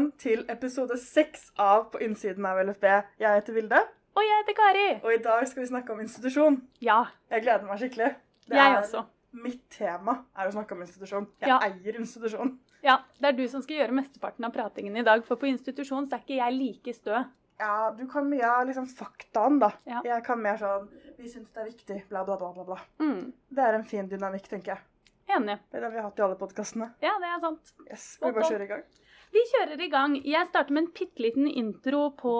velkommen 0.00 0.18
til 0.18 0.44
episode 0.48 0.96
seks 0.96 1.50
av 1.60 1.90
På 1.92 1.98
innsiden 2.00 2.46
av 2.48 2.56
LFB. 2.64 2.84
Jeg 3.20 3.34
heter 3.40 3.52
Vilde, 3.52 3.80
Og 4.16 4.22
jeg 4.24 4.38
heter 4.40 4.54
Kari. 4.56 5.00
og 5.04 5.12
i 5.12 5.18
dag 5.22 5.46
skal 5.48 5.62
vi 5.62 5.68
snakke 5.68 5.92
om 5.92 6.00
institusjon. 6.00 6.56
Ja, 6.80 7.04
Jeg 7.30 7.42
gleder 7.42 7.64
meg 7.66 7.78
skikkelig. 7.78 8.14
Det 8.48 8.56
jeg 8.56 8.72
er- 8.72 8.80
også. 8.80 9.04
Mitt 9.32 9.68
tema 9.70 10.24
er 10.36 10.48
å 10.48 10.52
snakke 10.52 10.72
om 10.72 10.80
institusjon. 10.80 11.26
Jeg 11.40 11.48
Ja. 11.48 11.58
eier 11.60 11.98
institusjon. 12.00 12.58
Ja, 12.82 12.96
Det 13.20 13.28
er 13.28 13.32
du 13.32 13.46
som 13.48 13.60
skal 13.62 13.76
gjøre 13.76 13.92
mesteparten 13.92 14.44
av 14.44 14.52
pratingen 14.52 14.96
i 14.96 15.02
dag, 15.02 15.22
for 15.24 15.36
på 15.36 15.46
institusjon 15.46 16.08
så 16.08 16.14
er 16.14 16.18
ikke 16.20 16.36
jeg 16.36 16.52
like 16.54 16.94
stø. 16.94 17.24
Ja, 17.60 17.90
du 17.90 18.06
kan 18.06 18.24
mye 18.30 18.42
av 18.42 18.66
liksom 18.66 18.86
faktaen, 18.86 19.58
da. 19.60 19.70
Ja. 19.86 20.00
Jeg 20.02 20.24
kan 20.24 20.40
mer 20.40 20.56
sånn 20.56 20.88
Vi 21.18 21.28
syns 21.28 21.52
det 21.52 21.58
er 21.58 21.66
viktig, 21.70 22.08
bla, 22.08 22.24
bla, 22.24 22.36
bla, 22.38 22.52
bla. 22.54 22.64
bla. 22.64 22.78
Mm, 22.98 23.32
Det 23.52 23.58
er 23.58 23.74
en 23.74 23.84
fin 23.84 24.08
dynamikk, 24.08 24.48
tenker 24.48 24.64
jeg. 24.64 24.78
enig. 25.28 25.58
Det 25.70 25.74
er 25.74 25.80
det 25.82 25.90
vi 25.92 25.96
har 25.98 26.10
hatt 26.10 26.18
i 26.18 26.22
alle 26.22 26.36
podkastene. 26.36 26.94
Ja, 27.02 27.18
det 27.18 27.26
er 27.28 27.40
sant. 27.40 27.72
Yes, 27.90 28.00
skal 28.14 28.32
vi 28.32 28.40
bare 28.40 28.50
kjøre 28.50 28.62
i 28.62 28.66
gang? 28.66 28.82
Vi 29.30 29.42
kjører 29.52 29.80
i 29.84 29.88
gang. 29.92 30.16
Jeg 30.26 30.48
starter 30.48 30.74
med 30.74 30.84
en 30.84 30.92
bitte 30.96 31.22
liten 31.22 31.46
intro 31.46 32.08
på 32.18 32.34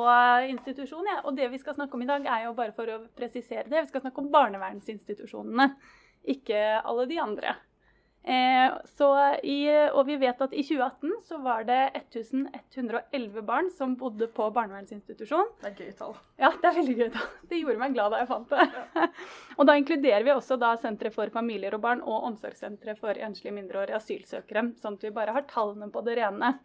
institusjonen. 0.51 1.13
Ja. 1.15 1.23
Og 1.25 1.37
det 1.39 1.47
vi 1.53 1.63
skal 1.63 1.77
snakke 1.79 1.95
om 1.95 2.03
i 2.03 2.11
dag, 2.11 2.27
er 2.27 2.49
jo 2.49 2.55
bare 2.59 2.75
for 2.75 2.91
å 2.91 3.01
presisere 3.17 3.69
det. 3.69 3.85
Vi 3.85 3.93
skal 3.93 4.05
snakke 4.07 4.23
om 4.25 4.31
barnevernsinstitusjonene, 4.35 5.71
ikke 6.35 6.63
alle 6.81 7.07
de 7.11 7.21
andre. 7.23 7.55
Eh, 8.21 8.73
så 8.85 9.07
i, 9.49 9.63
og 9.97 10.03
vi 10.05 10.19
vet 10.21 10.43
at 10.45 10.53
i 10.53 10.61
2018 10.67 11.13
så 11.25 11.39
var 11.41 11.63
det 11.65 11.79
1111 11.97 13.47
barn 13.49 13.71
som 13.73 13.95
bodde 13.97 14.29
på 14.35 14.51
barnevernsinstitusjon. 14.53 15.55
Det 15.63 15.71
er 15.71 15.79
gøy 15.79 15.95
tall. 15.97 16.19
Ja, 16.43 16.51
det 16.53 16.69
er 16.69 16.77
veldig 16.77 16.97
gøy. 16.99 17.07
tall. 17.15 17.31
Det 17.49 17.63
gjorde 17.63 17.81
meg 17.81 17.97
glad 17.97 18.13
da 18.13 18.21
jeg 18.21 18.29
fant 18.29 18.53
det. 18.53 19.09
og 19.59 19.71
da 19.71 19.79
inkluderer 19.81 20.27
vi 20.27 20.35
også 20.35 20.59
da 20.61 20.75
Senteret 20.83 21.17
for 21.17 21.33
familier 21.33 21.79
og 21.79 21.87
barn 21.87 22.05
og 22.05 22.29
Omsorgssentre 22.29 22.99
for 22.99 23.17
enslige 23.17 23.57
mindreårige 23.57 23.97
asylsøkere, 24.03 24.69
sånn 24.83 25.01
at 25.01 25.09
vi 25.09 25.17
bare 25.17 25.39
har 25.39 25.49
tallene 25.49 25.89
på 25.95 26.05
det 26.05 26.21
rene. 26.21 26.59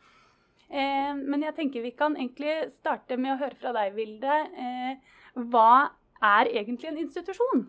Eh, 0.69 1.13
men 1.15 1.43
jeg 1.45 1.55
tenker 1.57 1.85
vi 1.85 1.93
kan 1.97 2.17
egentlig 2.17 2.71
starte 2.79 3.17
med 3.21 3.35
å 3.35 3.39
høre 3.43 3.57
fra 3.59 3.73
deg, 3.75 3.95
Vilde. 3.97 4.37
Eh, 4.57 5.15
hva 5.51 5.91
er 6.23 6.51
egentlig 6.51 6.91
en 6.91 7.01
institusjon? 7.03 7.65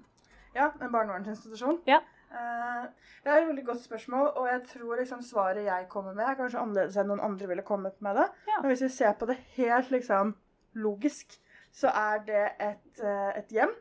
Ja, 0.56 0.70
en 0.80 0.92
barnevernsinstitusjon. 0.92 1.82
Ja. 1.88 2.00
Eh, 2.32 2.84
det 3.24 3.32
er 3.32 3.40
et 3.40 3.48
veldig 3.50 3.66
godt 3.66 3.84
spørsmål, 3.84 4.30
og 4.34 4.48
jeg 4.50 4.62
tror 4.72 5.00
liksom 5.00 5.22
svaret 5.22 5.66
jeg 5.66 5.88
kommer 5.92 6.14
med, 6.16 6.24
er 6.24 6.38
kanskje 6.38 6.62
annerledes 6.62 6.96
enn 7.00 7.10
noen 7.12 7.24
andre 7.24 7.50
ville 7.50 7.66
kommet 7.66 7.98
med 8.04 8.18
det. 8.20 8.28
Ja. 8.48 8.60
Men 8.62 8.72
hvis 8.72 8.86
vi 8.86 8.92
ser 8.96 9.16
på 9.18 9.28
det 9.28 9.38
helt 9.56 9.90
liksom 9.92 10.36
logisk, 10.76 11.36
så 11.76 11.92
er 11.92 12.22
det 12.24 12.44
et, 12.62 13.02
et 13.36 13.52
hjem 13.52 13.74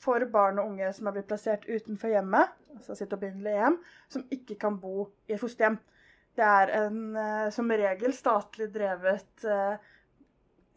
for 0.00 0.24
barn 0.32 0.58
og 0.58 0.70
unge 0.70 0.88
som 0.96 1.08
er 1.08 1.16
blitt 1.16 1.28
plassert 1.28 1.66
utenfor 1.68 2.12
hjemmet, 2.12 2.52
altså 2.76 2.96
sitt 2.96 3.12
opprinnelige 3.12 3.58
hjem, 3.58 3.78
som 4.12 4.26
ikke 4.32 4.56
kan 4.62 4.78
bo 4.80 5.10
i 5.28 5.34
et 5.34 5.42
fosterhjem. 5.42 5.78
Det 6.40 6.46
er 6.48 6.70
en 6.86 7.00
eh, 7.20 7.46
som 7.52 7.68
regel 7.76 8.14
statlig 8.16 8.70
drevet 8.72 9.44
eh, 9.44 9.74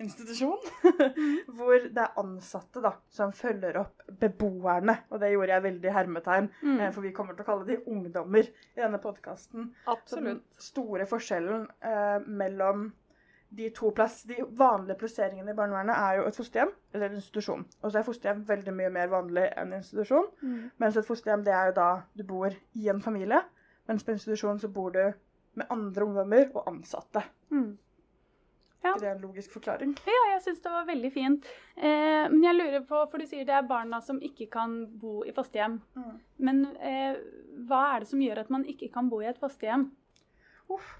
institusjon, 0.03 0.57
hvor 1.55 1.85
det 1.85 2.01
er 2.01 2.17
ansatte 2.19 2.81
da, 2.83 2.91
som 3.13 3.31
følger 3.35 3.77
opp 3.79 4.01
beboerne. 4.19 4.97
Og 5.13 5.21
det 5.21 5.29
gjorde 5.31 5.53
jeg 5.53 5.63
veldig 5.67 5.93
hermetegn, 5.95 6.49
Mm. 6.65 6.79
eh, 6.81 6.91
for 6.91 7.01
vi 7.05 7.11
kommer 7.15 7.37
til 7.37 7.45
å 7.45 7.47
kalle 7.51 7.67
de 7.69 7.77
ungdommer 7.87 8.49
i 8.49 8.81
denne 8.81 8.99
podkasten. 8.99 9.69
Den 10.27 10.41
store 10.59 11.05
forskjellen 11.07 11.67
eh, 11.81 12.19
mellom 12.27 12.89
de 13.53 13.69
to 13.69 13.91
plass, 13.93 14.23
de 14.25 14.41
vanlige 14.57 14.97
plasseringene 14.97 15.53
i 15.53 15.55
barnevernet 15.55 15.93
er 15.95 16.15
jo 16.17 16.23
et 16.27 16.35
fosterhjem 16.41 16.71
eller 16.93 17.11
en 17.11 17.19
institusjon. 17.21 17.63
Og 17.83 17.91
så 17.93 17.99
er 18.01 18.07
fosterhjem 18.07 18.43
veldig 18.49 18.73
mye 18.73 18.89
mer 18.95 19.11
vanlig 19.13 19.45
enn 19.61 19.75
institusjon. 19.77 20.25
Mm. 20.41 20.71
Mens 20.81 20.97
et 20.97 21.05
fosterhjem 21.07 21.43
det 21.45 21.53
er 21.53 21.69
jo 21.69 21.75
da 21.77 21.89
du 22.17 22.23
bor 22.25 22.49
i 22.81 22.89
en 22.89 22.99
familie. 23.05 23.43
Mens 23.87 24.03
på 24.03 24.11
institusjon 24.15 24.57
så 24.59 24.71
bor 24.73 24.89
du 24.95 25.03
med 25.59 25.67
andre 25.73 26.05
ungdommer 26.07 26.49
og 26.55 26.67
ansatte. 26.71 27.23
Mm. 27.53 27.77
Ja. 28.83 28.93
Det 28.99 29.07
er 29.07 29.13
en 29.15 29.21
logisk 29.23 29.53
forklaring. 29.55 29.93
Ja, 30.09 30.21
jeg 30.33 30.41
syns 30.43 30.59
det 30.65 30.71
var 30.73 30.85
veldig 30.89 31.11
fint. 31.13 31.45
Eh, 31.77 32.25
men 32.33 32.41
jeg 32.43 32.57
lurer 32.57 32.81
på, 32.87 32.99
for 33.11 33.17
du 33.21 33.25
sier 33.29 33.45
det 33.47 33.55
er 33.55 33.67
barna 33.69 34.01
som 34.03 34.19
ikke 34.19 34.49
kan 34.51 34.73
bo 34.99 35.21
i 35.23 35.31
fosterhjem. 35.31 35.77
Mm. 35.95 36.17
Men 36.43 36.59
eh, 36.83 37.15
hva 37.69 37.83
er 37.93 38.03
det 38.03 38.09
som 38.11 38.19
gjør 38.25 38.41
at 38.43 38.51
man 38.51 38.65
ikke 38.67 38.89
kan 38.91 39.07
bo 39.09 39.21
i 39.23 39.29
et 39.31 39.39
fosterhjem? 39.39 39.87
Uff. 40.73 40.97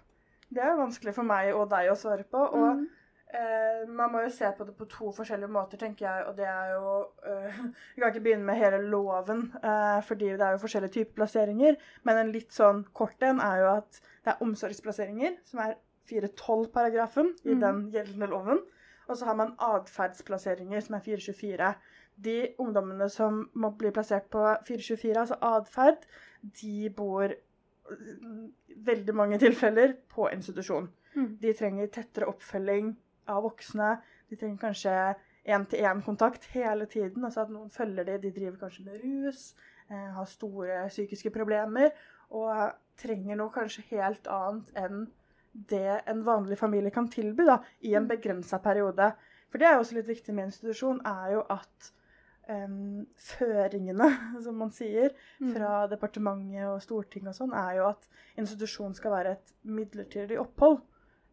Det 0.54 0.62
er 0.64 0.78
vanskelig 0.80 1.16
for 1.18 1.28
meg 1.28 1.52
og 1.58 1.68
deg 1.74 1.92
å 1.92 1.98
svare 2.00 2.24
på. 2.24 2.40
Og 2.54 2.70
Mm. 2.78 2.88
Eh, 3.34 3.90
man 3.90 4.12
må 4.14 4.22
jo 4.24 4.30
se 4.34 4.50
på 4.58 4.66
det 4.68 4.76
på 4.78 4.86
to 4.92 5.12
forskjellige 5.16 5.52
måter, 5.52 5.78
tenker 5.82 6.06
jeg. 6.08 6.26
Og 6.30 6.38
det 6.38 6.46
er 6.48 6.74
jo 6.74 6.92
eh, 7.26 7.62
Vi 7.96 8.02
kan 8.02 8.12
ikke 8.12 8.24
begynne 8.28 8.46
med 8.48 8.60
hele 8.60 8.82
loven, 8.90 9.46
eh, 9.64 10.02
fordi 10.08 10.32
det 10.34 10.42
er 10.42 10.56
jo 10.56 10.62
forskjellige 10.64 10.96
typer 10.98 11.14
plasseringer. 11.22 11.78
Men 12.04 12.22
en 12.22 12.32
litt 12.36 12.54
sånn 12.54 12.84
kort 12.94 13.24
en 13.24 13.42
er 13.44 13.64
jo 13.64 13.72
at 13.78 14.00
det 14.24 14.34
er 14.34 14.46
omsorgsplasseringer, 14.46 15.40
som 15.50 15.60
er 15.66 15.76
412-paragrafen 16.10 17.34
i 17.46 17.54
Mm. 17.54 17.60
den 17.62 17.92
gjeldende 17.92 18.28
loven. 18.28 18.60
Og 19.08 19.18
så 19.18 19.26
har 19.26 19.36
man 19.36 19.56
atferdsplasseringer, 19.60 20.80
som 20.82 20.96
er 20.96 21.00
424. 21.00 21.74
De 22.24 22.54
ungdommene 22.60 23.10
som 23.10 23.50
må 23.54 23.70
bli 23.78 23.92
plassert 23.92 24.30
på 24.32 24.44
424, 24.68 25.18
altså 25.20 25.36
atferd, 25.42 26.06
de 26.62 26.90
bor 26.90 27.34
veldig 28.86 29.16
mange 29.16 29.40
tilfeller 29.40 29.94
på 30.10 30.30
institusjon. 30.32 30.90
Mm. 31.16 31.38
De 31.42 31.54
trenger 31.54 31.88
tettere 31.88 32.28
oppfølging 32.32 32.94
av 33.28 33.44
voksne. 33.44 34.02
De 34.30 34.36
trenger 34.36 34.58
kanskje 34.58 35.16
én-til-én-kontakt 35.46 36.46
hele 36.54 36.86
tiden. 36.86 37.24
Altså 37.26 37.42
at 37.46 37.50
noen 37.54 37.70
følger 37.70 38.04
dem. 38.08 38.22
De 38.22 38.32
driver 38.32 38.58
kanskje 38.66 38.86
med 38.86 39.02
rus, 39.04 39.56
eh, 39.90 40.12
har 40.16 40.26
store 40.26 40.88
psykiske 40.90 41.30
problemer 41.32 41.92
og 42.32 42.74
trenger 42.98 43.36
noe 43.38 43.50
kanskje 43.54 43.84
helt 43.92 44.28
annet 44.28 44.72
enn 44.76 45.08
det 45.70 46.02
en 46.10 46.24
vanlig 46.26 46.58
familie 46.58 46.90
kan 46.92 47.08
tilby 47.08 47.46
da, 47.46 47.60
i 47.82 47.94
en 47.94 48.08
Mm. 48.08 48.08
begrensa 48.10 48.58
periode. 48.58 49.14
For 49.52 49.58
det 49.60 49.68
er 49.68 49.74
jo 49.76 49.80
også 49.84 49.94
litt 49.96 50.08
viktig 50.08 50.34
med 50.34 50.46
institusjon, 50.50 51.02
er 51.06 51.32
jo 51.34 51.44
at 51.50 51.92
um, 52.50 53.06
føringene, 53.16 54.08
som 54.44 54.56
man 54.58 54.72
sier, 54.72 55.12
Mm. 55.40 55.54
fra 55.54 55.88
departementet 55.88 56.66
og 56.68 56.82
Stortinget 56.82 57.28
og 57.30 57.36
sånn, 57.36 57.54
er 57.54 57.78
jo 57.78 57.86
at 57.90 58.08
institusjon 58.38 58.94
skal 58.96 59.12
være 59.12 59.32
et 59.32 59.54
midlertidig 59.64 60.40
opphold. 60.40 60.82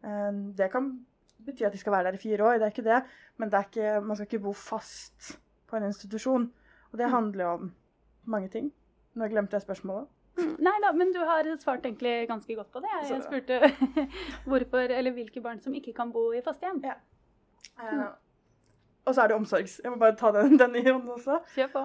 Um, 0.03 0.53
Det 0.53 0.71
kan 0.71 1.05
bety 1.45 1.63
at 1.67 1.73
de 1.73 1.77
skal 1.81 1.91
være 1.93 2.03
der 2.09 2.17
i 2.17 2.21
fire 2.21 2.43
år, 2.45 2.53
det 2.59 2.67
er 2.67 2.73
ikke 2.73 2.83
det. 2.89 3.01
Men 3.37 3.49
det 3.49 3.59
er 3.59 3.67
ikke, 3.69 4.01
man 4.05 4.15
skal 4.15 4.27
ikke 4.29 4.43
bo 4.43 4.53
fast 4.53 5.37
på 5.67 5.75
en 5.77 5.83
institusjon. 5.89 6.51
Og 6.91 6.97
det 6.99 7.07
Mm. 7.07 7.11
handler 7.13 7.43
jo 7.45 7.51
om 7.51 7.71
mange 8.25 8.47
ting. 8.49 8.71
Nå 9.15 9.27
glemte 9.27 9.53
jeg 9.55 9.61
spørsmålet. 9.61 10.07
Mm, 10.37 10.55
Nei 10.63 10.77
da, 10.83 10.91
men 10.95 11.11
du 11.13 11.19
har 11.19 11.43
svart 11.59 11.83
egentlig 11.85 12.27
ganske 12.27 12.55
godt 12.55 12.71
på 12.71 12.79
det. 12.79 12.89
Jeg, 13.09 13.21
spurte 13.23 13.59
hvorfor, 14.47 14.77
eller 14.97 15.11
hvilke 15.11 15.41
barn 15.43 15.59
som 15.59 15.73
ikke 15.73 15.93
kan 15.93 16.11
bo 16.11 16.31
i 16.31 16.41
fosterhjem. 16.41 16.83
Ja. 16.83 16.93
Eh, 17.79 17.93
Mm. 17.93 18.03
Og 19.05 19.15
så 19.15 19.21
er 19.23 19.27
det 19.27 19.35
omsorgs. 19.35 19.79
Jeg 19.83 19.91
må 19.91 19.97
bare 19.97 20.15
ta 20.15 20.29
den, 20.31 20.57
den 20.61 20.75
i 20.75 20.83
hånden 20.85 21.09
også. 21.09 21.39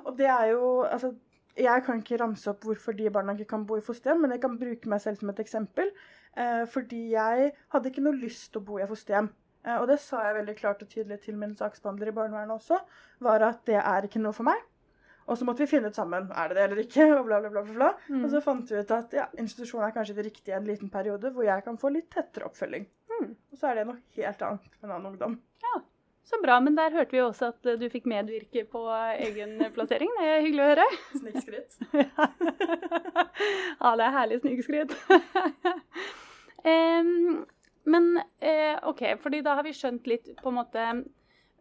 Og 0.04 0.18
det 0.18 0.26
er 0.26 0.44
jo 0.52 0.82
Altså, 0.82 1.14
jeg 1.56 1.82
kan 1.86 2.02
ikke 2.02 2.18
ramse 2.20 2.50
opp 2.50 2.60
hvorfor 2.64 2.92
de 2.92 3.10
barna 3.10 3.32
ikke 3.32 3.48
kan 3.48 3.66
bo 3.66 3.76
i 3.76 3.80
fosterhjem, 3.80 4.20
men 4.20 4.30
jeg 4.30 4.40
kan 4.40 4.58
bruke 4.58 4.88
meg 4.88 5.00
selv 5.00 5.16
som 5.16 5.28
et 5.32 5.38
eksempel. 5.40 5.88
Eh, 6.36 6.66
fordi 6.66 7.10
jeg 7.14 7.52
hadde 7.72 7.88
ikke 7.88 8.02
noe 8.04 8.12
lyst 8.20 8.52
til 8.52 8.60
å 8.60 8.64
bo 8.64 8.78
i 8.78 8.86
fosterhjem. 8.86 9.30
Eh, 9.66 9.76
og 9.80 9.88
det 9.90 9.98
sa 10.02 10.22
jeg 10.28 10.38
veldig 10.40 10.56
klart 10.58 10.86
og 10.86 10.90
tydelig 10.92 11.20
til 11.26 11.36
min 11.40 11.56
saksbehandler 11.58 12.12
i 12.12 12.16
barnevernet 12.16 12.56
også, 12.56 12.80
var 13.26 13.44
at 13.48 13.64
det 13.68 13.80
er 13.82 14.06
ikke 14.08 14.22
noe 14.22 14.36
for 14.36 14.46
meg. 14.48 14.62
Og 15.26 15.34
så 15.38 15.46
måtte 15.46 15.64
vi 15.64 15.70
finne 15.70 15.90
ut 15.90 15.96
sammen 15.98 16.28
er 16.30 16.52
det 16.52 16.56
det 16.56 16.64
eller 16.68 16.80
ikke. 16.84 17.06
og 17.16 17.24
bla, 17.26 17.40
bla, 17.42 17.50
bla, 17.50 17.64
bla. 17.66 17.88
Mm. 18.06 18.22
Og 18.22 18.30
så 18.30 18.42
fant 18.44 18.70
vi 18.70 18.78
ut 18.78 18.92
at 18.94 19.16
ja, 19.16 19.26
institusjon 19.42 19.82
er 19.82 19.94
kanskje 19.94 20.14
det 20.14 20.28
riktige 20.28 20.54
i 20.54 20.58
en 20.60 20.68
liten 20.68 20.92
periode, 20.92 21.32
hvor 21.34 21.46
jeg 21.48 21.64
kan 21.66 21.78
få 21.82 21.90
litt 21.94 22.06
tettere 22.14 22.46
oppfølging. 22.46 22.86
Mm. 23.10 23.32
Og 23.34 23.58
så 23.58 23.72
er 23.72 23.80
det 23.80 23.88
noe 23.88 23.98
helt 24.20 24.46
annet 24.46 24.70
for 24.76 24.86
en 24.86 24.94
annen 24.94 25.10
ungdom. 25.10 25.34
Ja, 25.66 25.80
Så 26.26 26.38
bra, 26.42 26.60
men 26.62 26.78
der 26.78 26.94
hørte 26.94 27.14
vi 27.14 27.22
også 27.22 27.50
at 27.52 27.66
eh, 27.66 27.78
du 27.78 27.88
fikk 27.90 28.06
medvirke 28.10 28.64
på 28.70 28.84
egen 29.26 29.58
plassering. 29.74 30.14
Det 30.20 30.30
er 30.30 30.46
hyggelig 30.46 30.62
å 30.62 30.70
høre. 30.70 30.86
Snikskritt. 31.20 31.76
ja, 33.82 33.90
det 33.98 34.06
er 34.06 34.16
herlig 34.20 34.40
snikskritt. 34.44 34.94
Em, 36.66 37.44
men 37.86 38.18
eh, 38.40 38.76
OK, 38.88 39.02
fordi 39.22 39.42
da 39.46 39.54
har 39.58 39.62
vi 39.66 39.72
skjønt 39.76 40.06
litt 40.10 40.28
på 40.42 40.50
en 40.50 40.56
måte 40.58 40.82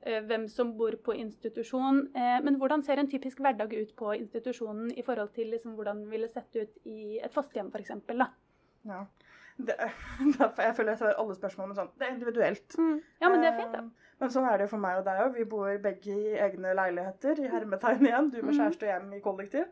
eh, 0.01 0.21
hvem 0.25 0.47
som 0.49 0.71
bor 0.77 0.95
på 1.05 1.13
institusjon. 1.17 2.07
Eh, 2.15 2.39
men 2.45 2.57
hvordan 2.61 2.83
ser 2.83 2.97
en 3.01 3.09
typisk 3.11 3.39
hverdag 3.45 3.73
ut 3.73 3.95
på 3.95 4.13
institusjonen 4.17 4.91
i 4.97 5.03
forhold 5.05 5.33
til 5.35 5.51
liksom, 5.53 5.75
hvordan 5.77 6.03
det 6.03 6.11
ville 6.11 6.29
sett 6.33 6.55
ut 6.55 6.77
i 6.85 7.19
et 7.23 7.33
fosterhjem 7.33 7.69
f.eks.? 7.73 7.91
Ja. 8.85 9.05
Det, 9.57 9.75
jeg 10.59 10.75
føler 10.75 10.91
jeg 10.91 10.99
tar 10.99 11.13
alle 11.15 11.35
spørsmålene 11.37 11.75
sånn 11.77 11.91
Det 11.97 12.07
er 12.07 12.15
individuelt. 12.17 12.75
Ja, 13.21 13.29
men 13.29 13.39
det 13.39 13.51
er 13.53 13.59
fint, 13.61 13.71
da. 13.77 13.83
Eh, 13.85 14.01
Men 14.19 14.31
sånn 14.31 14.45
er 14.49 14.57
det 14.57 14.65
jo 14.67 14.71
for 14.75 14.83
meg 14.83 14.97
og 14.99 15.05
deg 15.07 15.21
òg. 15.25 15.33
Vi 15.35 15.43
bor 15.51 15.77
begge 15.83 16.13
i 16.15 16.33
egne 16.39 16.73
leiligheter, 16.75 17.39
i 17.43 17.49
hermetegn 17.51 18.05
igjen. 18.07 18.29
Du 18.31 18.41
med 18.41 18.53
Mhm. 18.53 18.59
kjæreste 18.59 18.85
og 18.87 18.91
hjem 18.93 19.13
i 19.13 19.21
kollektiv. 19.23 19.65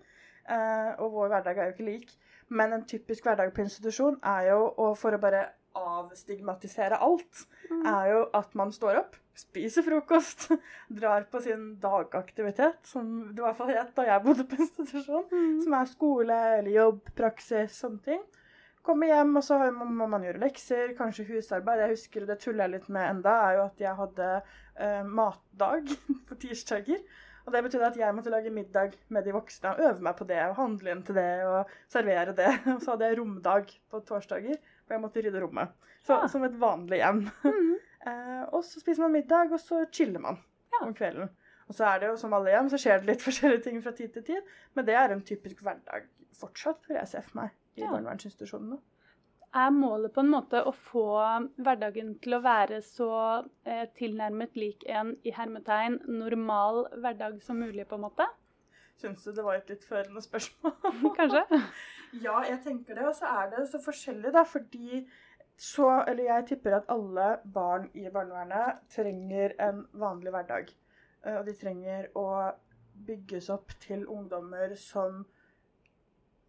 Og 0.99 1.11
vår 1.13 1.29
hverdag 1.31 1.57
er 1.57 1.69
jo 1.69 1.73
ikke 1.77 1.85
lik. 1.87 2.09
Men 2.49 2.73
en 2.75 2.83
typisk 2.85 3.23
hverdag 3.23 3.53
på 3.55 3.63
institusjon 3.63 4.17
er 4.21 4.49
jo, 4.49 4.57
og 4.77 4.97
for 4.99 5.15
å 5.15 5.19
bare 5.21 5.45
avstigmatisere 5.75 6.97
alt, 7.01 7.45
Mm. 7.69 7.85
er 7.87 8.07
jo 8.11 8.29
at 8.33 8.55
man 8.55 8.71
står 8.71 8.97
opp, 8.99 9.15
spiser 9.35 9.81
frokost, 9.85 10.51
drar 10.99 11.23
på 11.31 11.41
sin 11.41 11.75
dagaktivitet, 11.81 12.83
som 12.85 13.31
det 13.33 13.39
i 13.39 13.45
hvert 13.45 13.57
fall 13.57 13.71
het 13.73 13.93
da 13.95 14.03
jeg 14.05 14.23
bodde 14.25 14.43
på 14.51 14.59
institusjon, 14.59 15.25
Mm. 15.31 15.61
som 15.63 15.73
er 15.79 15.85
skole 15.85 16.39
eller 16.59 16.71
jobb, 16.71 17.01
praksis, 17.15 17.79
sånne 17.81 18.03
ting. 18.03 18.21
Kommer 18.83 19.07
hjem, 19.07 19.37
og 19.37 19.43
så 19.43 19.57
må 19.71 20.07
man 20.11 20.21
gjøre 20.23 20.41
lekser, 20.43 20.93
kanskje 20.97 21.23
husarbeid. 21.29 21.79
Jeg 21.79 21.93
husker, 21.95 22.25
det 22.27 22.39
tuller 22.43 22.65
jeg 22.67 22.71
litt 22.81 22.89
med 22.89 23.09
enda, 23.09 23.31
er 23.49 23.55
jo 23.55 23.61
at 23.69 23.77
jeg 23.79 23.95
hadde 23.95 24.31
eh, 24.75 25.03
matdag 25.07 25.87
på 26.27 26.35
tirsdager. 26.35 26.99
Og 27.45 27.51
det 27.51 27.61
betydde 27.63 27.87
at 27.87 27.97
jeg 27.99 28.15
måtte 28.15 28.29
lage 28.31 28.51
middag 28.51 28.93
med 29.09 29.23
de 29.23 29.31
voksne 29.35 29.71
og 29.73 29.79
øve 29.83 30.01
meg 30.03 30.15
på 30.19 30.27
det 30.27 30.37
og 30.49 30.55
handle 30.55 30.91
inn 30.91 31.01
til 31.03 31.15
det 31.15 31.43
og 31.47 31.71
servere 31.91 32.35
det. 32.35 32.51
Og 32.75 32.81
så 32.83 32.91
hadde 32.93 33.07
jeg 33.09 33.17
romdag 33.19 33.71
på 33.91 33.99
torsdager, 34.07 34.55
hvor 34.93 34.99
jeg 34.99 35.05
måtte 35.07 35.23
rydde 35.25 35.41
rommet. 35.43 35.73
Så, 36.05 36.13
Ja. 36.21 36.27
Som 36.31 36.43
et 36.47 36.55
vanlig 36.61 37.01
hjem. 37.03 37.25
Mm. 37.43 37.73
Eh, 38.03 38.41
og 38.51 38.65
så 38.67 38.81
spiser 38.81 38.99
man 39.05 39.13
middag, 39.15 39.53
og 39.55 39.59
så 39.63 39.77
chiller 39.95 40.19
man 40.19 40.35
Ja. 40.73 40.81
om 40.85 40.93
kvelden. 40.93 41.29
Og 41.69 41.75
så 41.77 41.85
er 41.87 41.99
det 42.01 42.07
jo 42.09 42.17
som 42.19 42.33
alle 42.35 42.51
hjem, 42.51 42.67
så 42.73 42.75
skjer 42.75 42.97
det 42.99 43.07
litt 43.07 43.21
forskjellige 43.29 43.63
ting 43.63 43.77
fra 43.85 43.93
tid 43.95 44.11
til 44.17 44.23
tid. 44.27 44.49
Men 44.75 44.83
det 44.89 44.97
er 44.99 45.13
en 45.15 45.21
typisk 45.23 45.61
hverdag 45.63 46.09
fortsatt, 46.35 46.81
vil 46.89 46.97
jeg 46.99 47.07
se 47.07 47.21
for 47.23 47.37
meg, 47.39 47.53
i 47.77 47.85
Ja. 47.85 47.93
barnevernsinstitusjonene. 47.93 48.81
Er 49.55 49.69
målet 49.71 50.11
på 50.13 50.19
en 50.19 50.31
måte 50.33 50.59
å 50.67 50.73
få 50.75 51.05
hverdagen 51.63 52.19
til 52.19 52.33
å 52.35 52.41
være 52.43 52.81
så 52.83 53.07
eh, 53.65 53.85
tilnærmet 53.95 54.55
lik 54.59 54.83
en 54.89 55.15
i 55.23 55.31
hermetegn 55.31 56.01
normal 56.09 56.89
hverdag 56.99 57.39
som 57.41 57.55
mulig, 57.63 57.87
på 57.87 57.95
en 57.95 58.01
måte? 58.09 58.27
Syns 58.99 59.23
du 59.23 59.31
det 59.31 59.45
var 59.47 59.55
et 59.61 59.69
litt 59.71 59.83
førende 59.87 60.19
spørsmål? 60.21 60.75
Kanskje? 61.21 61.45
Ja, 62.21 62.41
jeg 62.45 62.59
tenker 62.63 62.95
det. 62.97 63.05
Og 63.09 63.15
så 63.17 63.25
er 63.25 63.49
det 63.53 63.67
så 63.71 63.79
forskjellig, 63.81 64.33
da, 64.33 64.43
fordi 64.43 65.03
så 65.57 65.85
Eller 66.09 66.23
jeg 66.23 66.45
tipper 66.49 66.73
at 66.79 66.87
alle 66.89 67.37
barn 67.53 67.83
i 67.93 68.07
barnevernet 68.09 68.79
trenger 68.89 69.53
en 69.61 69.83
vanlig 69.93 70.31
hverdag. 70.33 70.71
Eh, 71.25 71.35
Og 71.37 71.45
de 71.45 71.53
trenger 71.53 72.07
å 72.17 72.25
bygges 73.05 73.49
opp 73.53 73.71
til 73.79 74.07
ungdommer 74.07 74.73
som 74.75 75.25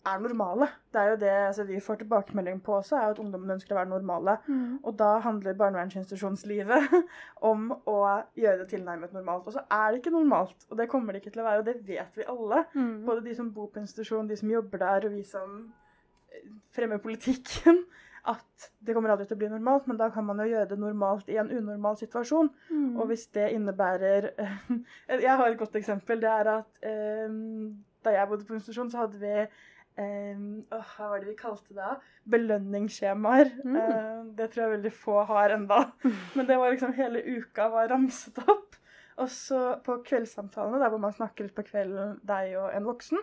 er 0.06 0.20
normale. 0.20 0.68
Det 0.92 1.00
er 1.00 1.10
jo 1.10 1.16
det 1.20 1.30
altså, 1.30 1.64
vi 1.64 1.80
får 1.80 1.94
tilbakemelding 1.94 2.60
på 2.62 2.76
også, 2.76 2.96
er 2.96 3.04
jo 3.04 3.14
at 3.14 3.20
ungdommen 3.22 3.54
ønsker 3.56 3.74
å 3.74 3.78
være 3.78 3.90
normale. 3.90 4.36
Mm. 4.46 4.78
Og 4.82 4.96
da 4.98 5.10
handler 5.24 5.56
barnevernsinstitusjonslivet 5.60 6.96
om 7.50 7.70
å 7.72 7.98
gjøre 8.38 8.60
det 8.62 8.68
tilnærmet 8.74 9.16
normalt. 9.16 9.48
Og 9.48 9.56
så 9.56 9.64
er 9.70 9.90
det 9.90 10.02
ikke 10.02 10.14
normalt, 10.14 10.68
og 10.70 10.78
det 10.80 10.88
kommer 10.92 11.12
det 11.12 11.22
ikke 11.22 11.34
til 11.36 11.44
å 11.44 11.48
være, 11.48 11.64
og 11.64 11.68
det 11.70 11.76
vet 11.88 12.20
vi 12.20 12.28
alle. 12.34 12.64
Mm. 12.74 12.94
Både 13.08 13.26
de 13.26 13.36
som 13.38 13.50
bor 13.54 13.72
på 13.72 13.82
institusjon, 13.82 14.28
de 14.30 14.38
som 14.40 14.52
jobber 14.52 14.84
der, 14.84 15.08
og 15.08 15.16
vi 15.16 15.24
som 15.28 15.60
eh, 16.32 16.48
fremmer 16.76 17.02
politikken. 17.04 17.84
At 18.24 18.70
det 18.80 18.94
kommer 18.96 19.12
aldri 19.12 19.26
til 19.28 19.36
å 19.36 19.40
bli 19.42 19.50
normalt, 19.52 19.84
men 19.84 19.98
da 20.00 20.06
kan 20.08 20.24
man 20.24 20.38
jo 20.40 20.46
gjøre 20.48 20.70
det 20.70 20.78
normalt 20.80 21.26
i 21.28 21.36
en 21.36 21.50
unormal 21.52 21.98
situasjon. 22.00 22.48
Mm. 22.70 22.94
Og 22.96 23.10
hvis 23.10 23.26
det 23.36 23.50
innebærer 23.52 24.30
Jeg 25.26 25.28
har 25.28 25.44
et 25.44 25.58
godt 25.60 25.76
eksempel. 25.76 26.22
Det 26.22 26.30
er 26.30 26.48
at 26.54 26.86
eh, 26.88 27.36
da 28.04 28.14
jeg 28.14 28.30
bodde 28.30 28.46
på 28.48 28.56
institusjon, 28.56 28.88
så 28.90 29.04
hadde 29.04 29.20
vi 29.20 29.34
eh, 30.00 30.44
åh, 30.74 30.92
Hva 30.96 31.08
var 31.10 31.22
det 31.22 31.30
vi 31.30 31.36
kalte 31.38 31.76
det? 31.76 31.96
Belønningsskjemaer. 32.34 33.52
Mm. 33.64 33.76
Uh, 33.76 34.20
det 34.38 34.50
tror 34.52 34.64
jeg 34.64 34.74
veldig 34.76 34.94
få 34.96 35.22
har 35.30 35.54
enda. 35.54 35.80
Men 36.36 36.48
det 36.48 36.58
var 36.60 36.74
liksom 36.74 36.94
hele 36.98 37.22
uka 37.22 37.68
var 37.72 37.90
ramset 37.92 38.40
opp. 38.44 38.78
Og 39.22 39.30
så 39.30 39.60
på 39.86 40.00
kveldssamtalene, 40.06 40.80
der 40.82 40.90
hvor 40.90 41.02
man 41.02 41.14
snakker 41.14 41.46
litt 41.46 41.54
på 41.54 41.66
kvelden, 41.68 42.16
deg 42.26 42.56
og 42.58 42.72
en 42.74 42.88
voksen, 42.88 43.20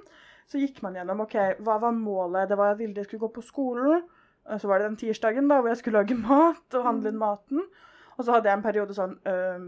så 0.47 0.59
gikk 0.59 0.79
man 0.85 0.95
gjennom 0.95 1.23
ok, 1.25 1.35
hva 1.63 1.77
var 1.83 1.95
målet. 1.95 2.47
Det 2.47 2.57
var 2.59 2.73
at 2.73 2.79
Vilde 2.79 3.03
skulle 3.03 3.25
gå 3.25 3.31
på 3.35 3.43
skolen. 3.43 4.05
Og 4.51 4.61
så 4.61 4.67
var 4.67 4.79
det 4.79 4.87
den 4.89 4.99
tirsdagen 4.99 5.49
da, 5.51 5.59
hvor 5.59 5.71
jeg 5.71 5.81
skulle 5.81 6.01
lage 6.01 6.17
mat 6.17 6.77
og 6.77 6.87
handle 6.87 7.11
inn 7.11 7.19
maten. 7.19 7.65
Og 8.17 8.23
så 8.23 8.35
hadde 8.35 8.49
jeg 8.49 8.59
en 8.59 8.65
periode 8.65 8.95
sånn 8.95 9.13
um, 9.27 9.67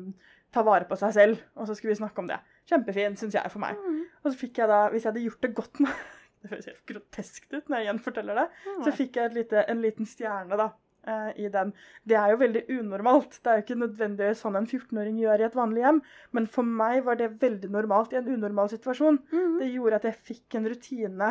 ta 0.53 0.63
vare 0.65 0.87
på 0.89 0.97
seg 0.99 1.13
selv, 1.15 1.45
og 1.57 1.67
så 1.67 1.75
skulle 1.77 1.93
vi 1.93 2.01
snakke 2.01 2.21
om 2.21 2.27
det. 2.29 2.39
Kjempefint, 2.69 3.19
syns 3.19 3.37
jeg, 3.37 3.51
for 3.51 3.63
meg. 3.63 3.79
Mm. 3.79 4.01
Og 4.21 4.27
så 4.29 4.37
fikk 4.39 4.61
jeg 4.61 4.69
da, 4.69 4.83
hvis 4.93 5.05
jeg 5.05 5.11
hadde 5.11 5.23
gjort 5.25 5.45
det 5.45 5.53
godt 5.57 5.81
nok 5.83 6.03
Det 6.43 6.51
høres 6.51 6.67
helt 6.67 6.87
groteskt 6.89 7.53
ut 7.55 7.69
når 7.69 7.79
jeg 7.79 7.87
gjenforteller 7.89 8.39
det. 8.41 8.47
Så 8.83 8.91
fikk 8.97 9.19
jeg 9.19 9.31
lite, 9.37 9.63
en 9.71 9.83
liten 9.83 10.07
stjerne 10.09 10.57
da, 10.59 10.65
eh, 11.07 11.29
i 11.45 11.49
den. 11.53 11.71
Det 12.03 12.17
er 12.19 12.33
jo 12.33 12.41
veldig 12.41 12.63
unormalt. 12.75 13.37
Det 13.39 13.51
er 13.51 13.59
jo 13.59 13.63
ikke 13.63 13.79
nødvendigvis 13.79 14.43
sånn 14.43 14.59
en 14.59 14.67
14-åring 14.67 15.21
gjør 15.23 15.43
i 15.43 15.47
et 15.47 15.55
vanlig 15.57 15.85
hjem. 15.85 16.01
Men 16.35 16.49
for 16.51 16.67
meg 16.81 17.05
var 17.07 17.19
det 17.19 17.31
veldig 17.41 17.71
normalt 17.71 18.15
i 18.15 18.19
en 18.19 18.27
unormal 18.35 18.71
situasjon. 18.73 19.21
Mm. 19.31 19.59
Det 19.61 19.69
gjorde 19.71 20.01
at 20.01 20.09
jeg 20.09 20.23
fikk 20.33 20.59
en 20.59 20.67
rutine 20.73 21.29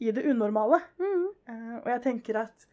i 0.00 0.14
det 0.16 0.24
unormale. 0.32 0.80
Mm. 1.00 1.26
Eh, 1.48 1.76
og 1.82 1.92
jeg 1.92 2.02
tenker 2.08 2.40
at 2.40 2.66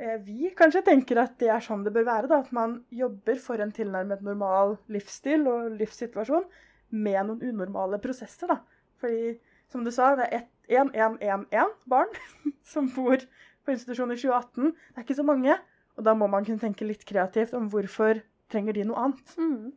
eh, 0.00 0.16
vi 0.24 0.54
kanskje 0.56 0.84
tenker 0.88 1.20
at 1.22 1.36
det 1.42 1.52
er 1.52 1.64
sånn 1.64 1.84
det 1.84 1.92
bør 1.94 2.08
være. 2.08 2.32
da, 2.32 2.40
At 2.40 2.52
man 2.56 2.80
jobber 2.88 3.40
for 3.44 3.60
en 3.60 3.76
tilnærmet 3.76 4.24
normal 4.24 4.78
livsstil 4.88 5.44
og 5.52 5.76
livssituasjon 5.76 6.48
med 6.96 7.20
noen 7.28 7.44
unormale 7.52 8.00
prosesser. 8.02 8.50
da. 8.50 8.60
Fordi, 9.00 9.36
som 9.70 9.84
du 9.84 9.92
sa, 9.94 10.14
det 10.18 10.28
er 10.32 10.48
1111 10.70 11.74
barn 11.90 12.14
som 12.72 12.88
bor 12.94 13.18
på 13.64 13.74
institusjon 13.74 14.14
i 14.14 14.18
2018. 14.20 14.72
Det 14.72 14.98
er 14.98 15.06
ikke 15.06 15.18
så 15.20 15.26
mange. 15.26 15.58
Og 15.98 16.06
da 16.06 16.14
må 16.16 16.28
man 16.30 16.46
kunne 16.46 16.62
tenke 16.62 16.86
litt 16.88 17.04
kreativt 17.08 17.52
om 17.58 17.68
hvorfor 17.72 18.22
trenger 18.50 18.76
de 18.76 18.86
noe 18.88 19.02
annet. 19.04 19.34
Mm. 19.36 19.72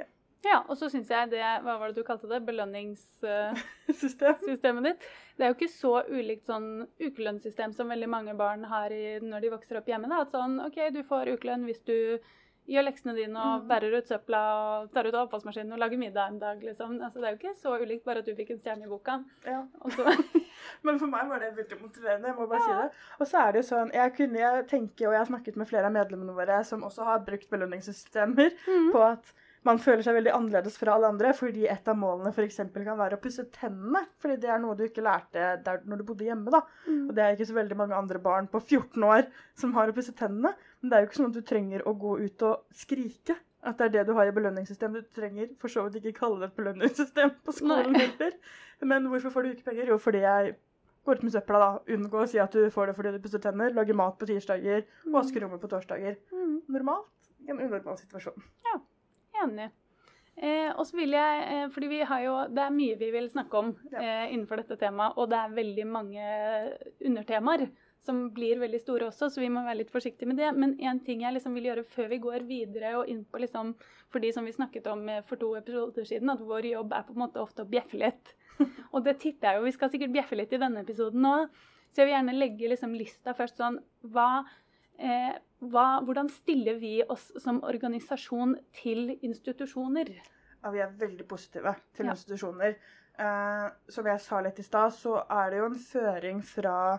Ja. 0.00 0.06
Ja, 0.44 0.58
og 0.68 0.76
så 0.76 0.88
syns 0.92 1.08
jeg 1.12 1.30
det 1.32 1.40
Hva 1.40 1.78
var 1.80 1.88
det 1.88 1.96
du 1.98 2.06
kalte 2.06 2.28
det? 2.30 2.42
Belønningssystemet 2.46 4.44
System. 4.50 4.82
ditt. 4.84 5.04
Det 5.36 5.44
er 5.44 5.52
jo 5.52 5.58
ikke 5.58 5.72
så 5.72 5.94
ulikt 6.08 6.46
sånn 6.48 6.86
ukelønnssystem 7.00 7.72
som 7.76 7.90
veldig 7.92 8.10
mange 8.10 8.34
barn 8.38 8.64
har 8.70 8.92
i, 8.94 9.18
når 9.24 9.44
de 9.44 9.52
vokser 9.56 9.80
opp 9.80 9.88
hjemme. 9.90 10.10
Da. 10.10 10.22
At 10.24 10.34
sånn 10.34 10.60
OK, 10.64 10.78
du 10.94 11.02
får 11.08 11.34
ukelønn 11.36 11.66
hvis 11.68 11.82
du 11.88 11.96
gjør 12.68 12.84
leksene 12.86 13.14
dine 13.16 13.36
og 13.36 13.62
Mm. 13.62 13.68
bærer 13.68 13.96
ut 13.98 14.06
søpla 14.08 14.40
og 14.82 14.92
tar 14.94 15.04
ut 15.06 15.14
av 15.14 15.26
oppvaskmaskinen 15.28 15.72
og 15.72 15.78
lager 15.78 15.98
middag 15.98 16.28
en 16.28 16.38
dag, 16.38 16.60
liksom. 16.62 17.00
Altså, 17.02 17.20
det 17.20 17.24
er 17.28 17.34
jo 17.34 17.38
ikke 17.42 17.56
så 17.60 17.74
ulikt, 17.82 18.04
bare 18.04 18.18
at 18.18 18.24
du 18.26 18.34
fikk 18.34 18.50
en 18.50 18.58
stjerne 18.60 18.84
i 18.84 18.88
boka. 18.88 19.18
Ja. 19.44 19.62
Men 20.84 20.98
for 20.98 21.06
meg 21.06 21.28
var 21.28 21.38
det 21.40 21.52
veldig 21.56 21.80
motiverende. 21.82 22.26
jeg 22.30 22.36
må 22.38 22.46
bare 22.48 22.60
si 22.64 22.72
det. 22.82 22.90
Og 23.20 23.26
så 23.26 23.38
er 23.46 23.52
det 23.52 23.62
jo 23.62 23.68
sånn, 23.76 23.92
jeg 23.92 24.14
kunne 24.16 24.50
tenke, 24.68 25.06
og 25.06 25.12
jeg 25.12 25.20
har 25.20 25.26
snakket 25.30 25.56
med 25.56 25.68
flere 25.68 25.86
av 25.86 25.92
medlemmene 25.92 26.34
våre 26.36 26.64
som 26.64 26.82
også 26.82 27.04
har 27.04 27.18
brukt 27.26 27.50
belønningssystemer, 27.50 28.50
Mm. 28.66 28.92
på 28.92 29.02
at 29.12 29.32
man 29.64 29.80
føler 29.80 30.04
seg 30.04 30.18
veldig 30.18 30.32
annerledes 30.36 30.76
fra 30.76 30.94
alle 30.94 31.08
andre, 31.08 31.30
fordi 31.36 31.64
et 31.72 31.86
av 31.88 31.96
målene 31.96 32.32
f.eks. 32.34 32.60
kan 32.74 32.98
være 32.98 33.16
å 33.16 33.22
pusse 33.22 33.46
tennene. 33.54 34.04
Fordi 34.20 34.36
det 34.42 34.50
er 34.52 34.60
noe 34.60 34.76
du 34.76 34.84
ikke 34.84 35.04
lærte 35.04 35.54
der 35.64 35.80
når 35.88 36.02
du 36.02 36.04
bodde 36.10 36.26
hjemme. 36.28 36.52
da. 36.52 36.60
Mm. 36.84 37.06
Og 37.08 37.14
det 37.16 37.24
er 37.24 37.36
ikke 37.36 37.48
så 37.48 37.56
veldig 37.56 37.78
mange 37.80 37.96
andre 37.96 38.20
barn 38.26 38.50
på 38.52 38.60
14 38.60 39.08
år 39.08 39.24
som 39.60 39.72
har 39.78 39.88
å 39.88 39.96
pusse 39.96 40.12
tennene. 40.18 40.52
Men 40.82 40.92
det 40.92 40.96
er 40.96 41.04
jo 41.04 41.08
ikke 41.08 41.20
sånn 41.22 41.32
at 41.32 41.38
du 41.38 41.48
trenger 41.48 41.86
å 41.88 41.96
gå 41.96 42.18
ut 42.20 42.46
og 42.50 42.76
skrike. 42.76 43.38
At 43.64 43.80
det 43.80 43.86
er 43.86 43.94
det 43.94 44.04
du 44.10 44.12
har 44.18 44.28
i 44.28 44.36
belønningssystemet. 44.36 45.08
Du 45.08 45.20
trenger 45.20 45.54
for 45.60 45.72
så 45.72 45.86
vidt 45.86 46.02
ikke 46.02 46.18
kalle 46.20 46.42
det 46.42 46.50
et 46.50 46.58
belønningssystem 46.60 47.32
på 47.46 47.56
skolen 47.56 47.96
heller. 47.96 48.36
Men 48.84 49.08
hvorfor 49.08 49.32
får 49.32 49.46
du 49.46 49.54
ikke 49.54 49.70
penger? 49.70 49.94
Jo, 49.94 49.96
fordi 50.02 50.20
jeg 50.26 50.56
går 51.08 51.20
ut 51.20 51.24
med 51.24 51.32
søpla, 51.32 51.60
da. 51.62 51.94
Unngå 51.96 52.20
å 52.20 52.28
si 52.28 52.40
at 52.42 52.52
du 52.52 52.68
får 52.72 52.92
det 52.92 52.98
fordi 52.98 53.14
du 53.16 53.22
pusser 53.24 53.40
tenner. 53.40 53.72
Lager 53.72 53.96
mat 53.96 54.20
på 54.20 54.28
tirsdager. 54.28 54.84
Vasker 55.14 55.46
rommet 55.46 55.64
på 55.64 55.72
torsdager. 55.72 56.20
Mm. 56.36 56.58
Normalt. 56.76 57.32
En 57.48 57.60
unormal 57.60 57.96
situasjon. 58.00 58.44
Enig. 59.44 59.70
Eh, 60.34 60.70
og 60.74 60.82
så 60.88 60.96
vil 60.98 61.14
jeg, 61.14 61.42
eh, 61.46 61.68
fordi 61.70 61.88
vi 61.92 62.00
har 62.02 62.20
jo, 62.24 62.34
Det 62.50 62.62
er 62.64 62.74
mye 62.74 62.98
vi 62.98 63.10
vil 63.14 63.28
snakke 63.30 63.54
om 63.54 63.68
eh, 63.94 64.32
innenfor 64.32 64.58
dette 64.58 64.76
temaet, 64.80 65.14
og 65.16 65.30
det 65.30 65.38
er 65.38 65.58
veldig 65.60 65.86
mange 65.86 66.24
undertemaer 67.06 67.68
som 68.04 68.18
blir 68.36 68.58
veldig 68.60 68.80
store 68.82 69.08
også, 69.08 69.30
så 69.32 69.40
vi 69.40 69.48
må 69.52 69.62
være 69.64 69.80
litt 69.80 69.92
forsiktige 69.92 70.28
med 70.28 70.40
det. 70.40 70.50
Men 70.58 70.74
en 70.84 71.00
ting 71.06 71.22
jeg 71.24 71.36
liksom 71.36 71.54
vil 71.56 71.70
gjøre 71.70 71.86
før 71.88 72.10
vi 72.10 72.20
går 72.26 72.48
videre 72.48 72.96
og 72.98 73.08
inn 73.08 73.22
på 73.24 73.40
liksom, 73.40 73.72
for 74.12 74.24
de 74.24 74.32
som 74.34 74.44
vi 74.44 74.56
snakket 74.56 74.90
om 74.92 75.06
eh, 75.08 75.22
for 75.28 75.40
to 75.40 75.54
episoder 75.60 76.08
siden, 76.08 76.32
at 76.34 76.42
vår 76.42 76.68
jobb 76.74 76.92
er 76.92 77.06
på 77.06 77.14
en 77.14 77.22
måte 77.24 77.42
ofte 77.42 77.64
å 77.64 77.70
bjeffe 77.70 78.00
litt. 78.00 78.34
og 78.94 79.06
det 79.06 79.16
tipper 79.22 79.48
jeg 79.48 79.60
jo, 79.60 79.68
vi 79.68 79.76
skal 79.78 79.94
sikkert 79.94 80.12
bjeffe 80.18 80.38
litt 80.38 80.52
i 80.52 80.60
denne 80.60 80.84
episoden 80.84 81.30
òg. 81.30 81.62
Så 81.94 82.02
jeg 82.02 82.10
vil 82.10 82.16
gjerne 82.16 82.36
legge 82.36 82.68
liksom 82.68 82.94
lista 82.98 83.36
først 83.38 83.60
sånn 83.62 83.78
hva 84.12 84.44
Eh, 84.94 85.34
hva, 85.70 86.00
hvordan 86.04 86.28
stiller 86.32 86.78
vi 86.80 86.98
oss 87.08 87.30
som 87.42 87.62
organisasjon 87.64 88.56
til 88.76 89.14
institusjoner? 89.22 90.12
Ja, 90.64 90.70
vi 90.72 90.80
er 90.80 90.94
veldig 90.98 91.26
positive 91.28 91.74
til 91.94 92.06
Ja. 92.06 92.12
institusjoner. 92.12 92.76
Eh, 93.18 93.66
som 93.88 94.06
jeg 94.06 94.20
sa 94.20 94.40
litt 94.40 94.58
i 94.58 94.62
stad, 94.66 94.92
så 94.92 95.24
er 95.30 95.50
det 95.50 95.58
jo 95.58 95.66
en 95.66 95.78
føring 95.78 96.42
fra 96.42 96.98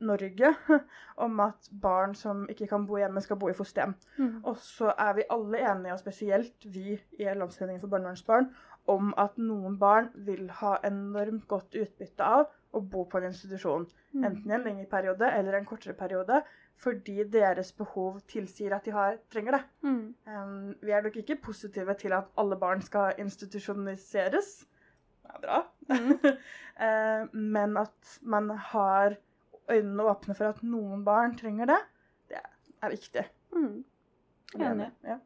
Norge 0.00 0.50
om 1.24 1.40
at 1.40 1.68
barn 1.72 2.14
som 2.14 2.44
ikke 2.52 2.68
kan 2.68 2.84
bo 2.86 2.98
hjemme, 3.00 3.22
skal 3.24 3.38
bo 3.40 3.48
i 3.48 3.56
fosterhjem. 3.56 3.94
Mm. 4.18 4.44
Og 4.44 4.58
så 4.60 4.92
er 4.92 5.14
vi 5.14 5.28
alle 5.32 5.62
enige, 5.64 5.94
og 5.94 6.02
spesielt 6.02 6.66
vi 6.68 6.98
i 7.18 7.24
Landsforeningen 7.24 7.80
for 7.80 7.88
barnevernsbarn, 7.94 8.50
om 8.92 9.14
at 9.18 9.38
noen 9.40 9.78
barn 9.80 10.10
vil 10.26 10.50
ha 10.60 10.76
enormt 10.86 11.46
godt 11.48 11.74
utbytte 11.74 12.22
av 12.22 12.50
å 12.76 12.82
bo 12.84 13.06
på 13.08 13.18
en 13.18 13.30
institusjon. 13.30 13.88
Mm. 14.12 14.24
Enten 14.28 14.50
i 14.50 14.54
en 14.54 14.66
lengre 14.66 14.86
periode 14.90 15.30
eller 15.32 15.56
en 15.56 15.64
kortere 15.68 15.96
periode, 15.96 16.42
fordi 16.76 17.24
deres 17.32 17.72
behov 17.72 18.20
tilsier 18.28 18.74
at 18.76 18.84
de 18.84 18.92
har, 18.92 19.16
trenger 19.32 19.56
det. 19.56 19.62
Mm. 19.86 20.14
Um, 20.28 20.74
vi 20.82 20.92
er 20.92 21.02
nok 21.02 21.16
ikke 21.16 21.38
positive 21.42 21.94
til 21.98 22.12
at 22.12 22.28
alle 22.38 22.58
barn 22.60 22.82
skal 22.84 23.16
institusjoniseres. 23.18 24.50
Det 25.22 25.34
er 25.34 25.42
bra. 25.42 25.62
Mm. 25.88 26.14
uh, 26.20 27.34
men 27.56 27.76
at 27.80 28.18
man 28.22 28.50
har 28.50 29.16
øynene 29.70 30.08
åpne 30.12 30.36
for 30.38 30.52
at 30.52 30.62
noen 30.62 31.04
barn 31.04 31.36
trenger 31.38 31.72
det, 31.72 31.82
det 32.30 32.40
er 32.82 32.92
viktig. 32.92 33.28
Mm. 33.56 33.84
Enig. 34.54 34.90
Ja. 35.04 35.18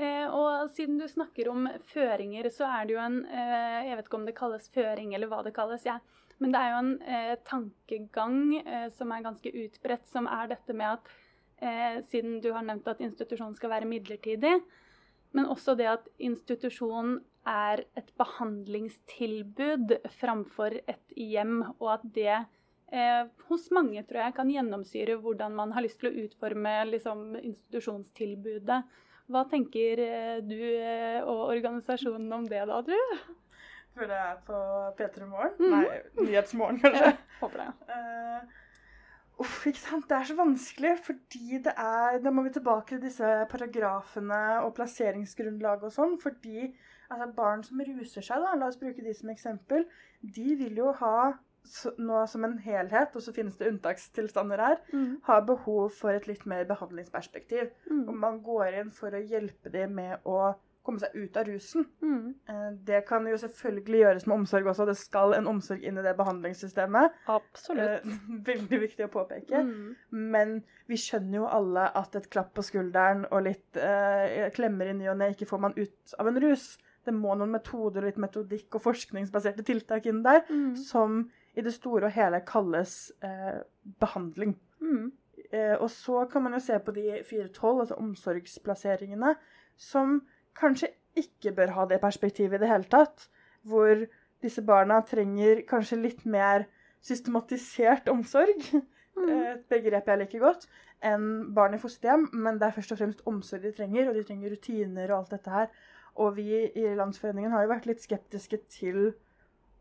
Eh, 0.00 0.26
og 0.32 0.70
siden 0.72 1.00
du 1.00 1.06
snakker 1.10 1.50
om 1.52 1.66
føringer, 1.90 2.48
så 2.54 2.68
er 2.70 2.86
det 2.86 2.94
jo 2.94 3.02
en 3.02 3.18
eh, 3.26 3.88
Jeg 3.88 3.98
vet 3.98 4.06
ikke 4.08 4.20
om 4.20 4.26
det 4.28 4.36
kalles 4.38 4.70
føring 4.72 5.14
eller 5.14 5.28
hva 5.30 5.42
det 5.44 5.52
kalles, 5.56 5.84
jeg. 5.86 6.00
Men 6.40 6.54
det 6.54 6.60
er 6.60 6.70
jo 6.72 6.82
en 6.82 6.92
eh, 7.04 7.32
tankegang 7.48 8.38
eh, 8.60 8.86
som 8.96 9.10
er 9.12 9.24
ganske 9.26 9.50
utbredt, 9.64 10.06
som 10.08 10.28
er 10.30 10.52
dette 10.54 10.76
med 10.76 10.96
at 10.96 11.10
eh, 11.60 11.98
Siden 12.08 12.38
du 12.40 12.52
har 12.56 12.64
nevnt 12.64 12.88
at 12.88 13.02
institusjonen 13.04 13.56
skal 13.58 13.74
være 13.74 13.88
midlertidig, 13.90 14.54
men 15.36 15.50
også 15.52 15.76
det 15.78 15.90
at 15.90 16.08
institusjonen 16.18 17.20
er 17.48 17.84
et 17.96 18.08
behandlingstilbud 18.20 19.94
framfor 20.20 20.80
et 20.80 21.14
hjem, 21.16 21.60
og 21.78 21.92
at 21.98 22.08
det 22.16 22.32
eh, 22.92 23.28
hos 23.48 23.68
mange 23.74 24.02
tror 24.08 24.24
jeg 24.26 24.36
kan 24.36 24.50
gjennomsyre 24.52 25.18
hvordan 25.22 25.54
man 25.56 25.76
har 25.76 25.84
lyst 25.84 26.00
til 26.02 26.10
å 26.10 26.24
utforme 26.24 26.74
liksom, 26.90 27.36
institusjonstilbudet. 27.40 28.80
Hva 29.30 29.44
tenker 29.50 30.02
eh, 30.04 30.38
du 30.42 30.58
eh, 30.58 31.20
og 31.22 31.46
organisasjonen 31.52 32.32
om 32.34 32.48
det 32.50 32.64
da, 32.68 32.80
du? 32.82 32.96
For 33.94 34.06
det 34.06 34.16
er 34.16 34.36
på 34.46 34.58
P3 34.98 35.26
Morgen? 35.26 35.52
Mhm. 35.58 35.70
Nei, 35.70 36.00
Nyhetsmorgen, 36.24 36.80
kanskje. 36.80 37.16
Håper 37.40 37.58
det. 37.58 37.68
Eh, 37.88 38.40
uff, 39.40 39.66
ikke 39.66 39.78
sant. 39.82 40.06
Det 40.08 40.16
er 40.16 40.24
så 40.30 40.36
vanskelig, 40.38 40.94
fordi 41.04 41.58
det 41.64 41.74
er 41.76 42.18
Da 42.22 42.30
må 42.30 42.42
vi 42.46 42.50
tilbake 42.54 42.88
til 42.94 43.00
disse 43.02 43.46
paragrafene 43.50 44.40
og 44.64 44.74
plasseringsgrunnlag 44.78 45.82
og 45.82 45.92
sånn. 45.92 46.18
Fordi 46.22 46.70
altså, 47.10 47.32
barn 47.36 47.62
som 47.66 47.80
ruser 47.80 48.22
seg, 48.22 48.36
da, 48.44 48.54
la 48.54 48.66
oss 48.70 48.76
bruke 48.80 49.02
de 49.04 49.14
som 49.14 49.28
eksempel, 49.32 49.84
de 50.22 50.54
vil 50.56 50.76
jo 50.76 50.92
ha 50.92 51.14
noe 51.84 51.92
nå 52.00 52.26
som 52.28 52.44
en 52.46 52.54
helhet, 52.58 53.14
og 53.14 53.20
så 53.22 53.34
finnes 53.36 53.58
det 53.58 53.68
unntakstilstander 53.68 54.56
her, 54.58 54.78
Mm. 54.94 55.20
har 55.26 55.42
behov 55.42 55.90
for 55.92 56.10
et 56.10 56.26
litt 56.26 56.46
mer 56.46 56.64
behandlingsperspektiv. 56.64 57.70
Og 57.90 58.14
Mm. 58.14 58.16
man 58.16 58.40
går 58.42 58.78
inn 58.80 58.90
for 58.90 59.10
å 59.10 59.20
hjelpe 59.28 59.70
dem 59.70 59.94
med 59.94 60.18
å 60.24 60.54
komme 60.82 60.98
seg 61.02 61.14
ut 61.14 61.36
av 61.36 61.44
rusen. 61.46 61.84
Mm. 62.02 62.34
Eh, 62.48 62.70
Det 62.88 63.02
kan 63.08 63.26
jo 63.28 63.36
selvfølgelig 63.36 64.00
gjøres 64.00 64.26
med 64.26 64.34
omsorg 64.38 64.66
også. 64.72 64.86
Det 64.88 64.96
skal 64.96 65.34
en 65.36 65.46
omsorg 65.50 65.82
inn 65.84 65.98
i 65.98 66.02
det 66.02 66.16
behandlingssystemet. 66.16 67.12
Absolutt. 67.28 68.04
Eh, 68.06 68.20
Veldig 68.50 68.80
viktig 68.80 69.04
å 69.06 69.10
påpeke. 69.12 69.60
Mm. 69.64 69.96
Men 70.32 70.54
vi 70.88 70.96
skjønner 70.96 71.42
jo 71.42 71.48
alle 71.50 71.88
at 72.00 72.16
et 72.16 72.30
klapp 72.32 72.54
på 72.56 72.64
skulderen 72.66 73.26
og 73.30 73.44
litt 73.44 73.76
eh, 73.76 74.48
klemmer 74.56 74.90
i 74.90 74.96
ny 74.96 75.08
og 75.12 75.18
ne 75.20 75.30
ikke 75.34 75.46
får 75.50 75.60
man 75.66 75.76
ut 75.76 76.14
av 76.18 76.26
en 76.32 76.40
rus. 76.42 76.72
Det 77.04 77.14
må 77.16 77.32
noen 77.34 77.50
metoder, 77.54 78.02
og 78.02 78.10
litt 78.10 78.18
metodikk 78.20 78.74
og 78.76 78.82
forskningsbaserte 78.84 79.62
tiltak 79.64 80.06
inn 80.10 80.22
der, 80.22 80.42
Mm. 80.50 80.74
som 80.76 81.30
i 81.56 81.62
det 81.64 81.72
store 81.74 82.06
og 82.06 82.12
hele 82.12 82.40
kalles 82.46 83.10
eh, 83.24 83.62
behandling. 84.00 84.52
Mm. 84.80 85.12
Eh, 85.52 85.76
og 85.80 85.88
så 85.90 86.26
kan 86.30 86.42
man 86.44 86.52
jo 86.52 86.60
se 86.60 86.76
på 86.78 86.92
de 86.94 87.22
412, 87.24 87.80
altså 87.80 87.96
omsorgsplasseringene, 87.98 89.34
som 89.76 90.20
kanskje 90.60 90.92
ikke 91.18 91.54
bør 91.56 91.74
ha 91.76 91.86
det 91.90 92.00
perspektivet 92.02 92.58
i 92.58 92.62
det 92.64 92.70
hele 92.70 92.88
tatt. 92.92 93.26
Hvor 93.68 94.04
disse 94.44 94.62
barna 94.64 95.00
trenger 95.04 95.64
kanskje 95.68 96.00
litt 96.00 96.24
mer 96.24 96.66
systematisert 97.04 98.08
omsorg. 98.12 98.70
Mm. 99.16 99.30
Et 99.30 99.64
begrep 99.68 100.06
jeg 100.08 100.20
liker 100.22 100.44
godt. 100.44 100.68
Enn 101.04 101.50
barn 101.56 101.74
i 101.76 101.80
fosterhjem. 101.80 102.28
Men 102.32 102.60
det 102.60 102.68
er 102.68 102.76
først 102.76 102.94
og 102.94 103.00
fremst 103.02 103.24
omsorg 103.28 103.66
de 103.66 103.74
trenger, 103.76 104.08
og 104.08 104.16
de 104.16 104.24
trenger 104.28 104.54
rutiner 104.54 105.10
og 105.10 105.18
alt 105.18 105.34
dette 105.36 105.56
her. 105.56 105.72
Og 106.20 106.36
vi 106.36 106.46
i 106.68 106.86
Landsforeningen 106.96 107.52
har 107.54 107.64
jo 107.64 107.72
vært 107.72 107.88
litt 107.90 108.04
skeptiske 108.04 108.62
til 108.72 109.10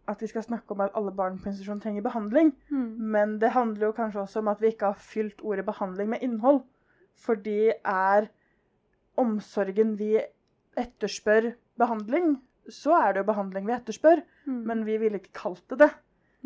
at 0.10 0.22
vi 0.24 0.30
skal 0.32 0.44
snakke 0.44 0.74
om 0.74 0.82
at 0.82 0.96
alle 0.98 1.12
barn 1.14 1.38
på 1.38 1.52
institusjon 1.52 1.82
trenger 1.84 2.06
behandling. 2.06 2.52
Mm. 2.74 2.90
Men 3.14 3.38
det 3.42 3.54
handler 3.54 3.90
jo 3.90 3.96
kanskje 3.98 4.24
også 4.24 4.42
om 4.42 4.50
at 4.52 4.62
vi 4.62 4.74
ikke 4.74 4.92
har 4.92 5.06
fylt 5.12 5.44
ordet 5.46 5.68
behandling 5.68 6.10
med 6.16 6.26
innhold. 6.26 6.64
Fordi 7.20 7.72
er 7.86 8.30
omsorgen 9.20 9.98
vi 10.00 10.16
etterspør 10.78 11.54
behandling, 11.80 12.38
så 12.70 12.94
er 13.00 13.14
det 13.14 13.24
jo 13.24 13.30
behandling 13.32 13.66
vi 13.68 13.76
etterspør. 13.76 14.22
Mm. 14.46 14.62
Men 14.70 14.86
vi 14.88 15.00
ville 15.02 15.22
ikke 15.22 15.36
kalt 15.42 15.66
det 15.72 15.80
det. 15.86 15.92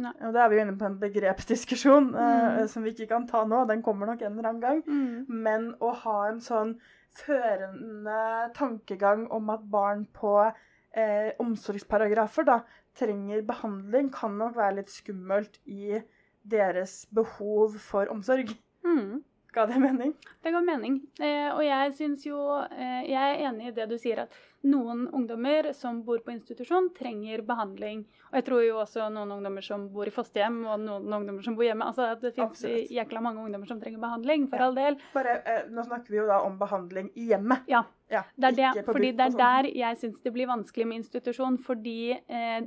Nei. 0.01 0.13
Og 0.25 0.34
da 0.34 0.42
er 0.42 0.50
vi 0.50 0.58
jo 0.58 0.63
inne 0.63 0.77
på 0.80 0.88
en 0.88 0.98
begrepsdiskusjon 1.01 2.08
mm. 2.15 2.18
uh, 2.18 2.63
som 2.70 2.86
vi 2.86 2.96
ikke 2.96 3.12
kan 3.12 3.27
ta 3.30 3.44
nå. 3.46 3.63
Den 3.70 3.84
kommer 3.86 4.10
nok 4.10 4.24
en 4.24 4.38
eller 4.38 4.50
annen 4.50 4.63
gang. 4.63 4.84
Mm. 4.88 5.42
Men 5.46 5.68
å 5.84 5.94
ha 6.03 6.18
en 6.32 6.42
sånn 6.44 6.77
førende 7.13 8.50
tankegang 8.58 9.27
om 9.34 9.51
at 9.53 9.68
barn 9.70 10.08
på 10.18 10.34
eh, 10.42 11.30
omsorgsparagrafer 11.42 12.48
da, 12.48 12.56
trenger 12.98 13.44
behandling, 13.46 14.10
kan 14.13 14.34
nok 14.39 14.58
være 14.58 14.80
litt 14.80 14.94
skummelt 14.94 15.60
i 15.70 16.00
deres 16.44 17.03
behov 17.13 17.77
for 17.82 18.10
omsorg. 18.13 18.51
Mm. 18.86 19.22
Ga 19.53 19.65
det 19.69 19.77
mening? 19.77 20.13
Det 20.41 20.51
ga 20.51 20.60
mening. 20.65 20.95
Eh, 21.22 21.50
og 21.53 21.60
jeg 21.62 21.91
syns 21.93 22.24
jo 22.25 22.38
eh, 22.63 23.03
Jeg 23.05 23.36
er 23.36 23.43
enig 23.51 23.67
i 23.69 23.74
det 23.75 23.86
du 23.91 23.98
sier, 24.01 24.24
at 24.25 24.33
noen 24.65 25.03
ungdommer 25.13 25.67
som 25.75 26.00
bor 26.07 26.22
på 26.25 26.31
institusjon, 26.33 26.88
trenger 26.98 27.43
behandling. 27.45 28.05
Og 28.31 28.38
jeg 28.39 28.45
tror 28.48 28.63
jo 28.65 28.77
også 28.81 29.10
noen 29.13 29.33
ungdommer 29.36 29.62
som 29.65 29.83
bor 29.93 30.07
i 30.10 30.13
fosterhjem, 30.15 30.62
og 30.65 30.79
noen 30.81 31.05
ungdommer 31.19 31.43
som 31.45 31.57
bor 31.60 31.67
hjemme. 31.67 31.86
Altså 31.86 32.07
at 32.15 32.24
det 32.24 32.31
fins 32.38 32.63
jækla 32.89 33.22
mange 33.22 33.43
ungdommer 33.43 33.69
som 33.69 33.81
trenger 33.83 34.01
behandling, 34.01 34.48
for 34.50 34.57
Ja. 34.57 34.65
all 34.72 34.75
del. 34.79 34.98
Bare, 35.13 35.36
eh, 35.45 35.63
nå 35.69 35.86
snakker 35.86 36.10
vi 36.10 36.17
jo 36.22 36.27
da 36.31 36.39
om 36.48 36.57
behandling 36.57 37.12
i 37.15 37.27
hjemmet. 37.29 37.67
Ja. 37.67 37.83
Ja, 38.10 38.24
Det 38.38 38.57
er, 38.57 38.74
det, 38.74 38.86
fordi 38.86 39.12
det 39.12 39.19
er 39.27 39.36
sånn. 39.36 39.38
der 39.38 39.69
jeg 39.75 39.98
syns 39.98 40.22
det 40.24 40.33
blir 40.33 40.48
vanskelig 40.48 40.88
med 40.88 40.98
institusjon. 41.03 41.57
Fordi 41.62 42.12
eh, 42.27 42.62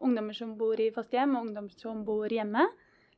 ungdommer 0.00 0.34
som 0.36 0.54
bor 0.56 0.78
i 0.78 0.90
fosterhjem, 0.94 1.34
og 1.36 1.46
ungdommer 1.48 1.70
som 1.80 2.04
bor 2.04 2.28
hjemme, 2.28 2.68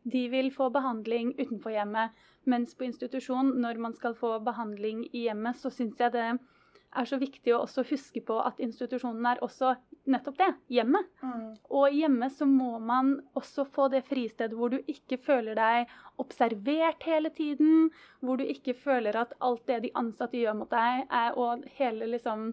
de 0.09 0.29
vil 0.33 0.51
få 0.51 0.71
behandling 0.73 1.35
utenfor 1.37 1.73
hjemmet. 1.75 2.11
Mens 2.49 2.73
på 2.75 2.87
institusjon, 2.87 3.53
når 3.61 3.81
man 3.83 3.93
skal 3.97 4.15
få 4.17 4.39
behandling 4.45 5.05
i 5.13 5.27
hjemmet, 5.27 5.59
så 5.61 5.73
syns 5.73 6.01
jeg 6.01 6.15
det 6.15 6.31
er 6.91 7.07
så 7.07 7.19
viktig 7.21 7.53
å 7.55 7.63
også 7.65 7.85
huske 7.91 8.23
på 8.27 8.39
at 8.43 8.59
institusjonen 8.63 9.27
er 9.31 9.43
også 9.45 9.75
nettopp 10.11 10.39
det 10.41 10.49
hjemmet. 10.75 11.07
Mm. 11.23 11.45
Og 11.79 11.95
hjemme 11.95 12.31
så 12.35 12.49
må 12.49 12.79
man 12.83 13.13
også 13.39 13.67
få 13.75 13.89
det 13.93 14.03
fristedet 14.09 14.57
hvor 14.59 14.73
du 14.73 14.81
ikke 14.91 15.21
føler 15.23 15.59
deg 15.59 15.93
observert 16.23 17.07
hele 17.07 17.31
tiden. 17.37 17.91
Hvor 18.25 18.41
du 18.41 18.47
ikke 18.49 18.75
føler 18.75 19.21
at 19.21 19.37
alt 19.39 19.63
det 19.71 19.83
de 19.87 19.95
ansatte 20.01 20.41
gjør 20.41 20.59
mot 20.63 20.73
deg, 20.73 21.07
er, 21.07 21.37
og 21.39 21.67
hele 21.79 22.11
liksom 22.17 22.51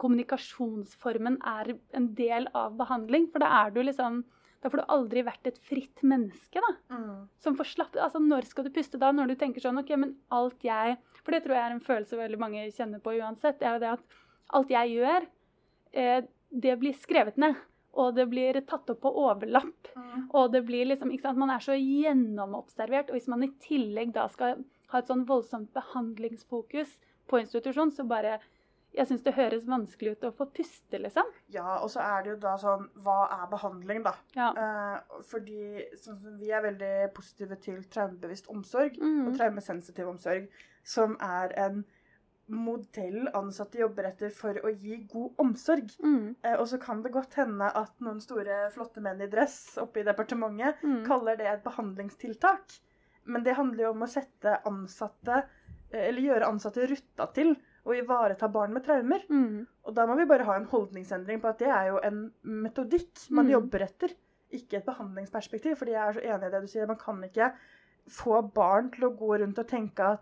kommunikasjonsformen 0.00 1.40
er 1.44 1.74
en 1.96 2.12
del 2.16 2.46
av 2.56 2.78
behandling. 2.78 3.28
For 3.32 3.42
da 3.42 3.50
er 3.64 3.74
du 3.74 3.82
liksom 3.82 4.22
Da 4.62 4.70
får 4.70 4.78
du 4.78 4.90
aldri 4.94 5.24
vært 5.26 5.48
et 5.50 5.58
fritt 5.66 6.04
menneske, 6.06 6.62
da. 6.62 6.72
Mm. 6.94 7.24
Som 7.42 7.56
får 7.58 7.72
slappe 7.72 7.98
Altså, 8.02 8.20
når 8.22 8.46
skal 8.46 8.68
du 8.68 8.70
puste 8.74 9.00
da? 9.00 9.10
Når 9.14 9.32
du 9.32 9.36
tenker 9.40 9.64
sånn 9.64 9.80
OK, 9.80 9.90
men 9.98 10.14
alt 10.34 10.62
jeg 10.66 10.98
For 11.18 11.34
det 11.34 11.42
tror 11.44 11.58
jeg 11.58 11.66
er 11.66 11.74
en 11.74 11.82
følelse 11.82 12.20
veldig 12.20 12.38
mange 12.38 12.68
kjenner 12.74 13.02
på 13.02 13.16
uansett. 13.18 13.58
Det 13.58 13.68
er 13.68 13.76
jo 13.76 13.82
det 13.82 13.92
at 13.96 14.16
alt 14.58 14.72
jeg 14.72 14.94
gjør, 14.98 15.26
eh, 15.98 16.24
det 16.62 16.78
blir 16.78 16.96
skrevet 16.98 17.38
ned. 17.40 17.58
Og 17.92 18.14
det 18.16 18.24
blir 18.30 18.56
tatt 18.64 18.88
opp 18.88 19.02
på 19.04 19.12
overlapp. 19.26 19.90
Mm. 19.96 20.28
Og 20.30 20.52
det 20.54 20.62
blir 20.68 20.86
liksom 20.88 21.10
Ikke 21.12 21.28
sant. 21.28 21.42
Man 21.42 21.52
er 21.52 21.64
så 21.64 21.76
gjennomobservert. 21.76 23.10
Og 23.10 23.18
hvis 23.18 23.28
man 23.28 23.44
i 23.44 23.52
tillegg 23.66 24.14
da 24.14 24.28
skal 24.32 24.62
ha 24.92 25.00
et 25.00 25.10
sånn 25.10 25.26
voldsomt 25.28 25.72
behandlingsfokus 25.74 26.96
på 27.28 27.40
institusjon, 27.40 27.92
så 27.92 28.04
bare 28.08 28.38
Jeg 28.94 29.06
syns 29.08 29.22
det 29.24 29.32
høres 29.34 29.64
vanskelig 29.64 30.10
ut 30.16 30.24
å 30.28 30.32
få 30.36 30.46
puste, 30.52 30.98
liksom. 31.00 31.24
Ja, 31.48 31.78
og 31.80 31.88
så 31.90 32.00
er 32.04 32.22
det 32.22 32.30
jo 32.34 32.36
da 32.42 32.56
sånn 32.60 32.88
Hva 33.02 33.22
er 33.38 33.46
behandling, 33.50 34.02
da? 34.04 34.12
Ja. 34.36 34.50
Eh, 34.52 35.22
fordi 35.30 35.86
sånn 35.96 36.20
som 36.20 36.36
vi 36.38 36.50
er 36.52 36.60
veldig 36.62 37.12
positive 37.14 37.56
til 37.60 37.82
traumebevisst 37.84 38.48
omsorg 38.52 38.98
Mm. 39.00 39.26
og 39.28 39.36
traumesensitiv 39.38 40.08
omsorg, 40.08 40.48
som 40.84 41.16
er 41.20 41.52
en 41.56 41.84
modell 42.52 43.28
ansatte 43.38 43.78
jobber 43.80 44.04
etter 44.10 44.30
for 44.34 44.58
å 44.66 44.68
gi 44.74 44.96
god 45.10 45.38
omsorg. 45.40 45.90
Mm. 46.02 46.34
Eh, 46.42 46.56
og 46.58 46.66
så 46.68 46.78
kan 46.82 47.00
det 47.02 47.12
godt 47.14 47.34
hende 47.38 47.70
at 47.74 47.92
noen 48.00 48.20
store, 48.20 48.66
flotte 48.74 49.00
menn 49.00 49.22
i 49.22 49.28
dress 49.30 49.78
oppe 49.80 50.00
i 50.02 50.04
departementet 50.04 50.82
Mm. 50.82 51.04
kaller 51.06 51.36
det 51.36 51.46
et 51.46 51.64
behandlingstiltak. 51.64 52.80
Men 53.24 53.42
det 53.44 53.54
handler 53.56 53.84
jo 53.84 53.90
om 53.92 54.02
å 54.02 54.08
sette 54.10 54.60
ansatte, 54.66 55.44
eh, 55.92 56.08
eller 56.08 56.20
gjøre 56.22 56.48
ansatte 56.50 56.86
rutta 56.90 57.32
til 57.32 57.56
å 57.86 57.94
ivareta 57.98 58.48
barn 58.52 58.72
med 58.72 58.84
traumer. 58.86 59.22
Mm. 59.28 59.66
Og 59.84 59.94
da 59.94 60.06
må 60.06 60.16
vi 60.16 60.26
bare 60.30 60.44
ha 60.46 60.54
en 60.56 60.66
holdningsendring 60.70 61.40
på 61.42 61.48
at 61.50 61.58
det 61.58 61.68
er 61.68 61.88
jo 61.88 61.98
en 62.02 62.32
metodikk 62.44 63.30
man 63.30 63.46
Mm. 63.46 63.52
jobber 63.56 63.82
etter, 63.88 64.14
ikke 64.52 64.76
et 64.78 64.86
behandlingsperspektiv. 64.86 65.76
Fordi 65.78 65.92
jeg 65.92 66.08
er 66.08 66.12
så 66.12 66.20
enig 66.22 66.46
i 66.46 66.50
det 66.50 66.60
du 66.62 66.66
sier, 66.68 66.86
man 66.86 66.96
kan 66.96 67.22
ikke 67.22 67.52
få 68.08 68.42
barn 68.54 68.90
til 68.90 69.04
å 69.08 69.16
gå 69.16 69.38
rundt 69.40 69.58
og 69.58 69.66
tenke 69.68 70.00
at 70.00 70.20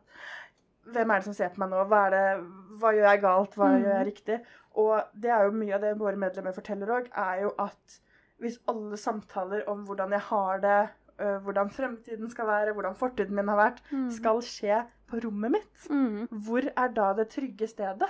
hvem 0.90 1.11
er 1.11 1.21
det 1.21 1.25
som 1.25 1.35
ser 1.35 1.50
på 1.50 1.59
meg 1.61 1.71
nå? 1.71 1.85
Hva, 1.88 2.07
er 2.07 2.11
det, 2.11 2.45
hva 2.81 2.93
gjør 2.97 3.09
jeg 3.11 3.21
galt? 3.23 3.55
Hva 3.57 3.69
Mm. 3.71 3.83
gjør 3.85 3.97
jeg 3.99 4.07
riktig? 4.14 4.40
Og 4.76 5.02
det 5.21 5.31
er 5.31 5.45
jo 5.45 5.50
mye 5.52 5.75
av 5.75 5.81
det 5.81 5.99
våre 5.99 6.17
medlemmer 6.17 6.52
forteller 6.55 6.87
òg, 6.88 7.09
er 7.17 7.43
jo 7.43 7.52
at 7.59 8.00
hvis 8.40 8.59
alle 8.69 8.97
samtaler 8.97 9.69
om 9.69 9.85
hvordan 9.87 10.11
jeg 10.12 10.21
har 10.21 10.59
det, 10.61 10.88
øh, 11.21 11.38
hvordan 11.45 11.69
fremtiden 11.71 12.31
skal 12.31 12.47
være, 12.47 12.73
hvordan 12.73 12.95
fortiden 12.97 13.35
min 13.35 13.49
har 13.49 13.57
vært, 13.71 13.83
Mm. 13.93 14.11
skal 14.11 14.38
skje 14.40 14.87
på 15.11 15.21
rommet 15.25 15.50
mitt, 15.59 15.88
Mm. 15.90 16.29
hvor 16.31 16.62
er 16.76 16.88
da 16.95 17.12
det 17.14 17.29
trygge 17.31 17.69
stedet? 17.69 18.09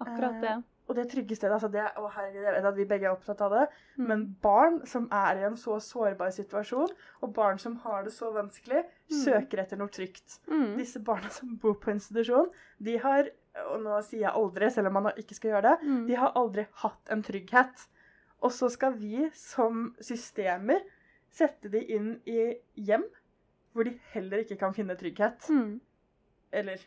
Akkurat 0.00 0.40
det. 0.42 0.56
Og 0.88 0.96
det 0.96 1.10
trygge 1.10 1.36
stedet, 1.36 1.52
altså 1.52 1.68
det, 1.70 1.82
å 2.00 2.08
herregud, 2.10 2.44
jeg 2.46 2.54
vet 2.54 2.64
at 2.64 2.76
vi 2.78 2.84
begge 2.88 3.04
er 3.04 3.12
opptatt 3.12 3.40
av 3.44 3.50
det, 3.52 3.68
Mm. 3.98 4.06
men 4.08 4.36
barn 4.42 4.86
som 4.86 5.08
er 5.12 5.36
i 5.36 5.44
en 5.44 5.56
så 5.56 5.76
sårbar 5.84 6.30
situasjon, 6.32 6.88
og 7.22 7.34
barn 7.34 7.58
som 7.58 7.76
har 7.76 8.04
det 8.04 8.12
så 8.12 8.32
vanskelig, 8.32 8.84
Mm. 9.10 9.24
søker 9.24 9.58
etter 9.60 9.76
noe 9.76 9.88
trygt. 9.88 10.38
Mm. 10.48 10.76
Disse 10.78 10.98
barna 11.04 11.28
som 11.30 11.56
bor 11.56 11.74
på 11.74 11.90
institusjon, 11.92 12.50
de 12.82 12.96
har 12.96 13.28
og 13.66 13.80
nå 13.82 14.00
sier 14.04 14.20
jeg 14.20 14.32
aldri, 14.34 14.70
selv 14.70 14.86
om 14.86 14.92
man 15.02 15.12
ikke 15.18 15.34
skal 15.34 15.50
gjøre 15.50 15.62
det, 15.62 15.80
Mm. 15.88 16.06
de 16.06 16.14
har 16.14 16.32
aldri 16.36 16.66
hatt 16.74 17.10
en 17.10 17.22
trygghet. 17.22 17.86
Og 18.40 18.50
så 18.52 18.70
skal 18.70 18.92
vi 18.92 19.28
som 19.34 19.96
systemer 20.00 20.80
sette 21.28 21.68
de 21.68 21.80
inn 21.80 22.20
i 22.24 22.54
hjem 22.76 23.02
hvor 23.74 23.84
de 23.84 23.98
heller 24.14 24.38
ikke 24.44 24.58
kan 24.58 24.72
finne 24.72 24.96
trygghet. 24.96 25.40
Mm. 25.50 25.80
Eller 26.54 26.84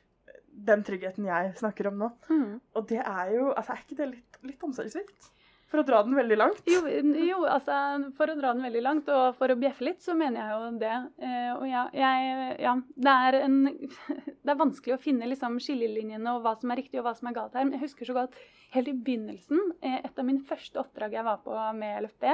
den 0.51 0.84
tryggheten 0.86 1.27
jeg 1.30 1.53
snakker 1.60 1.91
om 1.91 2.01
nå. 2.01 2.10
Mm. 2.30 2.58
Og 2.75 2.89
det 2.89 3.01
er 3.03 3.36
jo 3.36 3.51
Altså, 3.51 3.75
er 3.75 3.86
ikke 3.86 4.00
det 4.01 4.10
litt, 4.15 4.41
litt 4.48 4.68
omsorgssvikt? 4.68 5.32
For 5.72 5.80
å 5.80 5.86
dra 5.88 6.01
den 6.03 6.18
veldig 6.18 6.36
langt. 6.36 6.65
Jo, 6.68 6.82
jo, 6.84 7.38
altså 7.48 7.74
for 8.18 8.27
å 8.27 8.36
dra 8.36 8.50
den 8.51 8.65
veldig 8.65 8.82
langt, 8.84 9.08
og 9.08 9.38
for 9.39 9.53
å 9.53 9.56
bjeffe 9.56 9.86
litt, 9.88 10.01
så 10.03 10.12
mener 10.20 10.41
jeg 10.41 10.51
jo 10.51 10.72
det. 10.82 10.98
Eh, 11.24 11.51
og 11.53 11.63
ja, 11.70 11.86
jeg, 11.96 12.50
ja 12.60 12.74
det, 12.91 13.13
er 13.13 13.38
en, 13.46 13.56
det 14.44 14.51
er 14.51 14.60
vanskelig 14.60 14.98
å 14.98 15.00
finne 15.00 15.30
liksom, 15.32 15.56
skillelinjene 15.63 16.34
og 16.36 16.44
hva 16.44 16.58
som 16.60 16.74
er 16.74 16.82
riktig 16.82 17.00
og 17.00 17.08
hva 17.08 17.15
som 17.15 17.32
er 17.32 17.38
galt 17.39 17.56
her. 17.56 17.63
Men 17.63 17.77
jeg 17.77 17.86
husker 17.86 18.10
så 18.10 18.18
godt 18.20 18.36
helt 18.75 18.91
i 18.91 18.98
begynnelsen, 19.08 19.63
eh, 19.80 20.01
et 20.03 20.20
av 20.20 20.27
mine 20.27 20.44
første 20.48 20.84
oppdrag 20.84 21.15
jeg 21.15 21.27
var 21.30 21.39
på 21.46 21.56
med 21.80 22.03
LFB, 22.03 22.27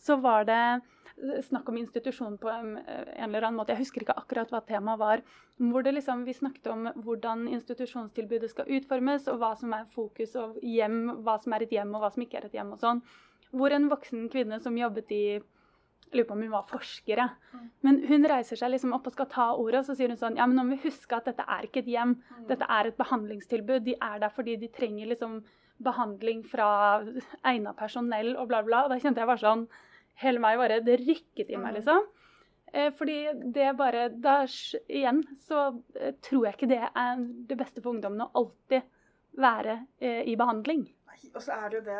så 0.00 0.16
var 0.20 0.48
det 0.48 0.62
snakk 1.44 1.68
om 1.68 1.76
institusjon 1.76 2.38
på 2.40 2.48
en, 2.48 2.78
en 2.78 3.28
eller 3.28 3.44
annen 3.44 3.58
måte. 3.60 3.74
Jeg 3.74 3.84
husker 3.84 4.04
ikke 4.04 4.16
akkurat 4.16 4.52
hva 4.52 4.62
temaet 4.64 5.00
var. 5.00 5.22
Hvor 5.60 5.84
det 5.84 5.92
liksom, 5.98 6.24
vi 6.24 6.34
snakket 6.36 6.70
om 6.72 6.88
hvordan 7.04 7.46
institusjonstilbudet 7.52 8.50
skal 8.52 8.70
utformes, 8.78 9.28
og 9.28 9.40
hva 9.42 9.52
som 9.60 9.74
er 9.76 9.88
fokus, 9.92 10.34
og 10.40 10.58
hjem, 10.64 11.02
hva 11.24 11.36
som 11.42 11.56
er 11.56 11.66
et 11.66 11.74
hjem, 11.76 11.92
og 11.94 12.04
hva 12.04 12.12
som 12.14 12.24
ikke 12.24 12.40
er 12.40 12.48
et 12.48 12.56
hjem. 12.56 12.72
og 12.76 12.80
sånn. 12.80 13.02
Hvor 13.50 13.74
en 13.74 13.90
voksen 13.90 14.28
kvinne 14.32 14.60
som 14.62 14.78
jobbet 14.78 15.16
i 15.16 15.24
jeg 16.10 16.18
lurer 16.18 16.26
på 16.26 16.34
om 16.34 16.40
hun 16.42 16.50
var 16.50 16.64
forskere. 16.66 17.24
Mm. 17.54 17.66
Men 17.86 17.98
hun 18.08 18.24
reiser 18.26 18.58
seg 18.58 18.72
liksom 18.72 18.96
opp 18.96 19.04
og 19.06 19.12
skal 19.14 19.28
ta 19.30 19.44
ordet, 19.54 19.84
og 19.84 19.86
så 19.86 19.94
sier 19.94 20.10
hun 20.10 20.18
sånn 20.18 20.40
Ja, 20.40 20.46
men 20.50 20.56
nå 20.58 20.64
må 20.66 20.74
vi 20.74 20.88
huske 20.88 21.14
at 21.14 21.28
dette 21.28 21.44
er 21.46 21.68
ikke 21.68 21.84
et 21.84 21.90
hjem. 21.92 22.16
Dette 22.48 22.66
er 22.66 22.88
et 22.88 22.96
behandlingstilbud. 22.98 23.84
De 23.86 23.94
er 23.94 24.18
der 24.18 24.32
fordi 24.34 24.56
de 24.58 24.72
trenger 24.74 25.06
liksom 25.12 25.36
behandling 25.78 26.42
fra 26.42 26.66
egna 27.46 27.76
personell 27.78 28.34
og 28.34 28.50
bla, 28.50 28.64
bla. 28.66 28.82
Og 28.84 28.90
da 28.90 28.98
kjente 28.98 29.22
jeg 29.22 29.30
bare 29.30 29.44
sånn 29.44 29.64
Hele 30.20 30.40
meg 30.42 30.58
bare 30.60 30.80
Det 30.84 30.98
rykket 31.00 31.50
i 31.50 31.56
meg, 31.56 31.72
Mm. 31.72 31.76
liksom. 31.80 32.06
Eh, 32.72 32.92
fordi 32.94 33.18
det 33.52 33.76
bare 33.76 34.08
da, 34.14 34.44
Igjen 34.88 35.24
så 35.42 35.82
eh, 35.96 36.12
tror 36.22 36.44
jeg 36.46 36.54
ikke 36.54 36.68
det 36.70 36.82
er 36.94 37.16
det 37.48 37.58
beste 37.58 37.82
for 37.82 37.90
ungdommen 37.94 38.22
å 38.22 38.30
alltid 38.38 38.82
være 39.40 39.86
eh, 40.00 40.22
i 40.30 40.36
behandling. 40.36 40.86
Og 41.34 41.42
så 41.42 41.52
er 41.52 41.68
det 41.68 41.76
jo 41.80 41.84
det 41.84 41.98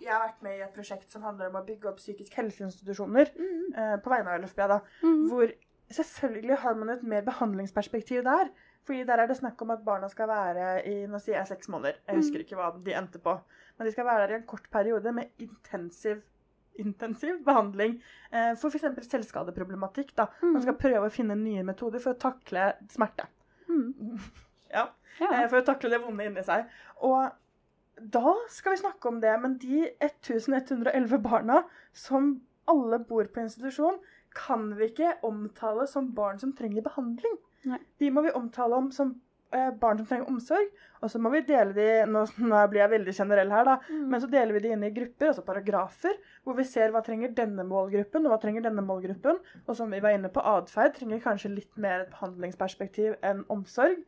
Jeg 0.00 0.10
har 0.12 0.26
vært 0.26 0.42
med 0.42 0.58
i 0.58 0.62
et 0.62 0.74
prosjekt 0.74 1.10
som 1.10 1.22
handler 1.22 1.48
om 1.48 1.56
å 1.60 1.64
bygge 1.64 1.88
opp 1.88 1.96
psykisk 1.96 2.34
helseinstitusjoner. 2.34 3.30
mm. 3.36 4.00
på 4.02 4.10
vegne 4.10 4.34
av 4.34 4.42
LFB, 4.42 4.60
da. 4.68 4.80
Mm. 5.02 5.22
Hvor 5.30 5.52
selvfølgelig 5.90 6.58
har 6.62 6.74
man 6.74 6.90
et 6.90 7.02
mer 7.02 7.22
behandlingsperspektiv 7.26 8.22
der. 8.24 8.50
Fordi 8.86 9.04
der 9.04 9.18
er 9.22 9.26
det 9.30 9.36
snakk 9.38 9.60
om 9.62 9.70
at 9.70 9.84
barna 9.84 10.08
skal 10.08 10.28
være 10.28 10.68
i 10.88 11.06
nå 11.06 11.18
sier 11.20 11.36
jeg 11.38 11.50
seks 11.52 11.68
måneder. 11.68 11.98
Jeg 12.08 12.16
husker 12.20 12.44
ikke 12.44 12.56
hva 12.58 12.70
de 12.84 12.94
endte 12.96 13.18
på. 13.22 13.34
Men 13.78 13.86
de 13.86 13.92
skal 13.92 14.06
være 14.08 14.26
der 14.26 14.34
i 14.34 14.38
en 14.40 14.46
kort 14.48 14.68
periode 14.72 15.12
med 15.12 15.30
intensiv, 15.38 16.22
intensiv 16.78 17.42
behandling 17.44 17.96
eh, 18.32 18.54
for 18.56 18.70
f.eks. 18.70 19.08
selvskadeproblematikk. 19.10 20.14
da. 20.16 20.28
Man 20.42 20.62
skal 20.62 20.74
prøve 20.80 21.08
å 21.08 21.12
finne 21.12 21.36
nye 21.36 21.62
metoder 21.66 21.98
for 22.00 22.14
å 22.14 22.18
takle 22.28 22.72
smerte. 22.92 23.26
Mm. 23.68 24.18
Ja, 24.70 24.84
Ja. 25.18 25.32
eh, 25.34 25.48
For 25.50 25.58
å 25.60 25.64
takle 25.66 25.90
det 25.90 25.98
vonde 26.04 26.24
inni 26.24 26.42
seg. 26.46 26.68
Og 27.02 27.32
da 28.00 28.34
skal 28.48 28.72
vi 28.76 28.82
snakke 28.84 29.08
om 29.10 29.18
det. 29.20 29.32
Men 29.42 29.56
de 29.58 29.88
1111 30.00 31.18
barna 31.24 31.64
som 31.92 32.36
alle 32.70 33.00
bor 33.02 33.24
på 33.26 33.42
institusjon, 33.42 33.98
kan 34.32 34.68
vi 34.78 34.86
ikke 34.92 35.16
omtale 35.26 35.88
som 35.90 36.12
barn 36.14 36.38
som 36.38 36.52
trenger 36.54 36.82
behandling. 36.86 37.34
Nei. 37.66 37.80
De 37.98 38.10
må 38.14 38.22
vi 38.22 38.30
omtale 38.38 38.78
om 38.78 38.92
som 38.94 39.16
barn 39.50 39.98
som 39.98 40.06
trenger 40.06 40.30
omsorg. 40.30 40.70
Og 41.00 41.10
så 41.10 41.20
må 41.22 41.32
vi 41.32 41.40
dele 41.48 41.74
de 41.76 41.86
nå, 42.10 42.24
nå 42.52 42.62
blir 42.70 42.84
jeg 42.84 42.92
veldig 42.94 43.14
generell 43.16 43.52
her, 43.54 43.66
da. 43.68 43.76
Mm. 43.88 44.06
Men 44.12 44.22
så 44.22 44.30
deler 44.30 44.56
vi 44.56 44.64
de 44.64 44.72
inn 44.74 44.86
i 44.86 44.92
grupper, 44.94 45.32
altså 45.32 45.44
paragrafer, 45.46 46.18
hvor 46.44 46.58
vi 46.58 46.66
ser 46.68 46.94
hva 46.94 47.02
trenger 47.06 47.34
denne 47.36 47.64
målgruppen, 47.68 48.26
og 48.26 48.34
hva 48.34 48.40
trenger 48.42 48.66
denne 48.66 48.84
målgruppen. 48.86 49.40
Og 49.66 49.78
som 49.78 49.92
vi 49.92 50.02
var 50.04 50.16
inne 50.16 50.32
på, 50.32 50.44
atferd 50.44 50.96
trenger 50.98 51.22
kanskje 51.24 51.54
litt 51.54 51.80
mer 51.80 52.04
et 52.04 52.12
behandlingsperspektiv 52.12 53.16
enn 53.26 53.46
omsorg. 53.52 54.02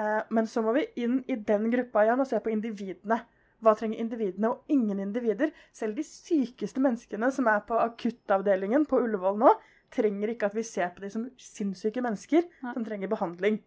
Eh, 0.00 0.20
men 0.32 0.48
så 0.48 0.64
må 0.64 0.74
vi 0.76 0.88
inn 1.04 1.20
i 1.30 1.36
den 1.36 1.70
gruppa 1.72 2.06
igjen 2.06 2.22
og 2.24 2.28
se 2.28 2.40
på 2.42 2.52
individene. 2.52 3.22
Hva 3.62 3.76
trenger 3.78 4.00
individene, 4.02 4.50
og 4.50 4.72
ingen 4.74 4.98
individer. 5.04 5.52
Selv 5.76 5.94
de 5.98 6.04
sykeste 6.06 6.82
menneskene 6.82 7.28
som 7.34 7.46
er 7.50 7.62
på 7.68 7.78
akuttavdelingen 7.78 8.88
på 8.90 8.98
Ullevål 9.04 9.38
nå, 9.38 9.52
trenger 9.92 10.32
ikke 10.32 10.48
at 10.48 10.56
vi 10.56 10.64
ser 10.66 10.90
på 10.96 11.04
de 11.04 11.12
som 11.12 11.28
sinnssyke 11.40 12.02
mennesker 12.02 12.46
Nei. 12.64 12.72
som 12.74 12.86
trenger 12.86 13.12
behandling. 13.12 13.60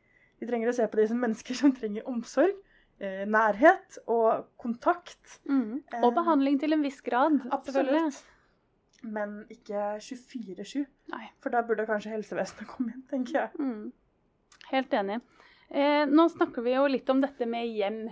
Vi 0.46 0.52
trenger 0.52 0.70
å 0.70 0.76
se 0.78 0.86
på 0.86 1.00
de 1.00 1.08
som 1.10 1.18
mennesker 1.18 1.58
som 1.58 1.72
trenger 1.74 2.06
omsorg, 2.06 2.54
eh, 3.02 3.24
nærhet 3.26 3.98
og 4.06 4.46
kontakt. 4.62 5.40
Mm. 5.50 5.82
Eh, 5.90 6.04
Og 6.06 6.14
behandling 6.14 6.60
til 6.62 6.76
en 6.78 6.86
viss 6.86 7.02
grad. 7.02 7.40
Absolutt. 7.52 8.22
Men 9.02 9.46
ikke 9.50 9.98
24-7. 9.98 10.86
For 11.42 11.50
da 11.50 11.64
burde 11.66 11.88
kanskje 11.90 12.14
helsevesenet 12.14 12.70
komme 12.72 12.94
inn, 12.94 13.02
tenker 13.10 13.40
jeg. 13.40 13.50
Mm. 13.58 13.92
Helt 14.70 14.94
enig. 14.94 15.20
Eh, 15.74 16.06
nå 16.06 16.28
snakker 16.30 16.62
vi 16.62 16.76
jo 16.76 16.86
litt 16.94 17.10
om 17.10 17.26
dette 17.26 17.50
med 17.50 17.66
hjem. 17.74 18.04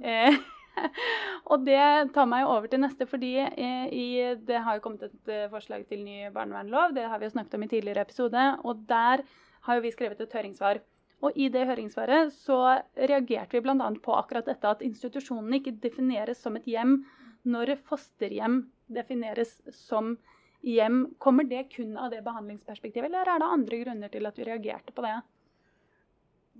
Eh, 0.00 0.40
og 1.52 1.68
det 1.68 1.84
tar 2.16 2.28
meg 2.28 2.48
over 2.48 2.72
til 2.72 2.80
neste, 2.80 3.04
fordi 3.08 3.34
eh, 3.44 3.86
i, 3.92 4.08
det 4.48 4.64
har 4.64 4.78
jo 4.78 4.86
kommet 4.88 5.04
et 5.10 5.32
eh, 5.32 5.46
forslag 5.52 5.84
til 5.92 6.04
ny 6.08 6.30
barnevernlov. 6.32 6.96
Det 6.96 7.04
har 7.04 7.20
vi 7.20 7.28
jo 7.28 7.36
snakket 7.36 7.60
om 7.60 7.68
i 7.68 7.72
tidligere 7.76 8.08
episode. 8.08 8.50
Og 8.64 8.84
der 8.88 9.24
har 9.68 9.76
jo 9.76 9.84
vi 9.84 9.92
skrevet 9.92 10.24
et 10.24 10.40
høringssvar. 10.40 10.80
Og 11.24 11.36
i 11.38 11.48
det 11.52 11.64
høringssvaret 11.68 12.32
så 12.36 12.58
reagerte 12.96 13.56
vi 13.56 13.62
bl.a. 13.64 13.88
på 14.02 14.16
akkurat 14.16 14.48
dette 14.50 14.68
at 14.68 14.82
institusjonene 14.84 15.60
ikke 15.60 15.76
defineres 15.80 16.42
som 16.44 16.58
et 16.58 16.68
hjem 16.68 16.98
når 17.48 17.76
fosterhjem 17.88 18.64
defineres 18.92 19.56
som 19.72 20.16
hjem. 20.66 21.06
Kommer 21.22 21.48
det 21.48 21.68
kun 21.72 21.96
av 21.96 22.12
det 22.12 22.20
behandlingsperspektivet, 22.26 23.08
eller 23.08 23.32
er 23.32 23.40
det 23.40 23.54
andre 23.56 23.80
grunner 23.84 24.12
til 24.12 24.28
at 24.28 24.38
vi 24.38 24.48
reagerte 24.48 24.92
på 24.92 25.06
det? 25.06 25.16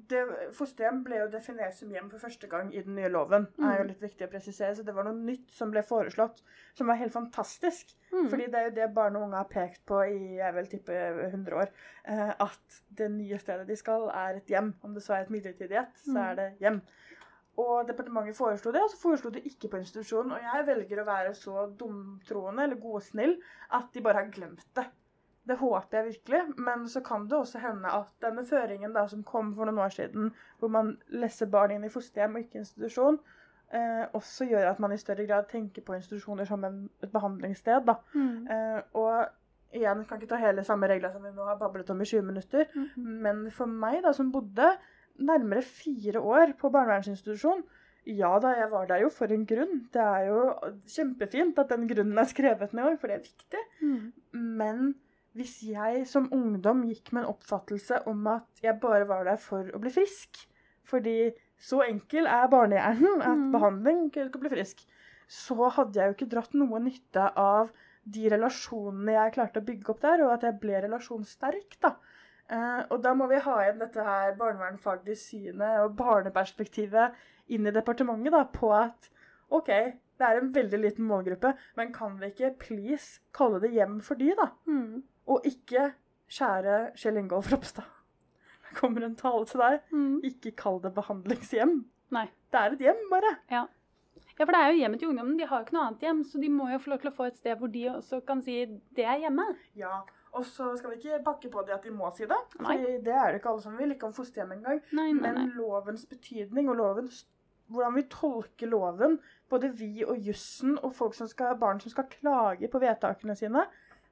Det, 0.09 0.52
fosterhjem 0.54 1.02
ble 1.04 1.16
jo 1.22 1.28
definert 1.32 1.74
som 1.74 1.90
hjem 1.90 2.11
for 2.11 2.18
første 2.18 2.48
gang 2.48 2.72
i 2.74 2.82
den 2.82 2.94
nye 2.94 3.09
loven. 3.09 3.46
Det 3.56 3.64
er 3.64 3.78
jo 3.78 3.85
Mm. 3.85 3.88
litt 3.88 4.00
viktig 4.00 4.26
å 4.26 4.30
presisere, 4.30 4.74
så 4.76 4.85
Det 4.85 4.94
var 4.94 5.04
noe 5.04 5.14
nytt 5.14 5.50
som 5.50 5.70
ble 5.70 5.82
foreslått, 5.82 6.42
som 6.74 6.87
var 6.87 6.96
helt 6.96 7.12
fantastisk. 7.12 7.94
Mm. 8.12 8.28
Fordi 8.30 8.46
det 8.50 8.54
er 8.54 8.64
jo 8.70 8.74
det 8.76 8.94
barn 8.94 9.16
og 9.16 9.22
unge 9.22 9.37
har 9.37 9.48
pekt 9.50 9.85
på 9.87 10.00
i 10.06 10.37
jeg 10.37 10.54
vil 10.54 10.66
tippe 10.66 10.92
100 11.32 11.52
år. 11.56 11.68
Eh, 12.04 12.35
at 12.40 12.80
det 12.94 13.11
nye 13.11 13.38
stedet 13.38 13.66
de 13.66 13.76
skal, 13.76 14.09
er 14.11 14.37
et 14.37 14.46
hjem. 14.46 14.74
Om 14.85 14.94
det 14.94 15.02
så 15.02 15.14
er 15.16 15.22
et 15.22 15.30
midlertidighet, 15.30 15.92
så 16.04 16.12
Mm. 16.14 16.30
er 16.30 16.35
det 16.35 16.59
hjem. 16.61 16.82
Og 17.59 17.87
departementet 17.88 18.37
foreslo 18.37 18.70
det, 18.72 18.82
og 18.82 18.90
så 18.90 18.98
foreslo 19.00 19.30
de 19.32 19.40
ikke 19.40 19.70
på 19.70 19.78
institusjonen. 19.80 20.32
Og 20.32 20.40
jeg 20.42 20.66
velger 20.66 21.02
å 21.02 21.06
være 21.06 21.35
så 21.35 21.66
dumtroende 21.76 22.62
eller 22.64 22.76
godsnill 22.76 23.40
at 23.72 23.92
de 23.94 24.00
bare 24.02 24.14
har 24.24 24.30
glemt 24.30 24.64
det. 24.74 24.87
Det 25.46 25.59
håper 25.61 25.98
jeg 25.98 26.06
virkelig, 26.11 26.42
men 26.59 26.88
så 26.90 27.00
kan 27.06 27.28
det 27.30 27.38
også 27.38 27.62
hende 27.62 27.90
at 27.94 28.11
denne 28.24 28.42
føringen 28.46 28.94
da, 28.94 29.06
som 29.06 29.22
kom 29.26 29.52
for 29.54 29.68
noen 29.68 29.78
år 29.85 29.94
siden, 29.94 30.32
hvor 30.59 30.72
man 30.74 30.96
lesser 31.14 31.50
barn 31.50 31.76
inn 31.76 31.87
i 31.87 31.92
fosterhjem 31.92 32.35
og 32.35 32.42
ikke 32.42 32.62
institusjon, 32.64 33.20
eh, 33.70 34.04
også 34.16 34.48
gjør 34.50 34.72
at 34.72 34.82
man 34.82 34.94
i 34.94 34.98
større 35.00 35.26
grad 35.28 35.46
tenker 35.52 35.87
på 35.87 35.94
institusjoner 35.94 36.48
som 36.48 36.66
en, 36.66 36.82
et 37.02 37.12
behandlingssted. 37.12 37.87
Da. 37.87 37.98
Mm. 38.14 38.50
Eh, 38.50 38.80
og 38.98 39.76
igjen, 39.76 40.04
kan 40.09 40.20
ikke 40.20 40.32
ta 40.35 40.42
hele 40.42 40.66
samme 40.66 40.90
regler 40.90 41.14
som 41.14 41.22
vi 41.22 41.32
nå 41.35 41.46
har 41.46 41.59
bablet 41.61 41.94
om 41.94 42.02
i 42.02 42.11
20 42.11 42.26
minutter, 42.26 42.66
mm. 42.74 43.16
men 43.26 43.46
for 43.54 43.70
meg, 43.70 44.02
da, 44.02 44.14
som 44.16 44.35
bodde 44.35 44.74
nærmere 45.16 45.62
fire 45.64 46.20
år 46.20 46.59
på 46.61 46.68
barnevernsinstitusjon 46.74 47.62
Ja 48.06 48.37
da, 48.38 48.52
jeg 48.54 48.68
var 48.70 48.85
der 48.87 49.00
jo 49.02 49.09
for 49.11 49.32
en 49.35 49.46
grunn. 49.48 49.80
Det 49.90 50.02
er 50.02 50.28
jo 50.28 50.42
kjempefint 50.92 51.56
at 51.59 51.72
den 51.72 51.88
grunnen 51.90 52.20
er 52.22 52.28
skrevet 52.30 52.74
ned 52.76 52.85
i 52.85 52.90
år, 52.92 52.98
for 53.00 53.11
det 53.11 53.16
er 53.16 53.24
viktig. 53.24 53.62
Mm. 53.80 54.44
Men 54.61 54.85
hvis 55.37 55.59
jeg 55.68 56.07
som 56.09 56.29
ungdom 56.33 56.85
gikk 56.88 57.12
med 57.12 57.25
en 57.25 57.33
oppfattelse 57.35 58.03
om 58.11 58.27
at 58.33 58.62
jeg 58.64 58.79
bare 58.81 59.07
var 59.09 59.27
der 59.29 59.40
for 59.40 59.68
å 59.75 59.81
bli 59.83 59.92
frisk 59.92 60.46
Fordi 60.87 61.33
så 61.59 61.81
enkel 61.83 62.29
er 62.31 62.46
barnehjernen 62.53 63.22
at 63.25 63.38
Mm. 63.38 63.49
behandling 63.53 64.05
ikke 64.07 64.38
bli 64.38 64.53
frisk. 64.53 64.85
Så 65.27 65.57
hadde 65.75 65.99
jeg 65.99 66.07
jo 66.09 66.14
ikke 66.14 66.29
dratt 66.31 66.53
noe 66.55 66.79
nytte 66.79 67.25
av 67.37 67.72
de 68.07 68.29
relasjonene 68.31 69.16
jeg 69.16 69.33
klarte 69.35 69.59
å 69.59 69.66
bygge 69.66 69.90
opp 69.90 70.01
der, 70.05 70.22
og 70.22 70.31
at 70.37 70.42
jeg 70.46 70.61
ble 70.61 70.83
relasjonssterk. 70.85 71.75
da. 71.83 71.96
Eh, 72.49 72.85
og 72.90 73.03
da 73.03 73.14
må 73.18 73.27
vi 73.27 73.40
ha 73.42 73.57
igjen 73.64 73.81
dette 73.81 74.05
her 74.07 74.37
barnevernfaglige 74.38 75.18
synet 75.18 75.81
og 75.83 75.96
barneperspektivet 75.99 77.16
inn 77.49 77.66
i 77.66 77.75
departementet 77.75 78.31
da, 78.31 78.44
på 78.44 78.70
at 78.72 79.11
OK, 79.51 79.66
det 79.66 80.22
er 80.29 80.38
en 80.38 80.53
veldig 80.55 80.79
liten 80.81 81.07
målgruppe, 81.07 81.57
men 81.77 81.92
kan 81.92 82.14
vi 82.20 82.31
ikke 82.31 82.55
please 82.62 83.18
kalle 83.35 83.59
det 83.61 83.72
hjem 83.75 83.99
for 84.01 84.14
de, 84.14 84.31
da? 84.38 84.51
Mm. 84.70 85.03
Og 85.26 85.46
ikke 85.48 85.92
kjære 86.30 86.78
Kjell 86.98 87.20
Ingolf 87.20 87.52
Ropstad. 87.52 87.86
Her 88.66 88.78
kommer 88.78 89.06
en 89.06 89.16
tale 89.18 89.46
til 89.46 89.62
deg. 89.62 89.80
Mm. 89.94 90.18
Ikke 90.26 90.52
kall 90.58 90.80
det 90.82 90.92
behandlingshjem. 90.96 91.78
Nei. 92.14 92.26
Det 92.52 92.60
er 92.60 92.74
et 92.76 92.84
hjem, 92.86 93.00
bare. 93.10 93.32
Ja, 93.50 93.64
ja. 94.38 94.44
for 94.44 94.52
det 94.54 94.60
er 94.62 94.68
jo 94.70 94.78
hjemmet 94.80 95.00
til 95.02 95.08
ungdommen. 95.10 95.38
De 95.38 95.46
har 95.46 95.60
jo 95.60 95.66
ikke 95.66 95.76
noe 95.76 95.86
annet 95.88 96.04
hjem, 96.06 96.20
så 96.24 96.40
de 96.42 96.50
må 96.52 96.68
jo 96.70 96.78
få 96.82 96.92
lov 96.92 97.00
til 97.02 97.10
å 97.10 97.16
få 97.16 97.26
et 97.30 97.38
sted 97.40 97.58
hvor 97.58 97.72
de 97.72 97.82
også 97.92 98.20
kan 98.26 98.42
si 98.46 98.58
det 98.96 99.04
er 99.06 99.24
hjemme. 99.26 99.46
Ja, 99.78 100.02
Og 100.36 100.44
så 100.44 100.74
skal 100.76 100.92
vi 100.92 100.96
ikke 101.00 101.22
bakke 101.24 101.48
på 101.48 101.62
det 101.64 101.72
at 101.72 101.86
de 101.86 101.90
må 101.96 102.10
si 102.12 102.26
det, 102.28 102.36
Nei. 102.60 102.76
for 102.76 102.98
det 103.06 103.14
er 103.14 103.30
det 103.32 103.40
ikke 103.40 103.48
alle 103.54 103.62
som 103.64 103.78
vil. 103.78 103.94
Ikke 103.94 104.10
om 104.10 104.12
fosterhjem 104.16 104.52
engang. 104.58 104.82
Nei, 104.92 105.06
nei, 105.16 105.32
Men 105.32 105.50
lovens 105.56 106.04
betydning 106.06 106.68
og 106.68 106.76
lovens, 106.76 107.22
hvordan 107.72 107.96
vi 107.96 108.02
tolker 108.12 108.68
loven, 108.70 109.18
både 109.50 109.70
vi 109.78 110.04
og 110.04 110.18
jussen 110.22 110.76
og 110.82 110.92
folk 110.94 111.16
som 111.16 111.28
skal, 111.30 111.56
barn 111.58 111.80
som 111.80 111.90
skal 111.90 112.06
klage 112.12 112.68
på 112.68 112.78
vedtakene 112.82 113.34
sine, 113.38 113.64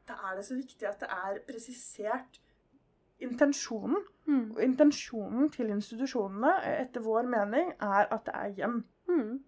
da 0.08 0.16
er 0.30 0.38
det 0.38 0.46
så 0.46 0.56
viktig 0.58 0.88
at 0.88 1.00
det 1.00 1.10
er 1.10 1.40
presisert 1.48 2.40
intensjonen. 3.24 4.02
Mm. 4.26 4.50
Og 4.56 4.62
intensjonen 4.64 5.50
til 5.52 5.70
institusjonene, 5.74 6.54
etter 6.80 7.04
vår 7.04 7.28
mening, 7.28 7.72
er 7.80 8.08
at 8.08 8.26
det 8.26 8.34
er 8.34 8.54
hjem. 8.58 8.78
Mm. 9.08 9.38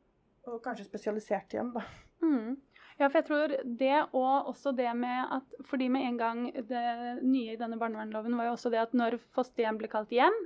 Og 0.47 0.61
kanskje 0.64 0.87
spesialisert 0.87 1.57
hjem, 1.57 1.73
da. 1.77 1.85
Mm. 2.23 2.57
Ja, 2.97 3.09
for 3.11 3.19
jeg 3.19 3.27
tror 3.29 3.55
det 3.81 3.97
og 4.16 4.47
også 4.49 4.73
det 4.73 4.88
med 4.97 5.33
at 5.37 5.66
Fordi 5.69 5.88
med 5.92 6.01
en 6.01 6.19
gang 6.19 6.47
det 6.69 6.85
nye 7.23 7.53
i 7.53 7.59
denne 7.61 7.77
barnevernloven 7.79 8.38
var 8.38 8.47
jo 8.49 8.55
også 8.55 8.71
det 8.73 8.81
at 8.81 8.95
når 8.97 9.19
fosterhjem 9.37 9.77
ble 9.83 9.90
kalt 9.92 10.14
hjem, 10.14 10.38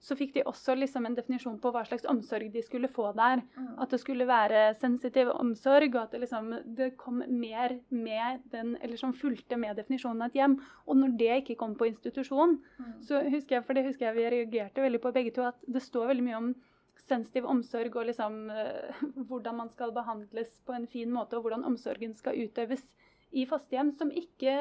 så 0.00 0.16
fikk 0.16 0.32
de 0.34 0.42
også 0.48 0.74
liksom 0.78 1.04
en 1.06 1.14
definisjon 1.14 1.58
på 1.60 1.70
hva 1.74 1.82
slags 1.84 2.06
omsorg 2.08 2.48
de 2.54 2.62
skulle 2.64 2.88
få 2.88 3.10
der. 3.16 3.42
At 3.78 3.90
det 3.92 4.00
skulle 4.00 4.24
være 4.26 4.74
sensitiv 4.80 5.28
omsorg, 5.34 5.92
og 5.94 6.02
at 6.06 6.14
det 6.14 6.22
liksom 6.22 6.48
det 6.76 6.96
kom 6.96 7.18
mer 7.28 7.78
med 7.90 8.40
den 8.50 8.76
Eller 8.80 8.96
som 8.96 9.12
fulgte 9.12 9.58
med 9.60 9.76
definisjonen 9.76 10.22
av 10.22 10.30
et 10.32 10.40
hjem. 10.40 10.56
Og 10.88 10.96
når 10.96 11.18
det 11.18 11.34
ikke 11.42 11.58
kom 11.60 11.74
på 11.76 11.90
institusjon, 11.90 12.58
Mm. 12.80 13.02
så 13.02 13.20
husker 13.30 13.56
jeg, 13.56 13.64
for 13.64 13.74
det 13.74 13.84
husker 13.84 14.06
jeg 14.06 14.16
vi 14.16 14.30
reagerte 14.30 14.80
veldig 14.80 15.00
på 15.00 15.12
begge 15.12 15.34
to, 15.34 15.42
at 15.42 15.56
det 15.68 15.82
står 15.82 16.08
veldig 16.08 16.24
mye 16.24 16.36
om 16.36 16.54
sensitiv 16.96 17.44
omsorg 17.44 17.94
og 17.96 18.06
liksom 18.06 18.50
eh, 18.50 18.94
hvordan 19.28 19.56
man 19.56 19.68
skal 19.68 19.92
behandles 19.92 20.60
på 20.66 20.72
en 20.72 20.86
fin 20.86 21.10
måte, 21.12 21.36
og 21.36 21.42
hvordan 21.42 21.64
omsorgen 21.64 22.14
skal 22.14 22.40
utøves 22.40 22.86
i 23.30 23.46
fosterhjem, 23.46 23.92
som 23.94 24.10
ikke, 24.10 24.54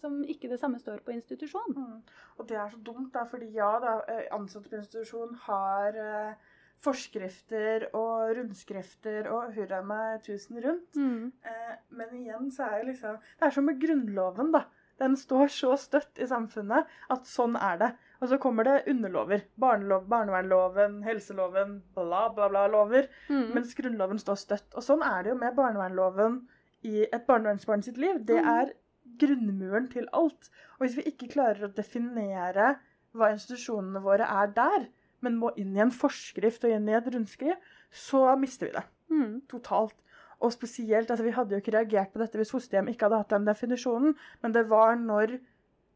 som 0.00 0.20
ikke 0.24 0.48
det 0.48 0.60
samme 0.60 0.80
står 0.80 1.02
på 1.04 1.14
institusjon. 1.16 1.74
Mm. 1.76 1.96
Og 2.38 2.48
det 2.48 2.56
er 2.56 2.70
så 2.72 2.80
dumt, 2.84 3.10
da, 3.14 3.26
fordi 3.28 3.50
ja, 3.56 3.72
da, 3.82 3.98
eh, 4.12 4.28
ansatte 4.36 4.72
på 4.72 4.78
institusjon 4.80 5.34
har 5.46 5.98
eh, 6.00 6.54
forskrifter 6.84 7.88
og 7.96 8.32
rundskrifter 8.38 9.28
og 9.32 9.52
hurra 9.56 9.82
meg 9.84 10.24
tusen 10.26 10.60
rundt. 10.64 10.96
Mm. 10.96 11.30
Eh, 11.44 11.76
men 11.98 12.16
igjen 12.22 12.50
så 12.54 12.70
er 12.70 12.80
jo 12.80 12.90
liksom 12.90 13.20
Det 13.20 13.48
er 13.48 13.54
som 13.54 13.68
med 13.68 13.80
Grunnloven, 13.80 14.52
da. 14.56 14.66
Den 14.96 15.16
står 15.16 15.50
så 15.52 15.74
støtt 15.76 16.16
i 16.16 16.28
samfunnet 16.28 16.88
at 17.12 17.28
sånn 17.28 17.56
er 17.60 17.80
det. 17.82 17.90
Og 18.24 18.30
så 18.30 18.38
kommer 18.40 18.64
det 18.64 18.86
underlover. 18.88 19.42
Barnelov, 19.60 20.06
barnevernloven, 20.08 21.02
helseloven, 21.04 21.82
bla, 21.92 22.30
bla, 22.32 22.48
bla 22.48 22.64
lover. 22.72 23.10
Mm. 23.28 23.50
Mens 23.58 23.74
Grunnloven 23.76 24.20
står 24.22 24.40
støtt. 24.40 24.70
Og 24.72 24.84
sånn 24.84 25.04
er 25.04 25.26
det 25.26 25.34
jo 25.34 25.40
med 25.42 25.56
barnevernloven 25.58 26.38
i 26.84 27.02
et 27.12 27.26
barnevernsbarn 27.26 27.82
sitt 27.82 27.96
liv. 27.98 28.24
Det 28.24 28.36
Mhm. 28.42 28.48
er 28.48 28.72
grunnmuren 29.18 29.88
til 29.90 30.08
alt. 30.12 30.50
Og 30.78 30.86
hvis 30.86 30.96
vi 30.96 31.02
ikke 31.02 31.28
klarer 31.32 31.64
å 31.68 31.74
definere 31.74 32.76
hva 33.14 33.30
institusjonene 33.32 34.02
våre 34.02 34.26
er 34.28 34.46
der, 34.46 34.88
men 35.22 35.36
må 35.38 35.50
inn 35.56 35.74
i 35.76 35.80
en 35.80 35.90
forskrift 35.90 36.64
og 36.64 36.70
inn 36.70 36.88
i 36.88 36.92
et 36.92 37.04
rundskriv, 37.06 37.54
så 37.90 38.36
mister 38.38 38.66
vi 38.66 38.72
det 38.72 38.84
Mm. 39.10 39.42
totalt. 39.48 39.94
Og 40.42 40.52
spesielt, 40.52 41.08
altså 41.10 41.22
Vi 41.24 41.30
hadde 41.30 41.50
jo 41.50 41.56
ikke 41.60 41.72
reagert 41.72 42.12
på 42.12 42.18
dette 42.18 42.36
hvis 42.36 42.50
fosterhjem 42.52 42.88
ikke 42.88 43.02
hadde 43.08 43.16
hatt 43.16 43.28
den 43.30 43.44
definisjonen, 43.46 44.14
men 44.42 44.52
det 44.52 44.68
var 44.68 44.94
når 44.96 45.40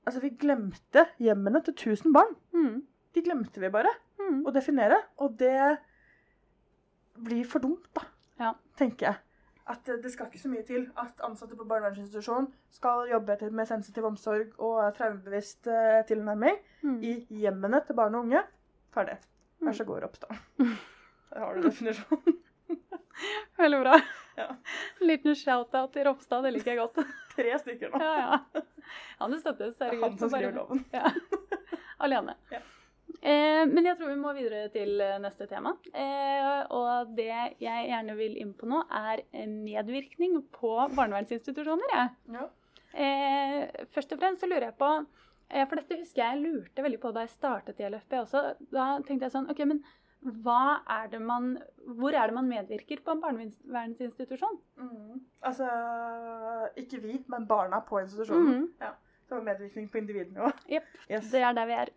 Altså, 0.07 0.21
vi 0.23 0.31
glemte 0.31 1.07
hjemmene 1.21 1.63
til 1.63 1.75
1000 1.75 2.13
barn. 2.15 2.35
Mm. 2.55 2.83
De 3.15 3.21
glemte 3.23 3.61
vi 3.61 3.69
bare 3.69 3.91
Mm. 4.19 4.45
å 4.47 4.51
definere, 4.53 4.97
og 5.19 5.37
det 5.37 5.79
blir 7.23 7.45
for 7.45 7.59
dumt, 7.61 7.87
da, 7.95 8.01
Ja. 8.39 8.55
tenker 8.79 9.07
jeg. 9.07 9.17
At 9.71 9.87
det, 9.87 10.11
skal 10.11 10.27
ikke 10.27 10.41
så 10.43 10.49
mye 10.51 10.65
til 10.67 10.89
at 10.99 11.21
ansatte 11.27 11.55
på 11.57 11.65
barnevernsinstitusjon 11.71 12.49
skal 12.75 13.07
jobbe 13.13 13.37
med 13.55 13.69
sensitiv 13.71 14.05
omsorg 14.09 14.51
og 14.59 14.81
traumebevisst 14.97 15.69
eh, 15.71 16.01
tilnærming 16.09 16.59
Mm. 16.83 16.97
i 17.05 17.13
hjemmene 17.43 17.83
til 17.87 17.95
barn 17.99 18.15
og 18.17 18.25
unge. 18.25 18.41
Ferdig. 18.95 19.19
Vær 19.61 19.75
så 19.77 19.85
god, 19.85 20.01
Ropstad. 20.03 20.31
Der 21.31 21.39
har 21.45 21.55
du 21.55 21.63
definisjonen. 21.69 22.39
Veldig 23.61 23.81
bra. 23.85 23.99
Ja. 24.41 24.47
Liten 25.11 25.35
shout-out 25.37 25.93
til 25.93 26.09
Ropstad, 26.09 26.43
det 26.49 26.55
liker 26.57 26.73
jeg 26.73 26.81
godt. 26.81 27.03
Tre 27.37 27.59
stykker 27.61 27.93
nå. 27.93 28.01
Ja, 28.01 28.15
ja. 28.25 28.63
Han 29.21 29.37
støttes, 29.39 29.77
Det 29.77 29.87
er 29.87 29.93
herregud. 29.93 30.09
han 30.09 30.19
som 30.19 30.31
skriver 30.33 30.57
loven. 30.57 30.85
Ja. 30.97 31.13
Alene. 32.01 32.35
Ja. 32.51 32.63
Eh, 33.21 33.65
men 33.69 33.87
jeg 33.87 33.99
tror 33.99 34.13
vi 34.13 34.19
må 34.21 34.33
videre 34.37 34.69
til 34.73 35.01
eh, 35.03 35.19
neste 35.23 35.47
tema. 35.51 35.75
Eh, 35.93 36.61
og 36.77 37.13
det 37.17 37.29
jeg 37.31 37.89
gjerne 37.91 38.17
vil 38.19 38.37
inn 38.41 38.55
på 38.57 38.69
nå, 38.71 38.83
er 38.89 39.25
eh, 39.33 39.49
medvirkning 39.51 40.39
på 40.55 40.75
barnevernsinstitusjoner. 40.97 41.95
Ja. 41.95 42.07
Ja. 42.37 42.49
Eh, 42.91 43.87
først 43.95 44.13
og 44.15 44.23
fremst 44.23 44.43
så 44.43 44.49
lurer 44.51 44.71
jeg 44.71 44.75
på 44.81 44.89
eh, 44.99 45.63
For 45.63 45.79
dette 45.79 46.01
husker 46.01 46.25
jeg 46.25 46.41
lurte 46.41 46.83
veldig 46.83 46.99
på 46.99 47.13
da 47.15 47.23
jeg 47.23 47.35
startet 47.37 47.79
i 47.83 47.87
LFB 47.87 48.17
også. 48.25 48.43
Da 48.75 48.87
tenkte 49.07 49.29
jeg 49.29 49.37
sånn 49.37 49.51
OK, 49.53 49.63
men 49.71 49.83
hva 50.45 50.81
er 50.91 51.07
det 51.13 51.21
man 51.25 51.55
Hvor 51.97 52.13
er 52.13 52.29
det 52.29 52.37
man 52.37 52.49
medvirker 52.51 53.01
på 53.05 53.15
en 53.15 53.23
barnevernsinstitusjon? 53.23 54.59
Mm. 54.77 55.23
Altså 55.47 55.71
ikke 56.81 57.01
vi, 57.05 57.23
men 57.33 57.47
barna 57.49 57.81
på 57.87 58.03
institusjonen. 58.03 58.67
Mm. 58.67 58.69
Ja. 58.83 58.93
Var 59.31 59.47
medvirkning 59.47 59.87
på 59.91 60.01
individnivå. 60.03 60.51
Jepp. 60.69 60.89
Yes. 61.07 61.31
Det 61.31 61.41
er 61.47 61.55
der 61.55 61.69
vi 61.71 61.77
er. 61.79 61.93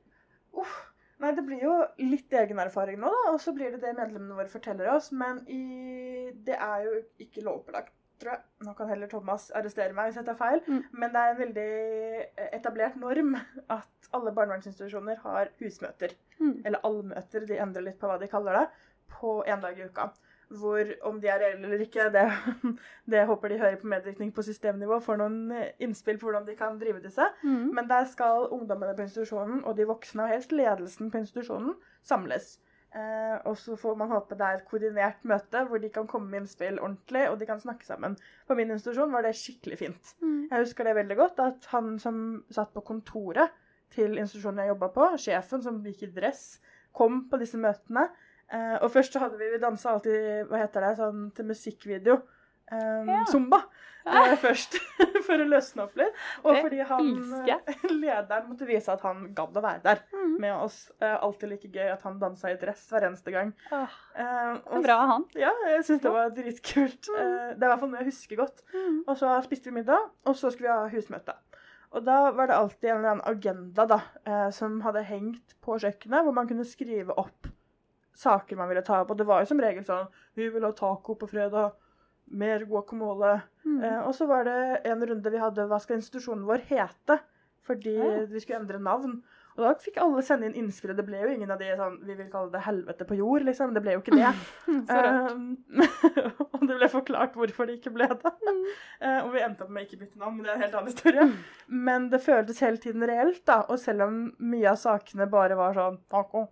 Uff. 0.62 0.93
Nei, 1.22 1.32
det 1.38 1.44
blir 1.46 1.62
jo 1.62 1.74
litt 2.02 2.34
egen 2.36 2.60
erfaring 2.64 2.98
nå, 3.02 3.12
da. 3.12 3.34
Og 3.34 3.42
så 3.42 3.54
blir 3.56 3.74
det 3.74 3.84
det 3.84 3.94
medlemmene 3.98 4.38
våre 4.38 4.52
forteller 4.52 4.90
oss. 4.96 5.12
Men 5.16 5.44
i, 5.52 6.32
det 6.46 6.58
er 6.58 6.88
jo 6.88 6.96
ikke 7.24 7.46
lovpålagt, 7.46 7.94
tror 8.22 8.36
jeg. 8.36 8.44
Nå 8.66 8.74
kan 8.78 8.92
heller 8.92 9.12
Thomas 9.12 9.50
arrestere 9.56 9.96
meg 9.96 10.12
hvis 10.12 10.20
jeg 10.22 10.28
tar 10.30 10.40
feil. 10.40 10.62
Mm. 10.68 10.82
Men 10.92 11.14
det 11.14 11.22
er 11.22 11.34
en 11.34 11.42
veldig 11.44 11.70
eh, 12.26 12.50
etablert 12.58 13.00
norm 13.00 13.38
at 13.38 14.12
alle 14.14 14.34
barnevernsinstitusjoner 14.36 15.22
har 15.24 15.54
husmøter. 15.62 16.18
Mm. 16.40 16.58
Eller 16.66 16.84
allmøter, 16.90 17.48
de 17.50 17.62
endrer 17.62 17.88
litt 17.88 18.02
på 18.02 18.10
hva 18.10 18.20
de 18.22 18.30
kaller 18.32 18.62
det. 18.62 18.68
På 19.14 19.40
én 19.48 19.62
dag 19.64 19.78
i 19.78 19.88
uka. 19.88 20.10
Hvor 20.50 20.90
om 21.10 21.22
de 21.22 21.30
er 21.32 21.40
reelle 21.42 21.68
eller 21.68 21.86
ikke, 21.86 22.10
det, 22.14 22.26
det 23.12 23.24
håper 23.30 23.54
de 23.54 23.62
hører 23.62 23.80
på 23.82 23.90
medvirkning 23.90 24.34
på 24.36 24.46
systemnivå. 24.46 25.00
Får 25.04 25.22
noen 25.22 25.40
eh, 25.56 25.72
innspill 25.84 26.20
på 26.22 26.30
hvordan 26.30 26.46
de 26.50 26.58
kan 26.60 26.78
drive 26.82 27.02
disse. 27.04 27.30
Mm. 27.44 27.72
Men 27.78 27.90
der 27.90 28.10
skal 28.12 28.50
ungdommene 28.52 28.96
på 28.98 29.08
institusjonen 29.08 29.64
og 29.64 29.78
de 29.78 29.88
voksne, 29.90 30.28
og 30.28 30.36
helst 30.36 30.54
ledelsen 30.56 31.12
på 31.14 31.24
institusjonen, 31.24 31.78
samles. 32.06 32.58
Eh, 32.94 33.38
og 33.50 33.58
så 33.58 33.74
får 33.80 33.96
man 33.98 34.12
håpe 34.12 34.36
det 34.38 34.46
er 34.46 34.60
et 34.60 34.68
koordinert 34.70 35.24
møte 35.26 35.64
hvor 35.66 35.82
de 35.82 35.90
kan 35.90 36.06
komme 36.10 36.30
med 36.30 36.44
innspill 36.44 36.78
ordentlig, 36.78 37.24
og 37.32 37.40
de 37.42 37.48
kan 37.50 37.62
snakke 37.62 37.88
sammen. 37.88 38.20
På 38.46 38.58
min 38.58 38.70
institusjon 38.76 39.14
var 39.16 39.26
det 39.26 39.34
skikkelig 39.40 39.80
fint. 39.80 40.14
Mm. 40.22 40.52
Jeg 40.52 40.68
husker 40.68 40.86
det 40.86 40.98
veldig 41.00 41.18
godt 41.18 41.42
at 41.42 41.66
han 41.72 41.96
som 42.02 42.20
satt 42.54 42.70
på 42.76 42.86
kontoret 42.86 43.56
til 43.94 44.14
institusjonen 44.18 44.62
jeg 44.62 44.74
jobba 44.74 44.92
på, 44.94 45.10
sjefen 45.22 45.66
som 45.66 45.82
gikk 45.86 46.06
i 46.06 46.12
dress, 46.14 46.46
kom 46.94 47.24
på 47.32 47.40
disse 47.42 47.58
møtene. 47.58 48.08
Eh, 48.52 48.78
og 48.84 48.92
først 48.92 49.14
så 49.16 49.20
hadde 49.24 49.38
vi 49.40 49.52
Vi 49.56 49.58
dansa 49.64 49.94
alltid 49.96 50.48
hva 50.50 50.60
heter 50.62 50.82
det, 50.82 50.96
sånn 50.98 51.32
til 51.36 51.46
musikkvideo. 51.46 52.22
Um, 52.72 53.10
Ja. 53.10 53.24
Zumba 53.28 53.58
uh, 54.08 54.36
først, 54.40 54.78
for 55.28 55.36
å 55.38 55.46
løsne 55.46 55.84
opp 55.84 55.98
litt. 56.00 56.14
Og 56.44 56.56
Det 56.56 56.62
fordi 56.64 56.80
han, 56.90 57.10
lederen 58.04 58.48
måtte 58.50 58.66
vise 58.66 58.90
at 58.94 59.02
han 59.06 59.28
gadd 59.36 59.58
å 59.60 59.62
være 59.62 59.82
der 59.84 60.00
Mm. 60.14 60.38
med 60.40 60.54
oss. 60.56 60.78
Uh, 61.02 61.18
alltid 61.28 61.50
like 61.52 61.70
gøy 61.76 61.92
at 61.92 62.02
han 62.08 62.18
dansa 62.22 62.50
i 62.54 62.56
dress 62.58 62.86
hver 62.90 63.06
eneste 63.10 63.32
gang. 63.36 63.52
Åh, 63.72 63.98
Eh, 64.16 64.54
og- 64.72 64.84
bra 64.84 64.98
han. 65.12 65.26
Ja, 65.36 65.52
jeg 65.68 65.84
syns 65.86 66.02
det 66.02 66.12
var 66.14 66.30
dritkult. 66.30 67.10
Mm. 67.10 67.20
Eh, 67.20 67.54
det 67.58 67.64
er 67.64 67.68
i 67.68 67.72
hvert 67.74 67.80
fall 67.84 67.90
noe 67.92 68.00
jeg 68.04 68.12
husker 68.12 68.36
godt. 68.38 68.62
Mm. 68.74 69.00
Og 69.08 69.18
så 69.18 69.34
spiste 69.44 69.66
vi 69.70 69.76
middag, 69.82 70.10
og 70.26 70.36
så 70.36 70.52
skulle 70.52 70.70
vi 70.70 70.74
ha 70.74 70.88
husmøte. 70.90 71.36
Og 71.94 72.06
da 72.06 72.32
var 72.32 72.48
det 72.48 72.56
alltid 72.56 72.90
en 72.90 72.98
eller 72.98 73.10
annen 73.12 73.28
agenda 73.30 73.86
da, 73.86 74.00
som 74.52 74.80
hadde 74.82 75.04
hengt 75.06 75.54
på 75.62 75.76
kjøkkenet, 75.78 76.24
hvor 76.26 76.34
man 76.34 76.48
kunne 76.50 76.66
skrive 76.66 77.14
opp 77.18 77.48
saker 78.14 78.56
man 78.60 78.70
ville 78.70 78.84
ta 78.86 79.02
opp. 79.02 79.12
Og 79.14 79.18
det 79.18 79.28
var 79.30 79.42
jo 79.44 79.50
som 79.52 79.60
regel 79.62 79.86
sånn 79.88 80.08
Vi 80.38 80.50
vil 80.50 80.64
ha 80.68 80.72
taco 80.72 81.16
på 81.16 81.30
fredag. 81.30 81.74
Mer 82.32 82.64
guacamole. 82.66 83.42
Mm. 83.66 83.84
Eh, 83.84 84.00
og 84.08 84.14
så 84.16 84.28
var 84.30 84.46
det 84.48 84.58
en 84.90 85.06
runde 85.06 85.32
vi 85.32 85.42
hadde 85.42 85.68
Hva 85.70 85.80
skal 85.82 86.00
institusjonen 86.00 86.46
vår 86.48 86.64
hete? 86.70 87.20
Fordi 87.68 87.96
Ja. 87.98 88.26
vi 88.26 88.40
skulle 88.40 88.60
endre 88.60 88.80
navn. 88.80 89.22
Og 89.54 89.62
da 89.62 89.74
fikk 89.78 90.00
alle 90.02 90.22
sende 90.26 90.48
inn 90.50 90.56
innspill. 90.64 90.96
Det 90.98 91.06
ble 91.06 91.20
jo 91.22 91.30
ingen 91.30 91.52
av 91.54 91.60
de 91.60 91.68
sånn 91.78 92.00
Vi 92.04 92.16
vil 92.18 92.30
kalle 92.32 92.50
det 92.52 92.64
helvete 92.66 93.06
på 93.06 93.16
jord, 93.20 93.44
liksom. 93.46 93.74
Det 93.76 93.84
ble 93.86 93.94
jo 93.94 94.02
ikke 94.02 94.18
det. 94.18 94.34
Um, 94.68 95.58
og 96.54 96.64
det 96.68 96.76
ble 96.80 96.88
forklart 96.90 97.36
hvorfor 97.38 97.68
det 97.70 97.78
ikke 97.78 97.94
ble 97.94 98.08
det. 98.10 98.34
Mm. 98.42 98.64
Eh, 99.04 99.20
og 99.26 99.34
vi 99.34 99.42
endte 99.44 99.66
opp 99.66 99.70
med 99.70 99.84
ikke 99.86 100.00
bytte 100.00 100.18
navn, 100.18 100.38
men 100.38 100.46
det 100.46 100.52
er 100.52 100.56
en 100.56 100.62
helt 100.64 100.76
annen 100.80 100.90
historie. 100.92 101.26
Men 101.68 102.10
det 102.10 102.22
føltes 102.24 102.60
hele 102.64 102.78
tiden 102.80 103.04
reelt, 103.08 103.42
da. 103.46 103.62
Og 103.70 103.78
selv 103.80 104.06
om 104.08 104.20
mye 104.40 104.70
av 104.72 104.78
sakene 104.80 105.28
bare 105.30 105.58
var 105.60 105.76
sånn 105.76 105.98
taco, 106.10 106.46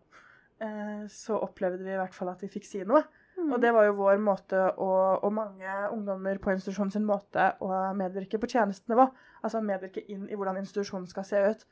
så 1.10 1.40
opplevde 1.42 1.82
vi 1.82 1.90
i 1.90 1.98
hvert 1.98 2.14
fall 2.14 2.30
at 2.30 2.42
vi 2.44 2.52
fikk 2.54 2.68
si 2.68 2.84
noe. 2.86 3.02
Mm. 3.38 3.52
Og 3.56 3.62
det 3.64 3.72
var 3.74 3.88
jo 3.88 3.98
vår 3.98 4.20
måte, 4.22 4.60
og, 4.78 5.24
og 5.26 5.34
mange 5.34 5.78
ungdommer 5.92 6.38
på 6.42 6.54
institusjonen 6.54 6.92
sin 6.94 7.08
måte, 7.08 7.48
å 7.64 7.72
medvirke 7.98 8.40
på 8.42 8.50
tjenestenivå. 8.52 9.08
Altså 9.42 9.64
medvirke 9.66 10.04
inn 10.14 10.28
i 10.30 10.38
hvordan 10.38 10.60
institusjonen 10.62 11.08
skal 11.10 11.26
se 11.28 11.42
ut. 11.54 11.66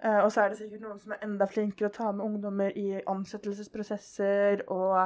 Eh, 0.00 0.20
og 0.22 0.30
så 0.32 0.44
er 0.44 0.52
det 0.52 0.60
sikkert 0.62 0.86
noen 0.86 1.02
som 1.02 1.12
er 1.12 1.26
enda 1.26 1.48
flinkere 1.50 1.90
å 1.90 1.94
ta 1.94 2.08
med 2.14 2.24
ungdommer 2.24 2.72
i 2.78 3.02
ansettelsesprosesser 3.10 4.64
og 4.72 4.96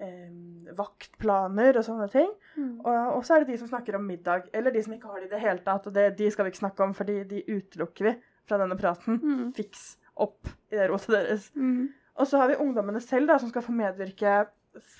eh, 0.00 0.72
vaktplaner 0.78 1.76
og 1.76 1.84
sånne 1.84 2.08
ting. 2.12 2.32
Mm. 2.56 2.74
Og, 2.80 2.96
og 3.18 3.22
så 3.26 3.36
er 3.36 3.44
det 3.44 3.52
de 3.52 3.60
som 3.60 3.72
snakker 3.74 3.98
om 3.98 4.08
middag, 4.08 4.48
eller 4.56 4.72
de 4.72 4.84
som 4.86 4.96
ikke 4.96 5.12
har 5.12 5.20
det 5.20 5.28
i 5.28 5.34
det 5.34 5.44
hele 5.44 5.64
tatt. 5.66 5.90
Og 5.90 5.96
det, 5.96 6.12
de 6.20 6.32
skal 6.32 6.48
vi 6.48 6.54
ikke 6.54 6.64
snakke 6.64 6.86
om, 6.86 6.96
for 6.96 7.10
de 7.10 7.44
utelukker 7.50 8.08
vi 8.08 8.16
fra 8.48 8.60
denne 8.62 8.78
praten. 8.80 9.20
Mm. 9.20 9.48
Fiks 9.56 9.90
opp 10.20 10.48
i 10.72 10.78
det 10.78 10.88
rotet 10.88 11.18
deres. 11.18 11.50
Mm. 11.56 11.90
Og 12.20 12.28
så 12.28 12.40
har 12.40 12.50
vi 12.50 12.60
ungdommene 12.60 13.00
selv 13.00 13.30
da, 13.30 13.38
som 13.40 13.50
skal 13.50 13.64
få 13.64 13.72
medvirke 13.72 14.44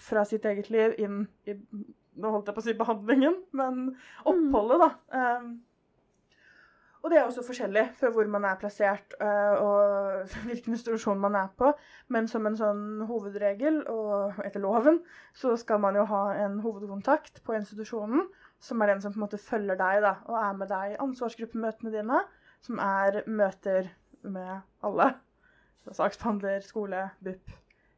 fra 0.08 0.24
sitt 0.26 0.46
eget 0.48 0.70
liv 0.72 0.96
inn 0.98 1.24
i 1.48 1.56
Nå 2.20 2.28
holdt 2.34 2.48
jeg 2.50 2.56
på 2.56 2.60
å 2.60 2.64
si 2.66 2.72
behandlingen, 2.76 3.36
men 3.56 3.76
oppholdet, 4.28 4.82
da. 4.82 4.88
Um, 5.38 5.52
og 7.00 7.08
det 7.08 7.16
er 7.16 7.28
også 7.28 7.44
forskjellig 7.46 7.84
fra 7.96 8.10
hvor 8.12 8.26
man 8.28 8.44
er 8.44 8.58
plassert 8.60 9.14
uh, 9.22 9.54
og 9.62 10.34
hvilken 10.48 10.74
institusjon 10.74 11.22
man 11.22 11.38
er 11.38 11.48
på. 11.56 11.70
Men 12.12 12.28
som 12.28 12.44
en 12.50 12.58
sånn 12.58 12.82
hovedregel, 13.08 13.80
og 13.88 14.42
etter 14.44 14.60
loven, 14.60 15.00
så 15.32 15.54
skal 15.60 15.80
man 15.80 15.96
jo 15.96 16.04
ha 16.10 16.24
en 16.42 16.58
hovedkontakt 16.66 17.40
på 17.46 17.56
institusjonen, 17.56 18.26
som 18.60 18.82
er 18.82 18.92
den 18.92 19.00
som 19.00 19.14
på 19.14 19.22
en 19.22 19.26
måte 19.28 19.40
følger 19.40 19.80
deg 19.80 20.04
da, 20.04 20.16
og 20.28 20.36
er 20.42 20.60
med 20.60 20.72
deg 20.74 20.92
i 20.92 21.00
ansvarsgruppemøtene 21.06 21.94
dine, 21.94 22.20
som 22.66 22.82
er 22.84 23.22
møter 23.30 23.94
med 24.26 24.60
alle. 24.84 25.12
Saksbehandler, 25.88 26.60
skole, 26.60 27.10
BUP, 27.24 27.50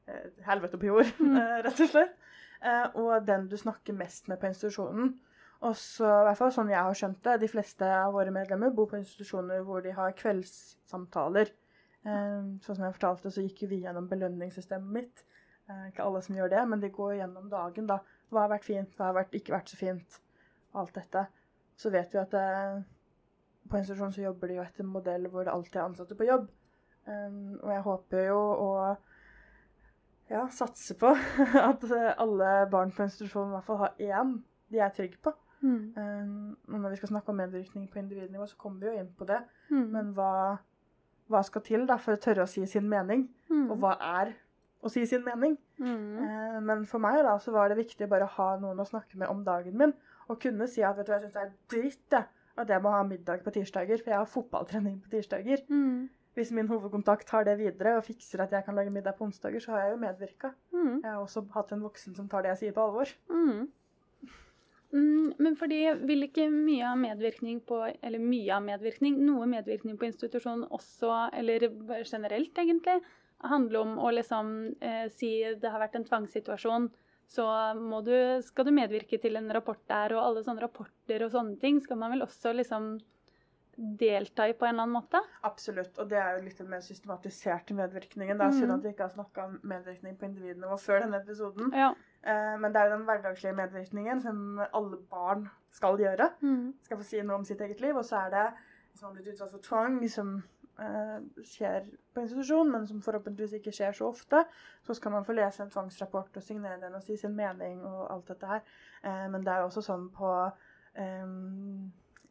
eh, 0.07 0.31
helvete 0.47 0.79
på 0.79 0.87
jord, 0.87 1.11
Mm. 1.19 1.37
eh, 1.41 1.59
rett 1.67 1.81
og 1.81 1.89
slett. 1.91 2.15
Eh, 2.63 2.87
og 2.95 3.27
den 3.27 3.49
du 3.51 3.57
snakker 3.57 3.97
mest 3.97 4.29
med 4.29 4.39
på 4.39 4.47
institusjonen. 4.47 5.19
Og 5.63 5.77
så, 5.77 6.07
i 6.07 6.25
hvert 6.27 6.39
fall 6.39 6.53
sånn 6.55 6.71
jeg 6.71 6.83
har 6.83 6.95
skjønt 6.95 7.23
det, 7.25 7.41
de 7.41 7.49
fleste 7.51 7.87
av 7.87 8.15
våre 8.15 8.31
medlemmer 8.35 8.71
bor 8.75 8.89
på 8.91 8.99
institusjoner 8.99 9.63
hvor 9.67 9.83
de 9.83 9.93
har 9.95 10.15
kveldssamtaler. 10.19 11.53
Sånn 12.03 12.75
som 12.75 12.83
jeg 12.83 12.97
fortalte, 12.97 13.31
så 13.31 13.45
gikk 13.45 13.69
vi 13.71 13.79
gjennom 13.85 14.09
belønningssystemet 14.11 14.91
mitt. 14.91 15.23
Ikke 15.87 16.03
alle 16.03 16.19
som 16.27 16.35
gjør 16.35 16.51
det, 16.51 16.65
men 16.67 16.83
de 16.83 16.91
går 16.91 17.13
gjennom 17.21 17.47
dagen, 17.53 17.87
da. 17.87 18.01
Hva 18.35 18.43
har 18.43 18.51
vært 18.57 18.67
fint, 18.67 18.91
hva 18.99 19.13
har 19.13 19.21
vært, 19.21 19.37
ikke 19.39 19.55
vært 19.55 19.71
så 19.71 19.79
fint, 19.79 20.19
og 20.73 20.81
alt 20.83 20.99
dette. 20.99 21.23
Så 21.79 21.95
vet 21.95 22.11
vi 22.11 22.19
at 22.25 22.35
på 23.71 23.79
institusjonen 23.79 24.19
så 24.19 24.27
jobber 24.27 24.51
de 24.51 24.59
jo 24.59 24.67
etter 24.67 24.83
en 24.83 24.93
modell 24.99 25.31
hvor 25.31 25.47
det 25.47 25.55
alltid 25.55 25.79
er 25.79 25.87
ansatte 25.87 26.19
på 26.19 26.27
jobb. 26.27 26.51
Um, 27.07 27.59
og 27.63 27.73
jeg 27.73 27.85
håper 27.87 28.27
jo 28.29 28.39
å 28.39 28.73
ja, 30.31 30.47
satse 30.55 30.95
på 30.99 31.11
at 31.71 31.87
alle 31.93 32.51
barn 32.71 32.93
på 32.95 33.07
institusjonen 33.09 33.51
i 33.51 33.57
hvert 33.57 33.67
fall 33.69 33.81
har 33.83 33.97
én 33.99 34.37
de 34.73 34.81
er 34.81 34.93
trygge 34.97 35.19
på. 35.23 35.35
Mm. 35.63 35.95
Um, 35.97 36.79
når 36.81 36.95
vi 36.95 37.01
skal 37.01 37.13
snakke 37.13 37.31
om 37.31 37.39
medvirkning 37.39 37.91
på 37.91 38.01
individnivå, 38.01 38.47
så 38.47 38.57
kommer 38.59 38.81
vi 38.81 38.91
jo 38.91 39.03
inn 39.03 39.11
på 39.19 39.27
det. 39.29 39.43
Mm. 39.71 39.89
Men 39.93 40.15
hva, 40.17 40.31
hva 41.31 41.43
skal 41.47 41.65
til 41.67 41.85
da 41.91 41.99
for 42.03 42.17
å 42.17 42.23
tørre 42.23 42.47
å 42.47 42.51
si 42.51 42.65
sin 42.71 42.89
mening? 42.91 43.27
Mm. 43.51 43.69
Og 43.71 43.77
hva 43.83 43.97
er 44.23 44.33
å 44.83 44.91
si 44.91 45.05
sin 45.07 45.23
mening? 45.27 45.57
Eh, 45.83 46.59
men 46.67 46.87
for 46.91 47.03
meg 47.03 47.21
da, 47.27 47.37
så 47.43 47.55
var 47.55 47.71
det 47.71 47.79
viktig 47.79 48.09
bare 48.11 48.27
å 48.27 48.35
ha 48.39 48.49
noen 48.63 48.83
å 48.83 48.89
snakke 48.89 49.21
med 49.21 49.31
om 49.31 49.45
dagen 49.47 49.77
min. 49.79 49.95
Og 50.31 50.41
kunne 50.43 50.67
si 50.71 50.83
at 50.87 50.99
vet 50.99 51.07
du 51.07 51.15
jeg 51.15 51.27
syns 51.27 51.37
det 51.37 51.45
er 51.45 51.53
dritt 51.75 52.17
jeg, 52.19 52.31
at 52.63 52.69
jeg 52.69 52.85
må 52.85 52.91
ha 52.93 53.05
middag 53.07 53.45
på 53.45 53.53
tirsdager, 53.55 54.03
for 54.03 54.13
jeg 54.13 54.19
har 54.19 54.29
fotballtrening 54.29 54.99
på 55.05 55.15
tirsdager. 55.15 55.63
Mm. 55.71 56.11
Hvis 56.37 56.51
min 56.57 56.69
hovedkontakt 56.71 57.29
tar 57.29 57.45
det 57.45 57.59
videre 57.61 57.99
og 57.99 58.07
fikser 58.07 58.41
at 58.45 58.55
jeg 58.57 58.65
kan 58.65 58.77
lage 58.79 58.93
middag 58.93 59.19
på 59.19 59.27
onsdager, 59.27 59.61
så 59.61 59.75
har 59.75 59.85
jeg 59.85 59.93
jo 59.93 60.01
medvirka. 60.01 60.53
Mm. 60.73 60.95
Jeg 61.03 61.11
har 61.11 61.21
også 61.21 61.45
hatt 61.53 61.75
en 61.75 61.85
voksen 61.85 62.17
som 62.17 62.29
tar 62.33 62.45
det 62.45 62.55
jeg 62.55 62.61
sier 62.63 62.77
på 62.77 62.87
alvor. 62.87 63.13
Mm. 63.29 63.67
Mm, 64.93 65.29
men 65.41 65.57
fordi 65.57 65.81
vil 66.05 66.27
ikke 66.27 66.51
mye 66.53 66.85
av 66.85 66.99
medvirkning 67.01 67.63
på 67.65 67.79
Eller 67.89 68.21
mye 68.21 68.51
av 68.53 68.65
medvirkning, 68.67 69.15
noe 69.25 69.47
medvirkning 69.49 69.97
på 69.97 70.09
institusjon 70.09 70.67
også, 70.69 71.13
eller 71.33 71.69
generelt 72.05 72.59
egentlig, 72.61 72.99
handle 73.43 73.81
om 73.81 73.95
å 73.99 74.11
liksom 74.13 74.51
eh, 74.81 75.07
si 75.13 75.33
det 75.59 75.71
har 75.73 75.81
vært 75.83 75.97
en 75.99 76.05
tvangssituasjon, 76.07 76.91
så 77.33 77.47
du, 78.05 78.15
skal 78.45 78.69
du 78.69 78.75
medvirke 78.77 79.19
til 79.19 79.39
en 79.41 79.49
rapport 79.55 79.81
der, 79.89 80.15
og 80.15 80.23
alle 80.23 80.45
sånne 80.45 80.63
rapporter 80.63 81.25
og 81.25 81.33
sånne 81.33 81.57
ting 81.63 81.81
skal 81.81 81.99
man 81.99 82.13
vel 82.15 82.27
også 82.27 82.53
liksom 82.55 82.93
delta 83.77 84.47
i 84.49 84.53
på 84.53 84.67
en 84.67 84.75
eller 84.75 84.83
annen 84.87 84.97
måte? 85.03 85.21
Absolutt. 85.45 85.99
Og 85.99 86.09
det 86.11 86.19
er 86.19 86.37
jo 86.37 86.45
litt 86.45 86.59
den 86.59 86.69
mer 86.69 86.81
systematiserte 86.85 87.75
medvirkningen. 87.75 88.39
Det 88.39 88.47
er 88.47 88.53
synd 88.53 88.69
Mhm. 88.71 88.75
at 88.79 88.83
vi 88.85 88.89
ikke 88.93 89.07
har 89.09 89.15
snakka 89.15 89.45
om 89.45 89.61
medvirkning 89.63 90.19
på 90.19 90.27
individnivå 90.29 90.77
før 90.79 91.01
denne 91.01 91.21
episoden. 91.23 91.73
Ja. 91.73 91.91
Eh, 92.25 92.57
men 92.59 92.73
det 92.73 92.77
er 92.81 92.85
jo 92.91 92.97
den 92.99 93.07
hverdagslige 93.07 93.55
medvirkningen 93.57 94.21
som 94.23 94.61
alle 94.75 94.97
barn 95.11 95.49
skal 95.71 95.97
gjøre. 95.99 96.31
Mm. 96.43 96.75
Skal 96.83 96.97
få 96.99 97.03
si 97.05 97.23
noe 97.23 97.37
om 97.37 97.45
sitt 97.45 97.61
eget 97.61 97.81
liv. 97.81 97.97
Og 97.97 98.05
så 98.05 98.27
er 98.27 98.31
det 98.31 98.55
hvis 98.93 99.03
man 99.03 99.15
blitt 99.15 99.33
utsatt 99.33 99.51
for 99.51 99.59
tvang, 99.59 100.09
som 100.11 100.43
eh, 100.79 101.21
skjer 101.45 101.85
på 102.15 102.21
institusjon, 102.21 102.71
men 102.71 102.87
som 102.87 103.01
forhåpentligvis 103.03 103.53
ikke 103.61 103.73
skjer 103.73 103.93
så 103.93 104.09
ofte, 104.09 104.45
så 104.83 104.95
skal 104.95 105.11
man 105.13 105.25
få 105.25 105.33
lese 105.33 105.61
en 105.63 105.71
tvangsrapport 105.71 106.37
og 106.37 106.43
signere 106.43 106.81
den 106.81 106.95
og 106.95 107.03
si 107.03 107.17
sin 107.17 107.35
mening 107.37 107.85
og 107.85 108.11
alt 108.13 108.27
dette 108.29 108.47
her. 108.47 108.61
Eh, 109.05 109.29
men 109.29 109.41
det 109.45 109.49
er 109.49 109.59
jo 109.61 109.67
også 109.69 109.83
sånn 109.83 110.11
på 110.13 110.53
eh, 110.95 111.27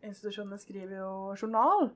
Institusjonene 0.03 0.57
skriver 0.57 0.97
jo 0.97 1.11
journal. 1.41 1.91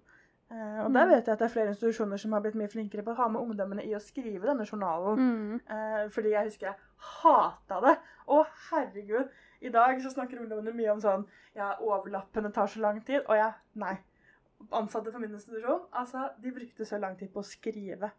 Eh, 0.52 0.80
og 0.86 0.94
der 0.94 1.06
Mm. 1.06 1.10
vet 1.10 1.26
jeg 1.26 1.34
at 1.34 1.40
det 1.40 1.46
er 1.46 1.54
flere 1.54 1.68
institusjoner 1.74 2.18
som 2.22 2.32
har 2.34 2.42
blitt 2.42 2.56
mye 2.56 2.70
flinkere 2.70 3.04
på 3.04 3.12
å 3.12 3.16
ha 3.18 3.28
med 3.28 3.42
ungdommene 3.42 3.84
i 3.86 3.96
å 3.96 4.00
skrive 4.02 4.46
denne 4.46 4.66
journalen. 4.66 5.18
Mm. 5.18 5.62
Eh, 5.70 6.10
fordi 6.10 6.30
jeg 6.36 6.46
husker 6.46 6.68
jeg 6.68 6.76
hata 6.98 7.80
det. 7.82 7.98
Å, 8.28 8.46
herregud. 8.70 9.30
I 9.62 9.70
dag 9.70 10.02
så 10.02 10.12
snakker 10.14 10.40
ungdommene 10.44 10.74
mye 10.76 10.92
om 10.92 11.00
sånn 11.02 11.26
Ja, 11.56 11.76
overlappene 11.80 12.52
tar 12.54 12.68
så 12.68 12.80
lang 12.82 13.02
tid. 13.06 13.22
Og 13.30 13.36
jeg 13.36 13.54
Nei. 13.76 13.98
Ansatte 14.72 15.12
på 15.12 15.20
min 15.20 15.32
institusjon, 15.34 15.82
altså, 15.94 16.30
de 16.42 16.52
brukte 16.52 16.86
så 16.86 16.98
lang 17.00 17.16
tid 17.18 17.30
på 17.34 17.40
å 17.40 17.44
skrive. 17.46 18.12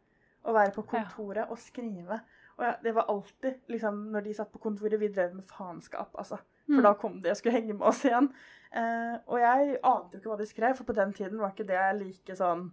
Å 0.44 0.53
være 0.53 0.72
på 0.75 0.83
kontoret 0.87 1.51
og 1.51 1.59
skrive. 1.59 2.20
Og 2.59 2.64
ja, 2.64 2.75
det 2.83 2.94
var 2.94 3.07
alltid 3.09 3.55
liksom 3.68 4.11
Når 4.12 4.25
de 4.25 4.35
satt 4.35 4.53
på 4.53 4.59
kontoret, 4.59 4.99
vi 5.01 5.09
drev 5.09 5.35
med 5.35 5.44
faenskap, 5.44 6.11
altså. 6.18 6.38
For 6.67 6.81
Mm. 6.81 6.83
da 6.83 6.95
kom 6.95 7.21
de 7.23 7.31
og 7.31 7.37
skulle 7.37 7.55
henge 7.61 7.75
med 7.79 7.87
oss 7.87 8.05
igjen. 8.05 8.31
Eh, 8.73 9.19
og 9.29 9.39
jeg 9.39 9.79
ante 9.83 10.17
jo 10.17 10.19
ikke 10.21 10.31
hva 10.33 10.39
de 10.39 10.47
skrev, 10.51 10.75
for 10.77 10.85
på 10.85 10.95
den 10.95 11.13
tiden 11.15 11.39
var 11.39 11.53
ikke 11.55 11.67
det 11.67 11.85
like 12.01 12.35
sånn 12.37 12.71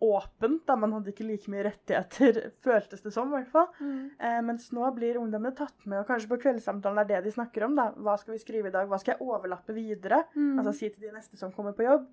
åpent. 0.00 0.62
da 0.66 0.76
Man 0.76 0.92
hadde 0.96 1.12
ikke 1.12 1.26
like 1.28 1.50
mye 1.52 1.64
rettigheter, 1.66 2.50
føltes 2.64 3.02
det 3.04 3.12
som, 3.12 3.28
i 3.28 3.36
hvert 3.36 3.50
fall. 3.52 3.68
Mm. 3.80 4.10
Eh, 4.18 4.40
mens 4.48 4.70
nå 4.72 4.88
blir 4.96 5.18
ungdommene 5.20 5.54
tatt 5.54 5.84
med, 5.86 6.00
og 6.00 6.08
kanskje 6.08 6.30
på 6.32 6.40
kveldssamtalen 6.40 7.02
er 7.02 7.04
det 7.10 7.24
de 7.24 7.34
snakker 7.36 7.66
om. 7.68 7.76
da. 7.76 7.90
Hva 8.00 8.16
skal 8.18 8.32
vi 8.34 8.40
skrive 8.40 8.68
i 8.68 8.74
dag? 8.74 8.88
Hva 8.88 8.98
skal 9.02 9.14
jeg 9.18 9.26
overlappe 9.28 9.76
videre? 9.76 10.22
Mm. 10.34 10.58
Altså 10.58 10.72
si 10.78 10.88
til 10.88 11.02
de 11.04 11.12
neste 11.12 11.36
som 11.36 11.52
kommer 11.52 11.76
på 11.76 11.84
jobb. 11.84 12.08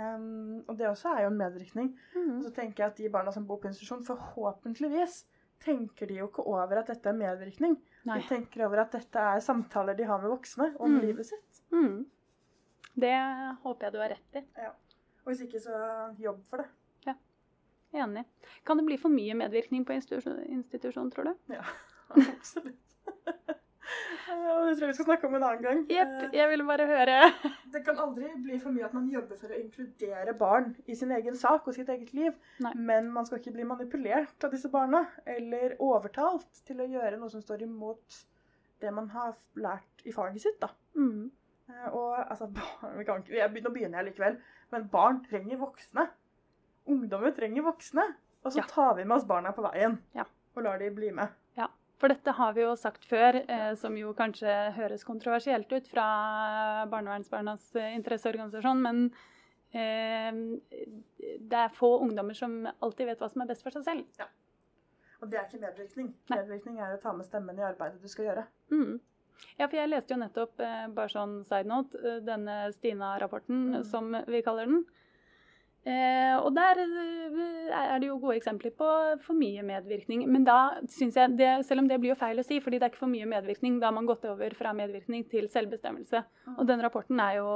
Um, 0.00 0.62
og 0.68 0.76
det 0.78 0.86
også 0.88 1.10
er 1.16 1.22
jo 1.24 1.32
en 1.32 1.36
medvirkning. 1.40 1.88
Mm. 2.14 2.36
Og 2.38 2.44
så 2.44 2.52
tenker 2.54 2.84
jeg 2.84 2.92
at 2.92 2.96
de 3.00 3.08
barna 3.12 3.32
som 3.34 3.44
bor 3.48 3.58
på 3.60 3.68
institusjon, 3.68 4.04
forhåpentligvis 4.06 5.24
tenker 5.60 6.06
de 6.08 6.20
jo 6.20 6.28
ikke 6.30 6.44
over 6.46 6.78
at 6.80 6.86
dette 6.88 7.08
er 7.10 7.16
medvirkning. 7.18 7.74
Nei. 8.08 8.18
De 8.20 8.28
tenker 8.28 8.64
over 8.66 8.80
at 8.84 8.92
dette 8.96 9.20
er 9.34 9.40
samtaler 9.44 9.96
de 9.98 10.04
har 10.08 10.20
med 10.22 10.30
voksne 10.32 10.70
om 10.80 10.94
Mm. 10.96 11.00
livet 11.04 11.26
sitt. 11.26 11.60
Mm. 11.72 12.06
Det 12.96 13.12
håper 13.62 13.86
jeg 13.86 13.92
du 13.92 13.98
har 14.00 14.08
rett 14.08 14.36
i. 14.40 14.44
Og 14.66 15.26
hvis 15.32 15.42
ikke, 15.44 15.60
så 15.60 16.16
jobb 16.18 16.40
for 16.48 16.56
det. 16.62 16.66
Ja. 17.06 17.14
Enig. 18.04 18.24
Kan 18.64 18.76
det 18.80 18.86
bli 18.86 18.96
for 18.96 19.08
mye 19.12 19.34
medvirkning 19.36 19.84
på 19.84 19.92
institusjon, 19.92 20.40
institusjon 20.48 21.10
tror 21.12 21.24
du? 21.24 21.54
Ja, 21.54 21.62
absolutt. 22.16 22.76
det 24.30 24.76
tror 24.76 24.84
jeg 24.84 24.88
vi 24.90 24.94
skal 24.98 25.06
snakke 25.08 25.26
om 25.26 25.34
en 25.34 25.42
annen 25.46 25.62
gang. 25.64 25.80
Jepp, 25.90 26.12
Eh, 26.24 26.30
jeg 26.38 26.48
ville 26.50 26.64
bare 26.68 26.86
høre. 26.86 27.32
Det 27.72 27.82
kan 27.86 27.98
aldri 27.98 28.28
bli 28.44 28.58
for 28.62 28.70
mye 28.74 28.84
at 28.86 28.94
man 28.94 29.08
jobber 29.10 29.36
for 29.40 29.48
å 29.54 29.58
inkludere 29.60 30.34
barn 30.38 30.76
i 30.86 30.94
sin 30.94 31.10
egen 31.16 31.36
sak 31.36 31.66
og 31.68 31.74
sitt 31.74 31.88
eget 31.88 32.12
liv. 32.14 32.32
Nei. 32.60 32.72
Men 32.76 33.10
man 33.12 33.26
skal 33.26 33.38
ikke 33.40 33.52
bli 33.56 33.64
manipulert 33.64 34.44
av 34.46 34.50
disse 34.54 34.70
barna, 34.70 35.04
eller 35.26 35.76
overtalt 35.80 36.62
til 36.66 36.80
å 36.80 36.88
gjøre 36.88 37.18
noe 37.18 37.30
som 37.30 37.42
står 37.42 37.62
imot 37.66 38.20
det 38.80 38.92
man 38.96 39.08
har 39.12 39.34
lært 39.56 40.06
i 40.06 40.12
faget 40.12 40.40
sitt. 40.40 40.60
da. 40.60 40.68
Mm. 40.96 41.30
Eh, 41.70 41.88
Og 41.92 42.16
altså, 42.30 42.46
barn, 42.56 42.96
vi 42.98 43.04
kan 43.04 43.24
jeg, 43.28 43.50
Nå 43.62 43.70
begynner 43.74 44.02
jeg 44.02 44.12
likevel, 44.12 44.40
men 44.72 44.88
barn 44.88 45.24
trenger 45.24 45.58
voksne. 45.58 46.08
Ungdommer 46.90 47.30
trenger 47.36 47.62
voksne. 47.66 48.06
Og 48.44 48.52
så 48.52 48.56
Ja. 48.62 48.62
tar 48.68 48.94
vi 48.96 49.04
med 49.04 49.16
oss 49.18 49.24
barna 49.28 49.52
på 49.52 49.62
veien 49.62 49.98
Ja. 50.14 50.24
og 50.56 50.62
lar 50.64 50.78
de 50.78 50.90
bli 50.90 51.10
med. 51.12 51.28
For 52.00 52.08
dette 52.08 52.32
har 52.32 52.54
vi 52.56 52.62
jo 52.64 52.72
sagt 52.80 53.04
før, 53.04 53.36
eh, 53.44 53.74
som 53.76 53.96
jo 53.98 54.14
kanskje 54.16 54.52
høres 54.76 55.04
kontroversielt 55.04 55.70
ut 55.76 55.88
fra 55.90 56.06
Barnevernsbarnas 56.88 57.66
eh, 57.76 57.90
interesseorganisasjon, 57.98 58.80
men 58.80 59.02
eh, 59.76 60.32
det 61.40 61.58
er 61.60 61.74
få 61.76 61.98
ungdommer 62.06 62.36
som 62.38 62.62
alltid 62.80 63.10
vet 63.10 63.20
hva 63.20 63.28
som 63.28 63.44
er 63.44 63.50
best 63.52 63.66
for 63.66 63.76
seg 63.76 63.84
selv. 63.84 64.06
Ja. 64.18 64.30
Og 65.20 65.28
det 65.28 65.36
er 65.36 65.44
ikke 65.50 65.60
medvirkning. 65.60 66.08
Nei. 66.30 66.38
Medvirkning 66.40 66.80
er 66.80 66.94
å 66.96 67.00
ta 67.02 67.12
med 67.12 67.28
stemmen 67.28 67.58
i 67.60 67.66
arbeidet 67.68 68.00
du 68.00 68.08
skal 68.08 68.30
gjøre. 68.30 68.46
Mm. 68.72 68.96
Ja, 69.58 69.66
for 69.66 69.76
jeg 69.76 69.90
leste 69.92 70.14
jo 70.14 70.20
nettopp, 70.22 70.56
eh, 70.64 70.86
bare 70.96 71.12
sånn 71.12 71.36
side 71.48 71.68
note, 71.68 72.16
denne 72.24 72.62
Stina-rapporten, 72.72 73.60
Mm. 73.76 73.84
som 73.84 74.16
vi 74.26 74.40
kaller 74.42 74.64
den. 74.72 74.86
Eh, 75.88 76.36
og 76.36 76.52
der 76.52 76.76
eh, 76.82 77.70
er 77.72 77.98
det 78.02 78.10
jo 78.10 78.18
gode 78.20 78.36
eksempler 78.36 78.74
på 78.76 78.88
for 79.24 79.36
mye 79.38 79.62
medvirkning. 79.64 80.26
Men 80.28 80.44
da 80.44 80.58
syns 80.92 81.16
jeg, 81.16 81.36
det, 81.38 81.52
selv 81.66 81.84
om 81.84 81.88
det 81.88 82.00
blir 82.02 82.12
jo 82.12 82.18
feil 82.20 82.40
å 82.42 82.44
si, 82.46 82.60
fordi 82.60 82.78
det 82.80 82.88
er 82.88 82.92
ikke 82.92 83.04
for 83.06 83.12
mye 83.12 83.28
medvirkning, 83.30 83.78
da 83.80 83.88
har 83.88 83.96
man 83.96 84.08
gått 84.08 84.26
over 84.28 84.56
fra 84.58 84.74
medvirkning 84.76 85.24
til 85.30 85.48
selvbestemmelse. 85.48 86.24
Og 86.58 86.66
den 86.68 86.84
rapporten 86.84 87.20
er 87.24 87.38
jo 87.40 87.48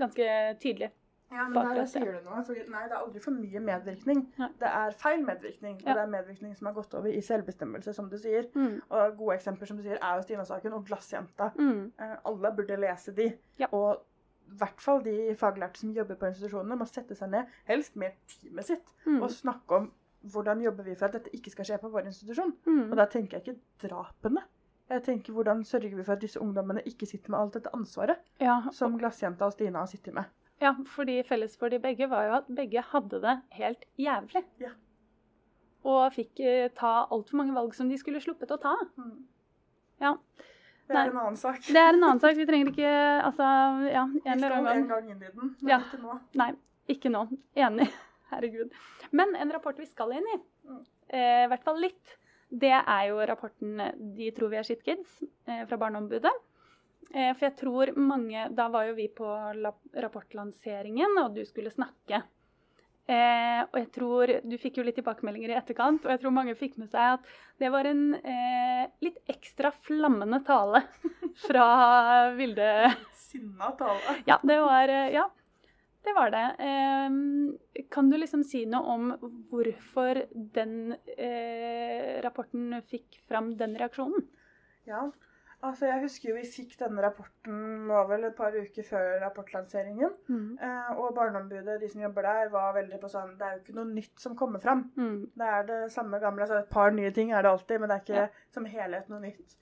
ganske 0.00 0.26
tydelig. 0.62 0.90
Ja, 1.30 1.44
men 1.46 1.62
der 1.76 1.86
sier 1.86 2.08
du 2.10 2.24
noe. 2.26 2.40
Fordi, 2.42 2.64
nei, 2.72 2.80
det 2.90 2.96
er 2.96 3.02
aldri 3.04 3.20
for 3.22 3.36
mye 3.38 3.60
medvirkning. 3.62 4.24
Nei. 4.40 4.48
Det 4.58 4.66
er 4.66 4.96
feil 4.98 5.20
medvirkning. 5.22 5.76
Og 5.76 5.86
Ja. 5.86 5.94
det 5.94 6.02
er 6.02 6.10
medvirkning 6.10 6.56
som 6.58 6.66
har 6.66 6.74
gått 6.74 6.94
over 6.98 7.06
i 7.06 7.20
selvbestemmelse, 7.22 7.94
som 7.94 8.08
du 8.10 8.16
sier. 8.18 8.48
Mm. 8.54 8.80
Og 8.90 9.16
gode 9.16 9.36
eksempler 9.36 9.70
som 9.70 9.76
du 9.78 9.84
sier, 9.84 9.98
er 10.02 10.16
jo 10.16 10.24
Stina-saken 10.26 10.72
og 10.74 10.86
Glassjenta. 10.88 11.52
Mm. 11.54 11.92
Eh, 12.00 12.16
alle 12.26 12.52
burde 12.56 12.80
lese 12.82 13.14
de. 13.14 13.28
Ja. 13.62 13.68
Og 13.70 14.02
hvert 14.58 14.80
fall 14.80 15.02
de 15.04 15.34
faglærte 15.38 15.78
som 15.80 15.92
jobber 15.94 16.14
på 16.20 16.26
institusjonene, 16.26 16.76
må 16.78 16.86
sette 16.88 17.14
seg 17.14 17.30
ned, 17.30 17.46
helst 17.68 17.96
med 17.96 18.12
teamet 18.28 18.64
sitt, 18.64 18.94
Mm. 19.06 19.22
og 19.22 19.30
snakke 19.30 19.76
om 19.76 19.90
hvordan 20.26 20.60
jobber 20.62 20.84
vi 20.84 20.94
for 20.94 21.06
at 21.06 21.12
dette 21.12 21.30
ikke 21.32 21.50
skal 21.50 21.64
skje 21.64 21.78
på 21.80 21.88
vår 21.90 22.06
institusjon. 22.10 22.52
Mm. 22.66 22.90
Og 22.90 22.96
da 22.96 23.06
tenker 23.06 23.38
jeg 23.38 23.46
ikke 23.48 23.88
drapene. 23.88 24.42
Jeg 24.90 25.02
tenker 25.06 25.32
hvordan 25.32 25.64
sørger 25.64 25.94
vi 25.96 26.02
for 26.04 26.12
at 26.12 26.20
disse 26.20 26.40
ungdommene 26.40 26.82
ikke 26.84 27.06
sitter 27.06 27.30
med 27.30 27.38
alt 27.38 27.54
dette 27.54 27.70
ansvaret 27.74 28.18
Ja, 28.40 28.60
som 28.72 28.98
glassjenta 28.98 29.46
og 29.46 29.52
Stina 29.52 29.78
har 29.78 29.86
sittet 29.86 30.12
med. 30.14 30.24
ja, 30.60 30.74
fordi 30.84 31.22
felles 31.22 31.56
for 31.56 31.68
de 31.70 31.78
begge 31.78 32.08
var 32.10 32.24
jo 32.26 32.32
at 32.34 32.44
begge 32.54 32.82
hadde 32.82 33.20
det 33.22 33.40
helt 33.50 33.84
jævlig. 33.98 34.44
Ja. 34.60 34.70
Og 35.84 36.12
fikk 36.12 36.40
eh, 36.40 36.68
ta 36.76 37.06
altfor 37.10 37.36
mange 37.36 37.54
valg 37.54 37.72
som 37.74 37.88
de 37.88 37.96
skulle 37.96 38.20
sluppet 38.20 38.50
å 38.50 38.58
ta. 38.60 38.74
Ja. 40.00 40.16
Det 40.90 40.96
Nei. 40.98 41.04
er 41.06 41.10
en 41.12 41.18
annen 41.22 41.36
sak. 41.38 41.60
Det 41.70 41.78
er 41.78 41.92
en 41.94 42.02
annen 42.02 42.18
sak. 42.22 42.34
Vi 42.34 42.44
trenger 42.48 42.70
ikke 42.72 42.92
Altså, 43.30 43.46
ja, 43.92 44.02
en 44.02 44.14
Vi 44.16 44.38
skal 44.42 44.52
en 44.56 44.64
gang. 44.66 44.88
gang 44.90 45.10
inn 45.12 45.20
i 45.22 45.28
den, 45.30 45.54
men 45.60 45.70
Ja. 45.70 45.78
ikke 45.78 46.00
nå. 46.02 46.16
Nei, 46.40 46.48
ikke 46.90 47.10
nå. 47.14 47.20
Enig. 47.56 47.86
Herregud. 48.32 48.72
Men 49.12 49.36
en 49.36 49.52
rapport 49.54 49.78
vi 49.78 49.86
skal 49.86 50.12
inn 50.18 50.26
i, 50.34 50.38
Mm. 50.66 50.80
eh, 51.10 51.44
i 51.44 51.48
hvert 51.50 51.62
fall 51.64 51.78
litt, 51.80 52.16
det 52.50 52.72
er 52.74 53.06
jo 53.08 53.16
rapporten 53.26 53.76
'De 54.16 54.30
tror 54.32 54.50
vi 54.50 54.56
er 54.58 54.62
shitkids' 54.66 55.22
eh, 55.46 55.64
fra 55.66 55.76
Barneombudet. 55.78 56.32
Eh, 57.14 57.32
for 57.34 57.46
jeg 57.46 57.56
tror 57.56 57.94
mange 57.96 58.54
Da 58.54 58.68
var 58.68 58.86
jo 58.86 58.94
vi 58.94 59.08
på 59.08 59.26
rapportlanseringen, 59.94 61.18
og 61.24 61.34
du 61.34 61.44
skulle 61.44 61.70
snakke. 61.70 62.22
Eh, 63.10 63.60
og 63.64 63.76
jeg 63.80 63.88
tror 63.96 64.30
Du 64.46 64.54
fikk 64.60 64.76
jo 64.78 64.84
litt 64.86 64.94
tilbakemeldinger 65.00 65.50
i 65.50 65.58
etterkant, 65.58 66.04
og 66.04 66.12
jeg 66.12 66.20
tror 66.22 66.34
mange 66.36 66.54
fikk 66.58 66.76
med 66.78 66.92
seg 66.92 67.16
at 67.16 67.32
det 67.58 67.70
var 67.74 67.88
en 67.90 68.04
eh, 68.20 68.84
litt 69.02 69.18
ekstra 69.32 69.72
flammende 69.88 70.38
tale 70.46 70.84
fra 71.46 71.66
Vilde 72.38 72.70
Sinna 73.18 73.72
tale. 73.78 74.20
ja, 74.30 74.38
det 74.46 74.58
var 74.62 74.94
eh, 74.94 75.08
Ja, 75.16 75.26
det 76.06 76.14
var 76.16 76.30
det. 76.32 76.44
Eh, 76.64 77.82
kan 77.92 78.08
du 78.10 78.16
liksom 78.16 78.44
si 78.46 78.62
noe 78.70 78.94
om 78.94 79.10
hvorfor 79.50 80.22
den 80.54 80.94
eh, 81.16 82.20
rapporten 82.24 82.78
fikk 82.88 83.20
fram 83.28 83.52
den 83.60 83.74
reaksjonen? 83.80 84.24
Ja. 84.88 85.08
Altså, 85.62 85.86
jeg 85.86 86.00
husker 86.00 86.28
jo 86.30 86.36
vi 86.38 86.46
fikk 86.48 86.76
denne 86.80 87.02
rapporten 87.04 87.86
nå 87.86 87.98
vel 88.08 88.24
et 88.24 88.36
par 88.36 88.54
uker 88.56 88.82
før 88.82 89.20
rapportlanseringen. 89.20 90.14
Mm. 90.28 90.58
Eh, 90.62 90.90
og 90.98 91.14
Barneombudet, 91.14 91.80
de 91.82 91.88
som 91.92 92.00
jobber 92.00 92.22
der, 92.22 92.48
var 92.48 92.72
veldig 92.78 93.00
på 93.02 93.10
sånn 93.12 93.34
Det 93.36 93.46
er 93.46 93.56
jo 93.58 93.60
ikke 93.64 93.76
noe 93.76 93.90
nytt 93.92 94.18
som 94.24 94.36
kommer 94.36 94.58
fram. 94.64 94.86
Mm. 94.96 95.18
Det 95.36 95.46
er 95.58 95.62
det 95.68 95.80
samme 95.92 96.18
gamle. 96.22 96.46
Altså 96.46 96.62
et 96.62 96.70
par 96.72 96.90
nye 96.96 97.10
ting 97.12 97.32
er 97.32 97.42
det 97.42 97.50
alltid, 97.50 97.80
men 97.80 97.88
det 97.92 97.96
er 97.98 98.04
ikke 98.06 98.22
Ja. 98.22 98.28
som 98.56 98.64
helhet 98.64 99.08
noe 99.12 99.20
nytt. 99.20 99.56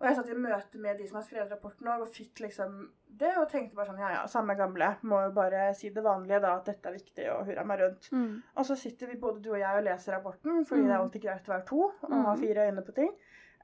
Og 0.00 0.08
jeg 0.08 0.16
satt 0.16 0.30
i 0.30 0.34
møte 0.34 0.78
med 0.82 0.96
de 0.98 1.04
som 1.06 1.16
har 1.20 1.22
skrevet 1.22 1.50
rapporten 1.52 1.86
òg, 1.86 2.00
og 2.02 2.08
fikk 2.10 2.40
liksom 2.42 2.88
det, 3.20 3.36
og 3.38 3.48
tenkte 3.52 3.76
bare 3.76 3.86
sånn 3.92 4.00
Ja 4.00 4.08
ja, 4.16 4.26
samme 4.26 4.56
gamle. 4.58 4.96
Må 5.04 5.20
jo 5.28 5.30
bare 5.36 5.74
si 5.78 5.90
det 5.90 6.02
vanlige, 6.02 6.40
da, 6.42 6.56
at 6.56 6.64
dette 6.64 6.88
er 6.88 6.96
viktig, 6.96 7.28
og 7.36 7.44
hurra 7.46 7.62
meg 7.64 7.80
rundt. 7.84 8.08
Mm. 8.10 8.42
Og 8.56 8.64
så 8.66 8.74
sitter 8.76 9.06
vi 9.12 9.14
både 9.20 9.42
du 9.42 9.50
og 9.52 9.58
jeg 9.60 9.76
og 9.76 9.84
leser 9.84 10.16
rapporten, 10.16 10.64
fordi 10.66 10.80
Mm. 10.82 10.86
det 10.88 10.94
er 10.96 10.98
alltid 11.04 11.22
greit 11.22 11.44
å 11.46 11.52
være 11.54 11.66
to 11.66 11.82
og 11.84 12.10
ha 12.10 12.34
Mm. 12.34 12.40
fire 12.40 12.66
øyne 12.72 12.82
på 12.84 12.94
ting. 12.94 13.12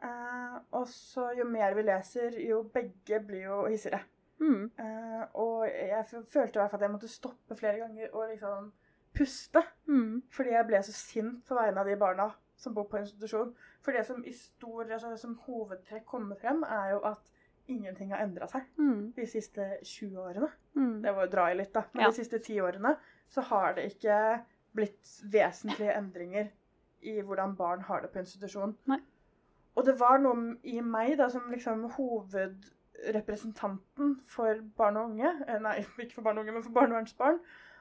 Eh, 0.03 0.59
og 0.73 0.87
så 0.89 1.31
jo 1.39 1.45
mer 1.45 1.75
vi 1.75 1.83
leser, 1.83 2.37
jo 2.49 2.63
begge 2.75 3.21
blir 3.27 3.45
jo 3.49 3.63
hissigere. 3.67 4.01
Mm. 4.41 4.71
Eh, 4.79 5.25
og 5.35 5.65
jeg 5.67 6.05
følte 6.31 6.59
i 6.59 6.61
hvert 6.63 6.71
fall 6.71 6.79
at 6.79 6.85
jeg 6.87 6.91
måtte 6.93 7.09
stoppe 7.11 7.57
flere 7.59 7.79
ganger 7.83 8.13
og 8.15 8.29
liksom 8.31 8.73
puste. 9.15 9.63
Mm. 9.89 10.23
Fordi 10.31 10.51
jeg 10.55 10.67
ble 10.69 10.83
så 10.87 10.93
sint 10.95 11.41
på 11.49 11.55
vegne 11.59 11.81
av 11.83 11.87
de 11.91 11.97
barna 11.99 12.29
som 12.59 12.75
bor 12.75 12.87
på 12.91 12.99
institusjon. 13.01 13.55
For 13.83 13.93
det 13.93 14.05
som 14.07 14.23
i 14.27 14.33
stor, 14.35 14.85
altså, 14.91 15.17
som 15.17 15.35
hovedtrekk 15.47 16.07
kommer 16.07 16.37
frem, 16.39 16.63
er 16.63 16.91
jo 16.95 17.01
at 17.07 17.35
ingenting 17.69 18.13
har 18.15 18.23
endra 18.25 18.47
seg 18.49 18.63
Mm. 18.79 19.13
de 19.17 19.27
siste 19.27 19.79
20 19.85 20.17
årene. 20.19 20.49
Mm. 20.77 21.03
Det 21.03 21.15
var 21.15 21.27
å 21.27 21.31
dra 21.31 21.51
i 21.51 21.55
litt, 21.55 21.73
da. 21.75 21.83
Men 21.93 22.03
Ja. 22.05 22.11
de 22.11 22.17
siste 22.17 22.39
ti 22.43 22.61
årene 22.61 22.97
så 23.29 23.43
har 23.43 23.75
det 23.75 23.93
ikke 23.93 24.45
blitt 24.75 25.05
vesentlige 25.31 25.95
endringer 25.97 26.49
i 27.03 27.21
hvordan 27.21 27.57
barn 27.57 27.81
har 27.81 28.01
det 28.01 28.13
på 28.13 28.19
institusjon. 28.21 28.77
Nei. 28.87 28.99
Og 29.79 29.85
det 29.87 29.95
var 30.01 30.19
noe 30.19 30.57
i 30.67 30.81
meg 30.83 31.13
da 31.21 31.29
som 31.31 31.45
liksom 31.53 31.85
hovedrepresentanten 31.95 34.17
for 34.27 34.59
barn 34.77 34.97
og 34.99 35.05
unge, 35.13 35.31
eh, 35.47 35.59
nei, 35.63 35.77
ikke 36.03 36.15
for 36.19 36.23
barn 36.27 36.39
og 36.39 36.43
unge, 36.45 36.53
men 36.57 36.65
for 36.67 36.75
barnevernsbarn, 36.77 37.39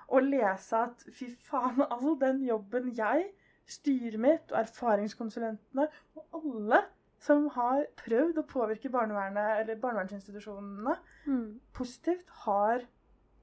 å 0.07 0.17
lese 0.23 0.75
at 0.85 0.97
fy 1.11 1.25
faen, 1.49 1.81
all 1.93 2.13
den 2.21 2.43
jobben 2.47 2.85
jeg, 2.95 3.21
styret 3.67 4.19
mitt 4.23 4.51
og 4.53 4.59
erfaringskonsulentene 4.61 5.85
og 6.15 6.23
alle 6.39 6.79
som 7.19 7.49
har 7.57 7.81
prøvd 7.99 8.37
å 8.39 8.45
påvirke 8.47 8.89
barnevernet 8.93 9.49
eller 9.63 9.75
barnevernsinstitusjonene 9.81 10.95
Mm. 11.27 11.57
positivt, 11.75 12.29
har 12.45 12.79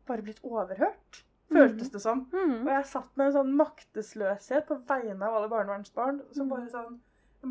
bare 0.09 0.23
blitt 0.25 0.41
overhørt, 0.47 1.19
føltes 1.53 1.91
det 1.93 2.01
som. 2.01 2.23
Og 2.33 2.39
Mm. 2.39 2.65
jeg 2.71 2.87
satt 2.87 3.11
med 3.17 3.27
en 3.27 3.33
sånn 3.35 3.53
maktesløshet 3.59 4.65
på 4.71 4.79
vegne 4.89 5.27
av 5.27 5.35
alle 5.37 5.49
barnevernsbarn 5.53 6.23
som 6.33 6.49
bare 6.49 6.71
sånn 6.73 6.97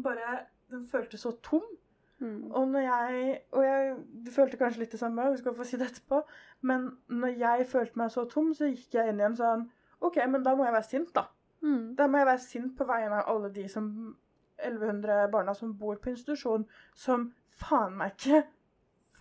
bare 0.01 0.47
Den 0.73 0.87
føltes 0.89 1.23
så 1.25 1.31
tom. 1.45 1.63
Mm. 2.23 2.51
Og 2.51 2.67
når 2.71 2.85
jeg 2.85 3.39
Og 3.51 3.63
jeg 3.65 3.95
følte 4.31 4.57
kanskje 4.57 4.83
litt 4.83 4.93
det 4.95 4.99
samme, 5.01 5.29
vi 5.31 5.41
skal 5.41 5.55
få 5.57 5.67
si 5.67 5.77
det 5.77 5.91
etterpå. 5.91 6.23
Men 6.61 6.89
når 7.09 7.39
jeg 7.41 7.69
følte 7.69 7.99
meg 7.99 8.11
så 8.13 8.25
tom, 8.31 8.53
så 8.57 8.71
gikk 8.71 8.97
jeg 8.97 9.11
inn 9.11 9.21
igjen 9.21 9.39
sånn 9.39 9.69
OK, 10.03 10.19
men 10.27 10.43
da 10.43 10.55
må 10.55 10.65
jeg 10.67 10.75
være 10.75 10.89
sint, 10.89 11.13
da. 11.15 11.29
Mm. 11.63 11.93
Da 11.95 12.09
må 12.11 12.19
jeg 12.19 12.27
være 12.27 12.43
sint 12.43 12.73
på 12.75 12.87
vegne 12.87 13.21
av 13.21 13.29
alle 13.31 13.51
de 13.55 13.69
som 13.71 13.85
1100 14.59 15.29
barna 15.31 15.53
som 15.55 15.71
bor 15.79 15.95
på 16.01 16.11
institusjon, 16.11 16.65
som 16.95 17.29
faen 17.61 17.95
meg 17.99 18.17
ikke 18.17 18.41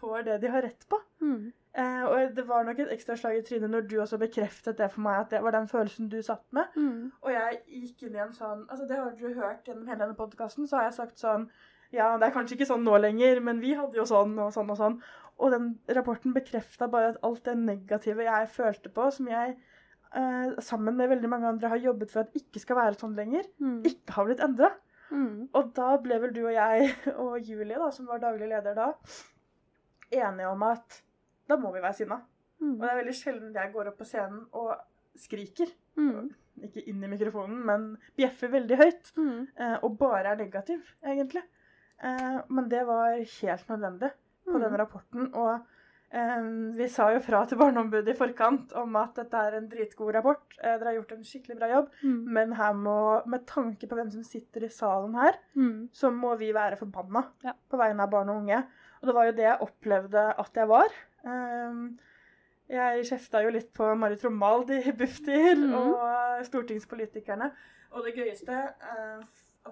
får 0.00 0.26
det 0.26 0.40
de 0.42 0.50
har 0.50 0.64
rett 0.66 0.86
på. 0.90 0.98
Mm. 1.22 1.52
Eh, 1.74 2.02
og 2.04 2.34
det 2.36 2.42
var 2.48 2.66
nok 2.68 2.78
et 2.84 2.90
ekstra 2.92 3.14
slag 3.16 3.38
i 3.38 3.42
trynet 3.48 3.70
når 3.72 3.86
du 3.88 3.94
også 4.02 4.18
bekreftet 4.20 4.76
det 4.76 4.90
for 4.92 5.00
meg, 5.06 5.22
at 5.22 5.30
det 5.32 5.38
var 5.42 5.54
den 5.56 5.68
følelsen 5.70 6.10
du 6.12 6.18
satt 6.22 6.44
med. 6.52 6.68
Mm. 6.76 7.06
Og 7.22 7.30
jeg 7.32 7.62
gikk 7.66 8.02
inn 8.10 8.18
i 8.18 8.20
en 8.26 8.34
sånn 8.36 8.66
Altså, 8.68 8.84
det 8.90 8.98
har 8.98 9.14
du 9.16 9.24
hørt 9.38 9.64
gjennom 9.64 9.86
hele 9.88 10.02
denne 10.04 10.18
podkasten, 10.18 10.68
så 10.68 10.76
har 10.76 10.90
jeg 10.90 10.98
sagt 10.98 11.22
sånn 11.22 11.46
Ja, 11.92 12.10
det 12.20 12.28
er 12.28 12.34
kanskje 12.36 12.58
ikke 12.58 12.68
sånn 12.68 12.84
nå 12.84 12.98
lenger, 13.00 13.40
men 13.44 13.60
vi 13.60 13.72
hadde 13.76 13.96
jo 13.96 14.04
sånn 14.08 14.36
og 14.40 14.52
sånn 14.52 14.70
og 14.72 14.76
sånn. 14.80 14.98
Og 15.40 15.50
den 15.52 15.70
rapporten 15.96 16.32
bekrefta 16.36 16.88
bare 16.92 17.14
at 17.14 17.22
alt 17.24 17.42
det 17.48 17.56
negative 17.58 18.24
jeg 18.24 18.48
følte 18.52 18.92
på, 18.92 19.08
som 19.12 19.28
jeg 19.28 19.56
eh, 20.14 20.52
sammen 20.60 20.96
med 20.96 21.08
veldig 21.08 21.28
mange 21.32 21.48
andre 21.50 21.68
har 21.72 21.80
jobbet 21.84 22.12
for 22.12 22.20
at 22.26 22.36
ikke 22.36 22.60
skal 22.60 22.76
være 22.82 23.00
sånn 23.00 23.16
lenger, 23.16 23.48
Mm. 23.60 23.80
ikke 23.88 24.12
har 24.16 24.28
blitt 24.28 24.40
endra. 24.44 24.70
Mm. 25.10 25.48
Og 25.52 25.72
da 25.76 25.96
ble 26.04 26.20
vel 26.20 26.32
du 26.36 26.42
og 26.46 26.52
jeg 26.52 26.92
og 27.24 27.40
Julie, 27.40 27.76
da, 27.80 27.90
som 27.92 28.06
var 28.08 28.20
daglig 28.20 28.48
leder 28.52 28.76
da, 28.76 28.90
enige 30.12 30.48
om 30.52 30.62
at 30.68 31.02
da 31.48 31.56
må 31.56 31.72
vi 31.74 31.80
være 31.82 31.94
sinna. 31.94 32.20
Mm. 32.60 32.74
Og 32.76 32.80
det 32.84 32.90
er 32.90 33.00
veldig 33.02 33.14
sjelden 33.18 33.54
jeg 33.54 33.72
går 33.72 33.88
opp 33.90 33.98
på 33.98 34.04
scenen 34.06 34.46
og 34.52 34.76
skriker. 35.18 35.66
Mm. 35.98 36.30
Ikke 36.62 36.84
inn 36.88 37.02
i 37.04 37.08
mikrofonen, 37.10 37.58
men 37.66 37.88
bjeffer 38.16 38.48
veldig 38.52 38.76
høyt. 38.78 39.12
Mm. 39.16 39.48
eh, 39.58 39.76
Og 39.82 39.98
bare 39.98 40.32
er 40.32 40.36
negativ, 40.36 40.80
egentlig. 41.04 41.42
Eh, 42.02 42.40
Men 42.48 42.68
det 42.68 42.86
var 42.86 43.16
helt 43.16 43.68
nødvendig 43.68 44.10
på 44.46 44.56
Mm. 44.58 44.60
den 44.60 44.76
rapporten. 44.78 45.34
Og 45.34 45.60
eh, 46.12 46.42
vi 46.76 46.88
sa 46.88 47.10
jo 47.12 47.20
fra 47.20 47.44
til 47.46 47.58
Barneombudet 47.58 48.08
i 48.14 48.18
forkant 48.18 48.72
om 48.76 48.96
at 48.96 49.14
dette 49.16 49.34
er 49.34 49.54
en 49.56 49.68
dritgod 49.68 50.14
rapport. 50.14 50.42
Eh, 50.62 50.78
Dere 50.78 50.84
har 50.90 50.94
gjort 51.00 51.12
en 51.12 51.24
skikkelig 51.24 51.58
bra 51.58 51.68
jobb. 51.68 51.88
Mm. 52.04 52.24
Men 52.32 52.52
her 52.52 52.72
må, 52.74 52.96
med 53.26 53.46
tanke 53.46 53.88
på 53.88 53.96
hvem 53.96 54.10
som 54.12 54.22
sitter 54.22 54.64
i 54.64 54.68
salen 54.68 55.14
her, 55.14 55.34
Mm. 55.56 55.88
så 55.92 56.10
må 56.12 56.36
vi 56.38 56.52
være 56.52 56.76
forbanna 56.78 57.24
Ja. 57.44 57.52
på 57.70 57.76
vegne 57.78 58.00
av 58.02 58.10
barn 58.10 58.28
og 58.28 58.42
unge. 58.42 58.58
Og 59.02 59.06
det 59.06 59.14
var 59.14 59.24
jo 59.24 59.32
det 59.32 59.42
jeg 59.48 59.60
opplevde 59.60 60.34
at 60.38 60.52
jeg 60.54 60.68
var. 60.68 60.88
Um, 61.24 61.84
jeg 62.72 63.06
kjefta 63.08 63.42
jo 63.44 63.52
litt 63.52 63.70
på 63.76 63.86
Marit 63.98 64.24
Romald 64.24 64.70
i 64.72 64.80
Bufdir 64.98 65.58
mm. 65.60 65.74
og 65.76 66.44
stortingspolitikerne. 66.48 67.50
Og 67.92 68.06
det 68.06 68.14
gøyeste 68.16 68.54
eh, 68.56 69.24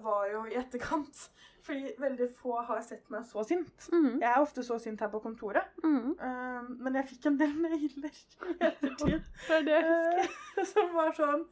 var 0.03 0.27
jo 0.29 0.43
i 0.49 0.57
etterkant. 0.59 1.23
Fordi 1.65 1.91
veldig 2.01 2.27
få 2.33 2.55
har 2.65 2.81
sett 2.81 3.09
meg 3.13 3.25
så 3.29 3.43
sint. 3.45 3.89
Mm. 3.93 4.15
Jeg 4.21 4.29
er 4.31 4.39
ofte 4.41 4.63
så 4.65 4.79
sint 4.81 5.01
her 5.01 5.11
på 5.13 5.21
kontoret. 5.21 5.67
Mm. 5.83 6.13
Um, 6.17 6.71
men 6.81 6.97
jeg 6.97 7.09
fikk 7.13 7.27
en 7.29 7.41
del 7.41 7.53
mailer 7.63 8.15
i 8.17 8.61
ettertid 8.67 9.19
Det 9.47 9.59
det 9.69 9.81
eh, 9.81 10.39
som 10.73 10.89
var 10.97 11.13
sånn 11.17 11.45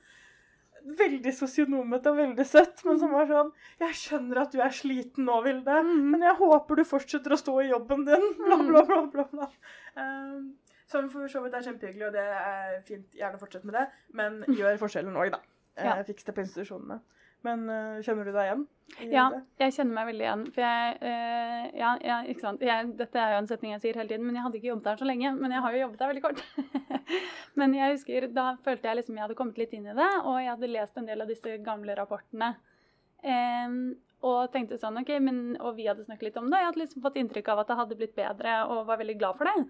Veldig 0.85 1.33
sosionomete 1.35 2.09
og 2.11 2.17
veldig 2.17 2.45
søtt, 2.47 2.83
men 2.85 2.99
som 3.01 3.11
var 3.11 3.25
sånn 3.27 3.51
Jeg 3.79 3.93
skjønner 3.99 4.41
at 4.41 4.51
du 4.51 4.61
er 4.63 4.69
sliten 4.75 5.25
nå, 5.27 5.41
Vilde, 5.43 5.81
Mm. 5.83 6.09
men 6.11 6.21
jeg 6.21 6.35
håper 6.39 6.75
du 6.75 6.83
fortsetter 6.87 7.31
å 7.35 7.37
stå 7.37 7.55
i 7.63 7.69
jobben 7.69 8.05
din. 8.05 8.33
Bla, 8.37 8.57
bla, 8.57 8.83
bla, 8.85 9.01
bla. 9.11 9.23
bla. 9.31 9.49
Um, 9.97 10.55
som 10.87 11.09
for 11.09 11.27
så 11.27 11.41
vidt 11.43 11.53
er 11.53 11.61
kjempehyggelig, 11.67 12.07
og 12.07 12.13
det 12.13 12.23
er 12.25 12.81
fint. 12.87 13.05
Gjerne 13.13 13.37
fortsett 13.39 13.63
med 13.65 13.75
det. 13.75 13.87
Men 14.13 14.39
gjør 14.59 14.77
forskjellen 14.81 15.15
òg, 15.19 15.31
da. 15.35 15.41
Eh, 15.77 15.85
Ja. 15.85 16.03
Fiks 16.03 16.23
det 16.25 16.33
på 16.35 16.41
institusjonene. 16.41 16.99
Men 17.47 17.63
uh, 17.71 17.99
kjenner 18.05 18.27
du 18.27 18.33
deg 18.33 18.49
igjen? 18.49 18.65
Ja, 19.13 19.27
det? 19.31 19.43
jeg 19.61 19.75
kjenner 19.77 19.95
meg 19.95 20.09
veldig 20.09 20.25
igjen. 20.25 20.43
For 20.55 20.65
jeg, 20.65 20.97
uh, 21.03 21.67
ja, 21.79 21.91
ja, 22.03 22.17
ikke 22.31 22.43
sant? 22.43 22.65
Jeg, 22.65 22.89
dette 22.99 23.21
er 23.21 23.35
jo 23.35 23.43
en 23.43 23.49
setning 23.51 23.75
jeg 23.75 23.83
sier 23.85 24.01
hele 24.01 24.11
tiden, 24.11 24.27
men 24.27 24.39
jeg 24.39 24.45
hadde 24.47 24.59
ikke 24.59 24.71
jobbet 24.71 24.89
der 24.89 25.01
så 25.01 25.07
lenge. 25.07 25.31
Men 25.39 25.55
jeg 25.55 25.63
har 25.65 25.75
jo 25.75 25.81
jobbet 25.83 26.03
der 26.03 26.11
veldig 26.13 26.25
kort. 26.25 26.43
men 27.61 27.77
jeg 27.77 27.95
husker, 27.95 28.29
da 28.35 28.49
følte 28.65 28.91
jeg 28.91 29.01
liksom 29.01 29.19
jeg 29.19 29.25
hadde 29.27 29.39
kommet 29.39 29.61
litt 29.61 29.75
inn 29.77 29.87
i 29.87 29.97
det, 29.97 30.11
og 30.23 30.41
jeg 30.41 30.51
hadde 30.51 30.73
lest 30.73 30.99
en 30.99 31.09
del 31.09 31.23
av 31.23 31.31
disse 31.31 31.57
gamle 31.65 31.95
rapportene. 31.99 32.53
Um, 33.19 33.79
og 34.25 34.49
tenkte 34.51 34.79
sånn, 34.79 34.99
ok, 34.99 35.13
men, 35.23 35.37
og 35.63 35.77
vi 35.77 35.87
hadde 35.87 36.03
snakket 36.03 36.29
litt 36.29 36.39
om 36.39 36.49
det, 36.51 36.59
jeg 36.59 36.67
hadde 36.69 36.81
liksom 36.81 37.03
fått 37.03 37.19
inntrykk 37.21 37.53
av 37.53 37.61
at 37.61 37.69
det 37.71 37.77
hadde 37.79 37.97
blitt 37.99 38.17
bedre, 38.17 38.55
og 38.67 38.87
var 38.89 38.99
veldig 38.99 39.15
glad 39.19 39.39
for 39.39 39.47
det. 39.47 39.69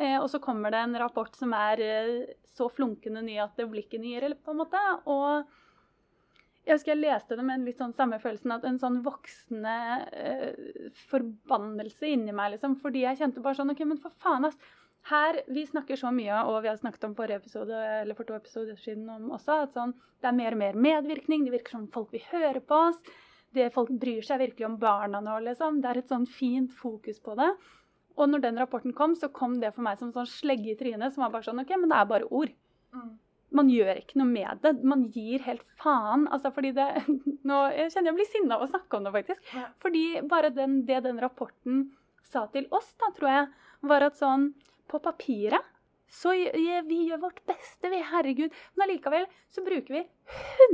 Eh, 0.00 0.16
og 0.16 0.28
så 0.30 0.38
kommer 0.42 0.72
det 0.72 0.84
en 0.84 0.98
rapport 1.02 1.34
som 1.36 1.52
er 1.56 1.82
eh, 1.84 2.12
så 2.48 2.68
flunkende 2.72 3.22
ny 3.26 3.36
at 3.42 3.58
det 3.58 3.66
blir 3.68 3.84
ikke 3.84 4.00
nyere, 4.00 4.32
på 4.38 4.54
en 4.54 4.60
måte. 4.62 4.80
Og 5.10 5.50
jeg 6.70 6.78
husker 6.78 6.92
jeg 6.92 7.02
leste 7.02 7.36
det 7.36 7.44
med 7.46 7.58
en 7.58 7.64
litt 7.66 7.80
sånn 7.80 7.94
samme 7.96 8.20
følelsen, 8.22 8.52
at 8.54 8.66
en 8.68 8.78
sånn 8.78 9.00
voksende 9.02 9.76
eh, 10.14 10.90
forbannelse 11.10 12.12
inni 12.14 12.34
meg, 12.36 12.54
liksom. 12.54 12.76
Fordi 12.78 13.02
jeg 13.02 13.18
kjente 13.18 13.42
bare 13.42 13.58
sånn 13.58 13.72
OK, 13.74 13.82
men 13.90 13.98
for 14.02 14.14
faen, 14.22 14.46
ass. 14.46 14.58
Her, 15.08 15.40
Vi 15.48 15.64
snakker 15.66 15.96
så 15.96 16.10
mye, 16.12 16.42
og 16.44 16.60
vi 16.62 16.68
har 16.68 16.76
snakket 16.76 17.06
om 17.08 17.16
forrige 17.16 17.40
episode, 17.40 17.74
eller 18.02 18.14
for 18.14 18.28
to 18.28 18.36
episoder 18.36 18.76
siden 18.78 19.08
om 19.10 19.32
også, 19.34 19.62
at 19.64 19.74
sånn, 19.74 19.94
det 20.20 20.28
er 20.28 20.36
mer 20.36 20.54
og 20.54 20.60
mer 20.60 20.78
medvirkning. 20.86 21.46
Det 21.46 21.54
virker 21.56 21.78
som 21.78 21.88
folk 21.90 22.12
vil 22.14 22.26
høre 22.30 22.60
på 22.60 22.80
oss. 22.90 23.00
Det 23.56 23.72
Folk 23.74 23.90
bryr 23.90 24.22
seg 24.22 24.44
virkelig 24.44 24.68
om 24.68 24.76
barna 24.78 25.18
nå. 25.24 25.40
liksom. 25.48 25.80
Det 25.82 25.90
er 25.90 26.02
et 26.02 26.12
sånn 26.12 26.28
fint 26.30 26.70
fokus 26.70 27.18
på 27.24 27.34
det. 27.40 27.48
Og 28.20 28.28
når 28.30 28.44
den 28.44 28.60
rapporten 28.60 28.94
kom, 28.94 29.16
så 29.16 29.32
kom 29.32 29.58
det 29.62 29.72
for 29.74 29.82
meg 29.82 29.98
som 29.98 30.12
sånn 30.14 30.28
slegge 30.28 30.74
i 30.74 30.78
trynet. 30.78 31.16
Som 31.16 31.24
var 31.24 31.32
bare 31.34 31.48
sånn 31.48 31.64
OK, 31.64 31.72
men 31.80 31.90
det 31.90 31.98
er 31.98 32.12
bare 32.12 32.28
ord. 32.30 32.52
Mm. 32.94 33.16
Man 33.56 33.70
gjør 33.72 33.98
ikke 33.98 34.20
noe 34.20 34.30
med 34.30 34.60
det. 34.62 34.74
Man 34.86 35.06
gir 35.14 35.42
helt 35.46 35.64
faen. 35.80 36.26
Altså 36.30 36.52
fordi 36.54 36.72
det 36.76 36.86
Nå 37.48 37.58
jeg 37.74 37.90
kjenner 37.94 38.12
jeg 38.12 38.18
blir 38.20 38.30
sinna 38.30 38.58
av 38.58 38.66
å 38.66 38.70
snakke 38.70 38.98
om 38.98 39.08
det, 39.08 39.14
faktisk. 39.16 39.50
Ja. 39.56 39.66
Fordi 39.82 40.04
bare 40.30 40.52
den, 40.54 40.80
det 40.88 41.02
den 41.06 41.20
rapporten 41.22 41.88
sa 42.30 42.46
til 42.52 42.68
oss, 42.74 42.92
da, 43.00 43.10
tror 43.16 43.30
jeg, 43.32 43.50
var 43.90 44.06
at 44.06 44.18
sånn 44.20 44.52
På 44.90 45.00
papiret 45.02 45.66
så 46.10 46.32
gjør 46.34 46.82
vi 46.88 47.04
gjør 47.06 47.20
vårt 47.22 47.38
beste, 47.46 47.86
vi. 47.92 48.00
Herregud. 48.02 48.54
Men 48.74 48.88
allikevel 48.88 49.28
så 49.54 49.62
bruker 49.62 49.94
vi 49.94 50.00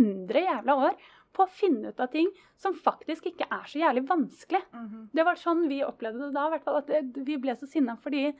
100 0.00 0.44
jævla 0.46 0.76
år 0.86 0.94
på 1.36 1.44
å 1.44 1.52
finne 1.52 1.92
ut 1.92 2.00
av 2.00 2.08
ting 2.14 2.30
som 2.56 2.72
faktisk 2.72 3.28
ikke 3.28 3.48
er 3.52 3.66
så 3.68 3.82
jævlig 3.82 4.06
vanskelig. 4.08 4.62
Mhm. 4.72 5.08
Det 5.12 5.26
var 5.28 5.36
sånn 5.40 5.66
vi 5.68 5.82
opplevde 5.84 6.24
det 6.24 6.32
da, 6.36 6.46
i 6.46 6.54
hvert 6.54 6.64
fall. 6.64 6.80
At 6.80 7.20
vi 7.28 7.36
ble 7.36 7.56
så 7.60 7.68
sinna 7.68 7.98
fordi 8.00 8.30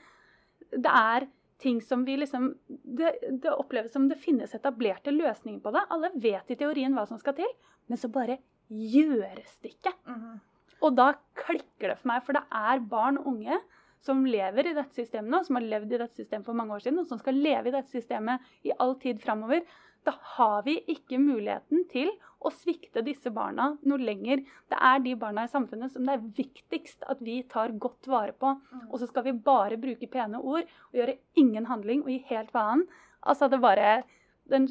det 0.73 0.89
er 0.91 1.27
ting 1.61 1.79
som 1.81 2.03
vi 2.05 2.17
liksom 2.17 2.51
det, 2.67 3.13
det 3.41 3.53
oppleves 3.53 3.93
som 3.93 4.07
det 4.09 4.19
finnes 4.21 4.53
etablerte 4.55 5.13
løsninger 5.13 5.61
på 5.63 5.73
det. 5.73 5.85
Alle 5.93 6.11
vet 6.15 6.53
i 6.53 6.59
teorien 6.59 6.93
hva 6.97 7.07
som 7.09 7.19
skal 7.21 7.37
til, 7.37 7.49
men 7.89 7.99
så 7.99 8.11
bare 8.13 8.39
gjøres 8.67 9.57
det 9.63 9.75
ikke. 9.77 9.95
Mhm. 10.05 10.37
Og 10.85 10.93
da 10.93 11.09
klikker 11.33 11.89
det 11.89 11.97
for 11.97 12.11
meg, 12.11 12.21
for 12.25 12.37
det 12.37 12.43
er 12.53 12.83
barn 12.85 13.17
og 13.17 13.31
unge 13.31 13.57
som 14.05 14.21
lever 14.29 14.69
i 14.69 14.75
dette 14.77 14.93
systemet 14.93 15.31
nå, 15.33 15.39
som 15.45 15.57
har 15.57 15.65
levd 15.65 15.95
i 15.95 15.99
dette 16.03 16.21
systemet 16.21 16.45
for 16.45 16.57
mange 16.57 16.75
år 16.75 16.83
siden, 16.85 17.01
og 17.01 17.09
som 17.09 17.17
skal 17.17 17.39
leve 17.41 17.71
i 17.71 17.73
dette 17.73 17.89
systemet 17.89 18.45
i 18.67 18.75
all 18.77 18.93
tid 19.01 19.17
framover. 19.23 19.63
Da 20.07 20.13
har 20.37 20.61
vi 20.63 20.77
ikke 20.93 21.17
muligheten 21.19 21.81
til 21.91 22.09
å 22.47 22.51
svikte 22.53 23.01
disse 23.03 23.31
barna 23.33 23.73
noe 23.89 23.99
lenger. 23.99 24.39
Det 24.71 24.77
er 24.79 24.99
de 25.03 25.15
barna 25.19 25.43
i 25.43 25.51
samfunnet 25.51 25.91
som 25.91 26.05
det 26.07 26.13
er 26.15 26.27
viktigst 26.37 27.03
at 27.11 27.19
vi 27.25 27.41
tar 27.51 27.73
godt 27.75 28.07
vare 28.07 28.31
på. 28.31 28.53
Mm. 28.71 28.85
Og 28.91 29.01
så 29.01 29.09
skal 29.09 29.25
vi 29.27 29.33
bare 29.33 29.75
bruke 29.81 30.07
pene 30.13 30.39
ord 30.39 30.63
og 30.63 30.95
gjøre 31.01 31.17
ingen 31.43 31.67
handling 31.67 32.05
og 32.05 32.13
gi 32.13 32.21
helt 32.29 32.53
faen. 32.55 32.85
Altså, 33.27 33.49
det 33.51 33.59
bare 33.59 34.03
den, 34.47 34.69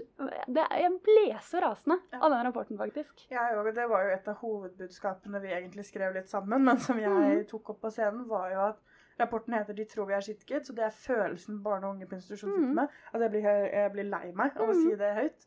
det, 0.48 0.64
Jeg 0.72 0.92
ble 1.04 1.26
så 1.44 1.60
rasende 1.60 1.98
Ja. 2.14 2.22
av 2.24 2.30
den 2.32 2.46
rapporten, 2.46 2.78
faktisk. 2.80 3.26
Òg. 3.28 3.74
Det 3.74 3.88
var 3.90 4.06
jo 4.06 4.14
et 4.14 4.28
av 4.32 4.36
hovedbudskapene 4.40 5.40
vi 5.42 5.48
egentlig 5.52 5.84
skrev 5.84 6.14
litt 6.14 6.28
sammen, 6.32 6.64
men 6.64 6.78
som 6.78 6.96
jeg 6.98 7.10
Mhm. 7.10 7.44
tok 7.50 7.70
opp 7.74 7.80
på 7.82 7.90
scenen, 7.92 8.26
var 8.26 8.50
jo 8.54 8.60
at 8.70 8.78
rapporten 9.20 9.54
heter 9.54 9.72
'De 9.74 9.84
tror 9.84 10.06
vi 10.06 10.12
er 10.12 10.20
shitkids', 10.20 10.70
og 10.70 10.76
det 10.76 10.84
er 10.84 10.90
følelsen 10.90 11.62
barn 11.62 11.84
og 11.84 11.90
unge 11.90 12.06
på 12.06 12.14
institusjon 12.14 12.50
sitter 12.50 12.66
Mhm. 12.66 12.74
med. 12.74 12.88
At 13.14 13.20
jeg 13.20 13.30
blir, 13.30 13.40
jeg 13.72 13.92
blir 13.92 14.02
lei 14.04 14.32
meg 14.32 14.56
av 14.56 14.68
å 14.68 14.72
Mhm. 14.74 14.82
si 14.82 14.96
det 14.96 15.14
høyt. 15.16 15.46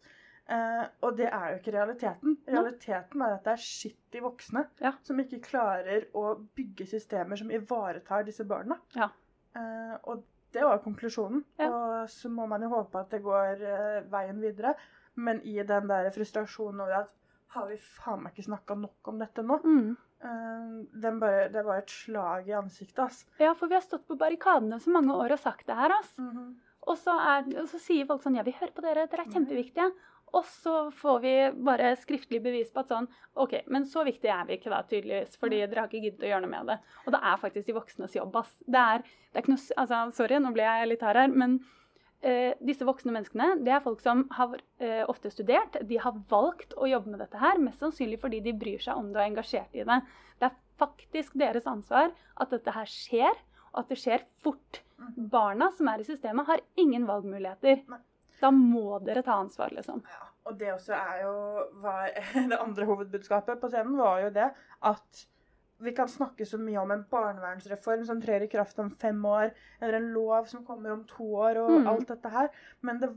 Eh, 0.50 0.88
og 1.04 1.18
det 1.18 1.30
er 1.32 1.50
jo 1.52 1.58
ikke 1.60 1.72
realiteten. 1.78 2.38
Realiteten 2.48 3.22
er 3.22 3.34
at 3.36 3.44
det 3.44 3.52
er 3.52 3.56
skittige 3.58 4.22
voksne 4.24 4.66
Ja. 4.82 4.92
som 5.04 5.18
ikke 5.20 5.42
klarer 5.42 6.06
å 6.16 6.48
bygge 6.56 6.86
systemer 6.88 7.36
som 7.38 7.52
ivaretar 7.52 8.24
disse 8.26 8.44
barna. 8.44 8.76
Ja. 8.96 9.10
Eh, 9.56 9.98
og 10.04 10.24
det 10.52 10.64
var 10.64 10.78
konklusjonen. 10.80 11.44
Ja. 11.60 11.70
Og 11.70 12.10
så 12.10 12.30
må 12.30 12.48
man 12.48 12.62
jo 12.62 12.70
håpe 12.70 12.96
at 13.00 13.10
det 13.12 13.22
går 13.24 13.62
eh, 13.62 14.02
veien 14.10 14.42
videre. 14.42 14.74
Men 15.16 15.42
i 15.44 15.62
den 15.64 15.88
der 15.88 16.10
frustrasjonen 16.10 16.82
over 16.82 16.94
at 17.02 17.10
har 17.50 17.68
vi 17.68 17.76
faen 17.78 18.24
meg 18.24 18.34
ikke 18.34 18.46
snakka 18.46 18.76
nok 18.76 19.08
om 19.08 19.20
dette 19.20 19.44
nå? 19.44 19.60
Mm. 19.64 19.98
Eh, 20.20 20.72
den 21.04 21.20
bare, 21.22 21.48
det 21.54 21.64
var 21.64 21.80
et 21.80 21.94
slag 21.94 22.50
i 22.50 22.56
ansiktet, 22.58 23.00
ass. 23.06 23.26
Ja, 23.40 23.54
for 23.56 23.72
vi 23.72 23.78
har 23.78 23.86
stått 23.86 24.08
på 24.08 24.18
barrikadene 24.20 24.80
så 24.84 24.92
mange 24.92 25.16
år 25.16 25.36
og 25.36 25.40
sagt 25.40 25.68
det 25.70 25.78
her, 25.80 25.96
ass. 26.00 26.14
Og 26.90 26.98
så, 26.98 27.14
er, 27.14 27.48
og 27.62 27.68
så 27.70 27.80
sier 27.82 28.08
folk 28.10 28.24
sånn 28.24 28.40
Ja, 28.40 28.46
vi 28.48 28.56
hører 28.56 28.74
på 28.76 28.84
dere, 28.84 29.08
dere 29.12 29.26
er 29.28 29.34
kjempeviktige. 29.34 29.92
Og 30.38 30.46
så 30.46 30.74
får 30.94 31.20
vi 31.24 31.34
bare 31.66 31.96
skriftlig 31.98 32.38
bevis 32.44 32.70
på 32.70 32.84
at 32.84 32.92
sånn 32.92 33.08
OK, 33.42 33.56
men 33.74 33.88
så 33.90 34.04
viktig 34.06 34.30
er 34.30 34.46
vi 34.46 34.60
ikke 34.60 34.70
da, 34.70 34.84
tydeligvis. 34.86 35.40
Fordi 35.42 35.64
dere 35.64 35.82
har 35.82 35.90
ikke 35.90 36.04
giddet 36.04 36.26
å 36.28 36.30
gjøre 36.30 36.44
noe 36.46 36.54
med 36.54 36.70
det. 36.70 36.78
Og 37.06 37.16
det 37.16 37.22
er 37.32 37.42
faktisk 37.42 37.72
de 37.72 37.78
voksnes 37.80 38.16
jobb, 38.20 38.38
ass. 38.38 38.54
Det 38.68 38.84
er, 38.94 39.06
det 39.08 39.40
er 39.40 39.46
ikke 39.46 39.56
noe 39.56 39.82
Altså, 39.84 40.02
sorry, 40.20 40.40
nå 40.44 40.54
ble 40.54 40.68
jeg 40.68 40.92
litt 40.92 41.06
hard 41.06 41.24
her, 41.24 41.34
men 41.34 41.60
eh, 42.26 42.56
disse 42.64 42.86
voksne 42.88 43.14
menneskene, 43.16 43.52
det 43.66 43.74
er 43.76 43.84
folk 43.84 44.02
som 44.04 44.26
har 44.36 44.58
eh, 44.82 45.04
ofte 45.10 45.32
studert. 45.34 45.78
De 45.88 46.00
har 46.02 46.18
valgt 46.32 46.76
å 46.78 46.90
jobbe 46.90 47.14
med 47.14 47.24
dette 47.24 47.42
her, 47.42 47.62
mest 47.62 47.84
sannsynlig 47.84 48.20
fordi 48.22 48.42
de 48.46 48.56
bryr 48.58 48.84
seg 48.84 49.00
om 49.00 49.12
det 49.12 49.20
og 49.20 49.24
er 49.24 49.32
engasjert 49.32 49.78
i 49.78 49.86
det. 49.88 50.00
Det 50.40 50.50
er 50.50 50.60
faktisk 50.80 51.38
deres 51.40 51.68
ansvar 51.70 52.12
at 52.40 52.54
dette 52.56 52.76
her 52.76 52.90
skjer, 52.90 53.42
og 53.74 53.84
at 53.84 53.92
det 53.92 54.00
skjer 54.02 54.26
fort. 54.44 54.82
Mhm. 55.00 55.30
Barna 55.32 55.72
som 55.76 55.90
er 55.92 56.02
i 56.02 56.08
systemet, 56.08 56.48
har 56.50 56.64
ingen 56.80 57.08
valgmuligheter. 57.10 57.84
Da 58.40 58.52
må 58.56 59.02
dere 59.04 59.24
ta 59.24 59.36
ansvar, 59.42 59.74
liksom. 59.76 60.00
Ja, 60.08 60.30
og 60.48 60.56
det 60.60 60.72
også 60.74 60.96
er 60.96 61.26
jo 61.26 61.34
var, 61.84 62.08
Det 62.52 62.60
andre 62.60 62.88
hovedbudskapet 62.88 63.60
på 63.60 63.72
scenen 63.72 64.00
var 64.00 64.24
jo 64.24 64.32
det 64.36 64.48
at 64.88 65.26
vi 65.82 65.92
kan 65.96 66.08
snakke 66.08 66.46
så 66.46 66.58
mye 66.60 66.78
om 66.82 66.92
en 66.92 67.04
barnevernsreform 67.12 68.06
som 68.06 68.22
trer 68.22 68.42
i 68.44 68.48
kraft 68.52 68.80
om 68.80 68.90
fem 69.00 69.26
år, 69.26 69.52
eller 69.82 69.94
en 70.00 70.10
lov 70.14 70.46
som 70.48 70.66
kommer 70.66 70.92
om 70.92 71.04
to 71.08 71.24
år, 71.36 71.58
og 71.58 71.70
Mm. 71.72 71.88
alt 71.88 72.08
dette 72.08 72.30
her. 72.30 72.50
Men 72.82 73.00
det 73.00 73.10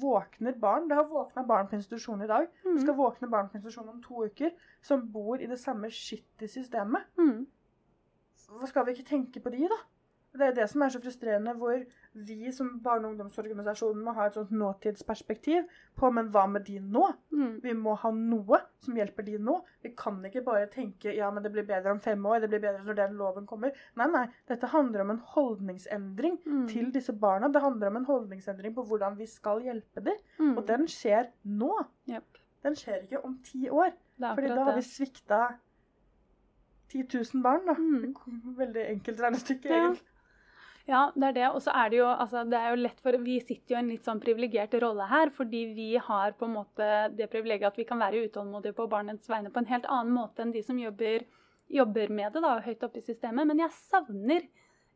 våkner 0.00 0.52
barn. 0.58 0.88
Det 0.88 0.94
har 0.96 1.04
våkna 1.04 1.42
barn 1.46 1.66
på 1.68 1.74
institusjon 1.76 2.22
i 2.22 2.26
dag. 2.26 2.46
Det 2.62 2.70
Mm. 2.72 2.80
skal 2.82 2.94
våkne 2.94 3.30
barn 3.30 3.48
på 3.48 3.54
institusjon 3.56 3.88
om 3.88 4.02
to 4.02 4.24
uker, 4.24 4.50
som 4.82 5.08
bor 5.12 5.36
i 5.40 5.46
det 5.46 5.58
samme 5.58 5.90
skittige 5.90 6.48
systemet. 6.48 7.02
Mm. 7.18 7.46
Skal 8.66 8.84
vi 8.86 8.92
ikke 8.92 9.08
tenke 9.08 9.40
på 9.42 9.50
de, 9.50 9.68
da? 9.68 9.76
Det 10.34 10.42
er 10.48 10.54
det 10.56 10.64
som 10.70 10.82
er 10.82 10.88
så 10.90 10.98
frustrerende, 10.98 11.52
hvor 11.54 11.84
vi 12.26 12.50
som 12.52 12.80
barne- 12.82 13.06
og 13.06 13.12
ungdomsorganisasjon 13.14 14.00
må 14.02 14.12
ha 14.16 14.24
et 14.26 14.34
sånt 14.34 14.50
nåtidsperspektiv 14.50 15.62
på 15.96 16.10
men 16.12 16.28
hva 16.34 16.42
med 16.50 16.64
de 16.66 16.80
nå? 16.80 17.04
Mm. 17.30 17.60
Vi 17.62 17.72
må 17.78 17.94
ha 18.02 18.10
noe 18.10 18.58
som 18.82 18.96
hjelper 18.98 19.22
de 19.28 19.38
nå. 19.38 19.60
Vi 19.82 19.92
kan 19.96 20.18
ikke 20.26 20.42
bare 20.44 20.66
tenke 20.72 21.14
ja, 21.14 21.30
men 21.30 21.42
det 21.44 21.52
blir 21.54 21.66
bedre 21.68 21.92
om 21.94 22.00
fem 22.00 22.26
år, 22.26 22.40
det 22.42 22.50
blir 22.50 22.60
bedre 22.64 22.82
når 22.84 22.98
den 22.98 23.14
loven 23.20 23.46
kommer. 23.46 23.70
Nei, 23.96 24.06
nei. 24.10 24.24
Dette 24.50 24.66
handler 24.74 25.00
om 25.06 25.10
en 25.14 25.22
holdningsendring 25.36 26.40
Mm. 26.44 26.66
til 26.68 26.90
disse 26.92 27.12
barna. 27.12 27.48
Det 27.48 27.62
handler 27.62 27.86
om 27.86 27.96
en 27.96 28.04
holdningsendring 28.10 28.74
på 28.74 28.82
hvordan 28.88 29.16
vi 29.18 29.26
skal 29.26 29.62
hjelpe 29.62 30.00
dem. 30.04 30.16
Mm. 30.40 30.56
Og 30.58 30.66
den 30.66 30.86
skjer 30.88 31.30
nå. 31.44 31.70
Yep. 32.08 32.24
Den 32.64 32.74
skjer 32.74 33.02
ikke 33.06 33.24
om 33.24 33.38
ti 33.44 33.68
år. 33.70 33.92
Fordi 34.18 34.48
da 34.48 34.64
har 34.64 34.74
vi 34.74 34.82
svikta 34.82 35.40
10 36.88 37.06
000 37.34 37.42
barn, 37.42 37.64
da. 37.66 37.74
Mm. 37.74 38.14
Veldig 38.58 38.84
enkelt 38.90 39.20
regnestykke, 39.20 39.68
egentlig. 39.68 40.02
Ja, 40.02 40.10
det 40.86 41.28
er 41.28 41.36
det. 41.36 41.46
Og 41.50 41.62
så 41.64 41.72
er 41.72 41.92
det 41.92 41.98
jo 41.98 42.08
altså, 42.08 42.44
det 42.48 42.58
er 42.58 42.74
jo 42.74 42.82
lett 42.82 43.00
for 43.04 43.16
Vi 43.24 43.38
sitter 43.40 43.74
jo 43.74 43.78
i 43.78 43.80
en 43.82 43.92
litt 43.92 44.08
sånn 44.08 44.20
privilegert 44.22 44.74
rolle 44.82 45.06
her, 45.08 45.32
fordi 45.34 45.64
vi 45.76 45.88
har 45.96 46.34
på 46.38 46.48
en 46.48 46.56
måte 46.58 46.90
det 47.16 47.30
privilegiet 47.32 47.70
at 47.70 47.78
vi 47.80 47.86
kan 47.88 48.02
være 48.02 48.26
utålmodige 48.28 48.76
på 48.76 48.88
barnets 48.92 49.30
vegne 49.30 49.52
på 49.52 49.62
en 49.62 49.70
helt 49.70 49.88
annen 49.88 50.12
måte 50.14 50.44
enn 50.44 50.52
de 50.54 50.62
som 50.64 50.78
jobber, 50.78 51.24
jobber 51.72 52.12
med 52.12 52.36
det 52.36 52.44
da, 52.44 52.58
høyt 52.64 52.84
oppe 52.84 53.00
i 53.00 53.06
systemet. 53.06 53.48
Men 53.48 53.64
jeg 53.64 53.76
savner 53.78 54.48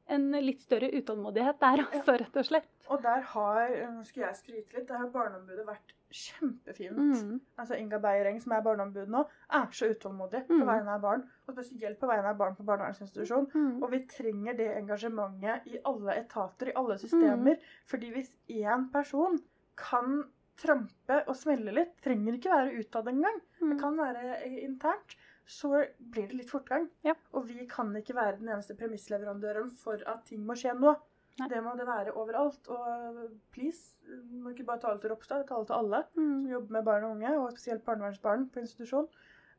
en 0.08 0.30
litt 0.40 0.60
større 0.64 0.88
utålmodighet 0.92 1.60
der, 1.60 1.84
altså, 1.84 2.16
rett 2.20 2.36
og 2.40 2.48
slett. 2.48 2.70
Og 2.88 3.02
der 3.04 3.24
har 3.34 3.72
Nå 3.92 4.04
skal 4.08 4.28
jeg 4.28 4.40
skryte 4.42 4.76
litt. 4.78 4.88
Der 4.88 5.02
har 5.02 5.10
Barneombudet 5.12 5.66
vært 5.68 5.97
kjempefint. 6.10 6.96
Mm. 6.98 7.40
Altså 7.58 7.76
Inga 7.78 7.98
Beiereng, 7.98 8.40
som 8.42 8.52
er 8.52 8.62
barneombud 8.62 9.08
nå, 9.12 9.24
er 9.50 9.66
så 9.72 9.88
utålmodig 9.92 10.46
på 10.48 10.54
Mm. 10.58 10.66
vegne 10.66 10.88
av 10.94 11.00
barn. 11.02 11.22
Og 11.48 11.54
spesielt 11.54 11.98
på 12.00 12.08
vegne 12.08 12.26
av 12.32 12.36
barn 12.38 12.56
på 12.56 12.64
barnevernsinstitusjon. 12.64 13.50
Mm. 13.54 13.82
Og 13.82 13.90
vi 13.90 14.00
trenger 14.06 14.56
det 14.56 14.68
engasjementet 14.76 15.66
i 15.66 15.78
alle 15.84 16.16
etater, 16.16 16.68
i 16.68 16.76
alle 16.76 16.98
systemer. 16.98 17.56
Mm. 17.56 17.62
Fordi 17.86 18.10
hvis 18.12 18.30
én 18.48 18.90
person 18.92 19.38
kan 19.76 20.24
trampe 20.56 21.22
og 21.28 21.36
smelle 21.36 21.72
litt, 21.72 21.96
trenger 22.02 22.34
ikke 22.34 22.50
være 22.50 22.78
utad 22.80 23.06
engang, 23.06 23.40
det 23.60 23.68
Mm. 23.74 23.78
kan 23.80 23.96
være 23.96 24.62
internt, 24.64 25.14
så 25.46 25.86
blir 26.10 26.26
det 26.28 26.34
litt 26.36 26.50
fortgang. 26.50 26.88
Ja. 27.04 27.14
Og 27.32 27.46
vi 27.46 27.64
kan 27.66 27.94
ikke 27.94 28.14
være 28.14 28.38
den 28.38 28.48
eneste 28.48 28.74
premissleverandøren 28.76 29.70
for 29.70 29.94
at 30.06 30.24
ting 30.26 30.44
må 30.44 30.52
skje 30.54 30.74
nå. 30.78 30.94
Nei. 31.38 31.48
Det 31.48 31.60
må 31.62 31.76
det 31.78 31.86
være 31.86 32.12
overalt. 32.18 32.68
Og 32.68 33.18
please, 33.54 33.94
må 34.42 34.50
ikke 34.54 34.64
bare 34.66 34.80
tale 34.82 34.98
til 35.02 35.10
Ropstad, 35.12 35.46
tale 35.46 35.66
til 35.68 35.76
alle 35.76 36.04
Mm. 36.16 36.42
som 36.42 36.48
jobber 36.50 36.72
med 36.78 36.84
barn 36.84 37.04
og 37.04 37.10
unge, 37.16 37.34
og 37.38 37.52
spesielt 37.52 37.84
barnevernsbarn 37.84 38.48
på 38.50 38.60
institusjon. 38.64 39.08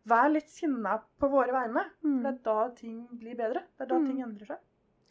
Vær 0.08 0.30
litt 0.32 0.50
sinna 0.50 0.98
på 1.20 1.30
våre 1.30 1.52
vegne. 1.54 1.86
Mm. 2.04 2.22
Det 2.24 2.34
er 2.34 2.38
da 2.44 2.70
ting 2.76 3.08
blir 3.20 3.36
bedre. 3.38 3.64
Det 3.78 3.82
er 3.82 3.86
da 3.94 4.00
Mm. 4.00 4.08
ting 4.08 4.22
endrer 4.24 4.46
seg. 4.48 4.58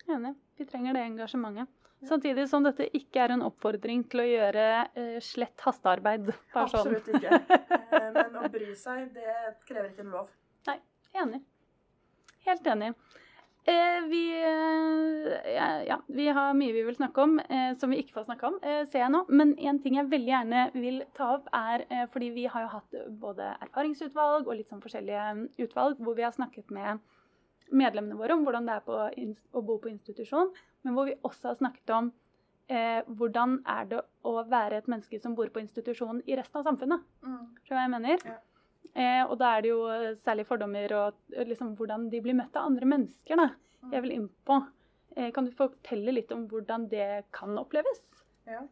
Enig. 0.09 0.35
Vi 0.59 0.65
trenger 0.65 0.93
det 0.95 1.03
engasjementet. 1.07 1.69
Samtidig 2.05 2.49
som 2.49 2.63
dette 2.63 2.87
ikke 2.95 3.17
er 3.25 3.33
en 3.33 3.43
oppfordring 3.43 4.05
til 4.09 4.21
å 4.21 4.27
gjøre 4.29 4.89
eh, 4.95 5.19
slett 5.21 5.57
hastearbeid. 5.61 6.27
Sånn. 6.53 6.63
Absolutt 6.63 7.09
ikke. 7.09 7.31
Eh, 7.91 8.13
Men 8.13 8.35
å 8.37 8.49
bry 8.53 8.75
seg, 8.75 9.13
det 9.15 9.25
krever 9.67 9.89
ikke 9.91 10.01
en 10.05 10.11
lov. 10.13 10.29
Nei. 10.67 10.79
Enig. 11.15 11.41
Helt 12.45 12.63
enig. 12.67 12.95
Eh, 13.69 14.01
vi, 14.09 14.23
eh, 14.43 15.85
ja, 15.87 15.99
vi 16.07 16.29
har 16.29 16.55
mye 16.57 16.73
vi 16.73 16.83
vil 16.87 16.97
snakke 16.97 17.21
om 17.21 17.35
eh, 17.41 17.75
som 17.77 17.91
vi 17.93 17.99
ikke 18.01 18.15
får 18.15 18.25
snakke 18.31 18.49
om, 18.49 18.55
eh, 18.63 18.87
ser 18.89 19.03
jeg 19.03 19.13
nå. 19.13 19.27
Men 19.29 19.53
en 19.59 19.81
ting 19.85 19.99
jeg 19.99 20.09
veldig 20.09 20.33
gjerne 20.33 20.63
vil 20.73 21.03
ta 21.19 21.35
opp, 21.35 21.51
er 21.53 21.85
fordi 22.15 22.31
vi 22.33 22.47
har 22.49 22.65
jo 22.65 22.71
hatt 22.73 22.97
både 23.21 23.51
erfaringsutvalg 23.67 24.49
og 24.49 24.57
litt 24.57 24.73
sånn 24.73 24.81
forskjellige 24.81 25.27
mm, 25.35 25.45
utvalg 25.67 26.01
hvor 26.01 26.17
vi 26.17 26.25
har 26.25 26.33
snakket 26.33 26.73
med 26.73 27.03
medlemmene 27.69 28.17
våre 28.17 28.39
om 28.39 28.47
hvordan 28.47 28.71
det 28.71 28.79
er 28.79 28.87
på, 28.87 29.03
å 29.53 29.65
bo 29.69 29.77
på 29.83 29.93
institusjon, 29.93 30.55
men 30.87 30.97
hvor 30.97 31.11
vi 31.11 31.19
også 31.29 31.51
har 31.51 31.61
snakket 31.61 31.93
om 31.93 32.13
eh, 32.73 33.03
hvordan 33.05 33.59
er 33.69 33.89
det 33.91 34.01
å 34.25 34.39
være 34.49 34.81
et 34.81 34.89
menneske 34.89 35.21
som 35.21 35.37
bor 35.37 35.53
på 35.53 35.61
institusjon 35.61 36.23
i 36.25 36.41
resten 36.41 36.63
av 36.63 36.71
samfunnet. 36.71 37.05
Mm. 37.21 37.43
Hva 37.69 37.85
jeg 37.85 37.93
mener? 37.99 38.25
Ja. 38.25 38.39
Eh, 38.99 39.23
og 39.25 39.37
da 39.39 39.53
er 39.55 39.65
det 39.65 39.71
jo 39.71 39.83
eh, 39.93 40.17
særlig 40.25 40.47
fordommer 40.49 40.95
og 40.99 41.37
eh, 41.37 41.47
liksom 41.47 41.77
hvordan 41.79 42.09
de 42.13 42.23
blir 42.25 42.37
møtt 42.39 42.57
av 42.59 42.71
andre 42.71 42.89
mennesker. 42.91 43.39
da. 43.39 43.53
Mm. 43.85 43.93
Jeg 43.95 44.05
vil 44.05 44.15
inn 44.17 44.29
på. 44.49 44.59
Eh, 45.15 45.31
kan 45.35 45.47
du 45.47 45.55
fortelle 45.55 46.15
litt 46.15 46.35
om 46.35 46.49
hvordan 46.51 46.89
det 46.91 47.09
kan 47.35 47.55
oppleves? 47.61 48.03
Ja. 48.49 48.65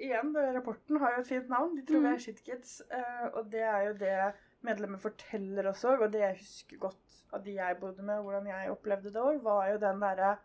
Igjen, 0.00 0.32
rapporten 0.54 0.98
har 1.02 1.14
jo 1.14 1.22
et 1.22 1.30
fint 1.30 1.50
navn. 1.50 1.74
De 1.76 1.84
tror 1.86 2.00
vi 2.02 2.08
mm. 2.08 2.14
er 2.14 2.22
shitkids. 2.22 2.76
eh, 2.90 3.26
og 3.32 3.50
det 3.52 3.64
er 3.66 3.88
jo 3.88 3.96
det 4.00 4.18
medlemmer 4.64 5.02
forteller 5.02 5.68
også, 5.68 5.98
og 6.00 6.12
det 6.12 6.22
jeg 6.22 6.38
husker 6.38 6.80
godt 6.86 7.18
av 7.34 7.42
de 7.44 7.56
jeg 7.58 7.76
bodde 7.80 8.04
med, 8.06 8.22
hvordan 8.22 8.46
jeg 8.48 8.70
opplevde 8.72 9.12
det 9.12 9.20
òg, 9.20 9.42
var 9.44 9.68
jo 9.72 9.80
den 9.82 10.00
derre 10.00 10.36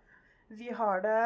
Vi 0.50 0.74
har 0.74 1.02
det 1.06 1.22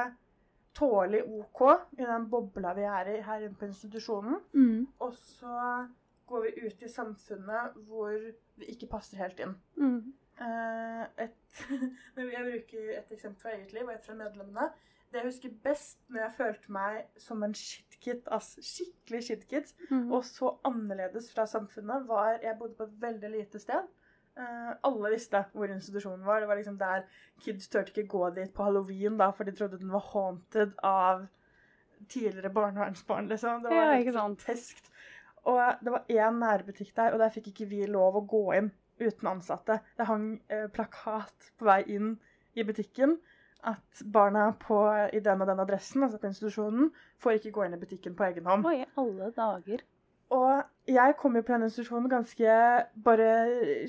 tålelig 0.75 1.23
OK 1.23 1.61
i 1.97 2.05
den 2.05 2.27
bobla 2.29 2.73
vi 2.75 2.85
er 2.89 3.09
i 3.13 3.21
her 3.23 3.45
inne 3.45 3.57
på 3.57 3.69
institusjonen. 3.69 4.39
Mm. 4.53 4.87
Og 4.99 5.13
så 5.15 5.87
går 6.33 6.43
vi 6.47 6.53
ut 6.67 6.83
i 6.83 6.89
samfunnet 6.91 7.77
hvor 7.87 8.17
vi 8.59 8.65
ikke 8.73 8.89
passer 8.91 9.21
helt 9.21 9.39
inn. 9.45 9.55
Mm. 9.77 10.13
Eh, 10.43 11.03
et, 11.27 11.63
jeg 12.17 12.45
bruker 12.49 12.89
et 12.97 13.11
eksempel 13.13 13.41
fra 13.45 13.53
eget 13.55 13.73
liv 13.77 13.85
og 13.87 13.93
et 13.95 14.05
fra 14.05 14.17
medlemmene. 14.17 14.71
Det 15.13 15.19
jeg 15.21 15.27
husker 15.29 15.51
best 15.63 15.99
når 16.09 16.23
jeg 16.23 16.33
følte 16.39 16.71
meg 16.73 17.03
som 17.21 17.43
en 17.45 17.51
shitkid, 17.53 18.23
altså 18.33 18.63
skikkelig 18.65 19.19
shitkid, 19.27 19.73
Mm. 19.91 20.07
og 20.11 20.23
så 20.25 20.55
annerledes 20.65 21.27
fra 21.35 21.45
samfunnet, 21.45 22.07
var 22.09 22.39
Jeg 22.41 22.57
bodde 22.57 22.73
på 22.79 22.83
et 22.89 22.95
veldig 23.01 23.29
lite 23.35 23.59
sted. 23.61 23.85
Uh, 24.33 24.73
alle 24.89 25.11
visste 25.13 25.43
hvor 25.53 25.69
institusjonen 25.69 26.25
var. 26.25 26.39
Det 26.41 26.47
var 26.49 26.57
liksom 26.57 26.79
der 26.79 27.03
Kids 27.45 27.67
turte 27.69 27.93
ikke 27.93 28.07
gå 28.09 28.29
dit 28.33 28.53
på 28.57 28.63
halloween, 28.65 29.17
da, 29.21 29.29
for 29.29 29.43
de 29.45 29.51
trodde 29.53 29.77
den 29.77 29.91
var 29.93 30.01
haunted 30.13 30.73
av 30.83 31.27
tidligere 32.09 32.49
barnevernsbarn. 32.49 33.27
liksom. 33.29 33.61
Det 33.63 33.69
var 33.69 33.91
Ja, 33.91 33.93
helt 33.93 34.09
groteskt. 34.15 34.89
Og 35.49 35.59
det 35.83 35.91
var 35.91 36.09
én 36.11 36.39
nærbutikk 36.39 36.93
der, 36.95 37.13
og 37.13 37.19
der 37.19 37.33
fikk 37.33 37.51
ikke 37.51 37.69
vi 37.71 37.85
lov 37.89 38.19
å 38.19 38.25
gå 38.27 38.43
inn 38.57 38.71
uten 39.01 39.31
ansatte. 39.33 39.79
Det 39.97 40.07
hang 40.07 40.27
eh, 40.47 40.67
plakat 40.71 41.51
på 41.59 41.67
vei 41.67 41.81
inn 41.95 42.13
i 42.55 42.63
butikken 42.63 43.17
at 43.63 44.03
barna 44.11 44.49
på, 44.59 44.77
i 45.13 45.19
den 45.23 45.41
og 45.41 45.47
den 45.47 45.63
adressen, 45.63 46.03
altså 46.03 46.19
på 46.19 46.27
institusjonen, 46.27 46.91
får 47.23 47.39
ikke 47.39 47.53
gå 47.55 47.65
inn 47.65 47.75
i 47.77 47.79
butikken 47.79 48.15
på 48.15 48.27
egen 48.27 48.47
hånd. 48.47 48.67
Oi, 48.67 48.83
alle 48.99 49.29
dager. 49.35 49.83
Og 50.33 50.63
jeg 50.89 51.15
kom 51.19 51.35
jo 51.37 51.43
på 51.45 51.53
den 51.53 51.67
institusjonen 51.67 52.09
ganske 52.11 52.55
bare 53.05 53.29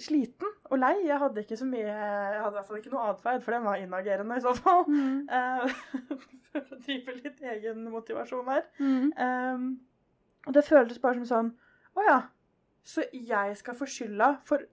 sliten 0.03 0.51
og 0.69 0.79
lei. 0.79 0.93
Jeg 1.07 1.19
hadde 1.23 1.41
ikke 1.41 1.57
så 1.57 1.67
mye 1.69 1.87
Jeg 1.87 2.43
hadde 2.43 2.53
i 2.53 2.59
hvert 2.59 2.69
fall 2.69 2.81
ikke 2.83 2.93
noe 2.93 3.07
atferd, 3.15 3.43
for 3.43 3.57
den 3.57 3.65
var 3.65 3.81
inagerende 3.81 4.37
i 4.37 4.45
så 4.45 4.53
fall. 4.59 4.85
Mm. 4.89 5.25
Uh, 5.31 5.71
For 6.55 6.77
å 6.77 6.79
drive 6.85 7.17
litt 7.19 7.41
egen 7.55 7.89
motivasjon 7.91 8.51
her. 8.53 8.67
Mm. 8.79 9.09
Um, 9.19 9.65
og 10.47 10.53
det 10.57 10.65
føltes 10.67 11.01
bare 11.03 11.15
som 11.23 11.27
sånn 11.31 11.51
Å 11.97 12.05
ja, 12.09 12.21
så 12.85 13.05
jeg 13.13 13.57
skal 13.57 13.75
få 13.79 13.87
skylda 13.87 14.33
for 14.45 14.65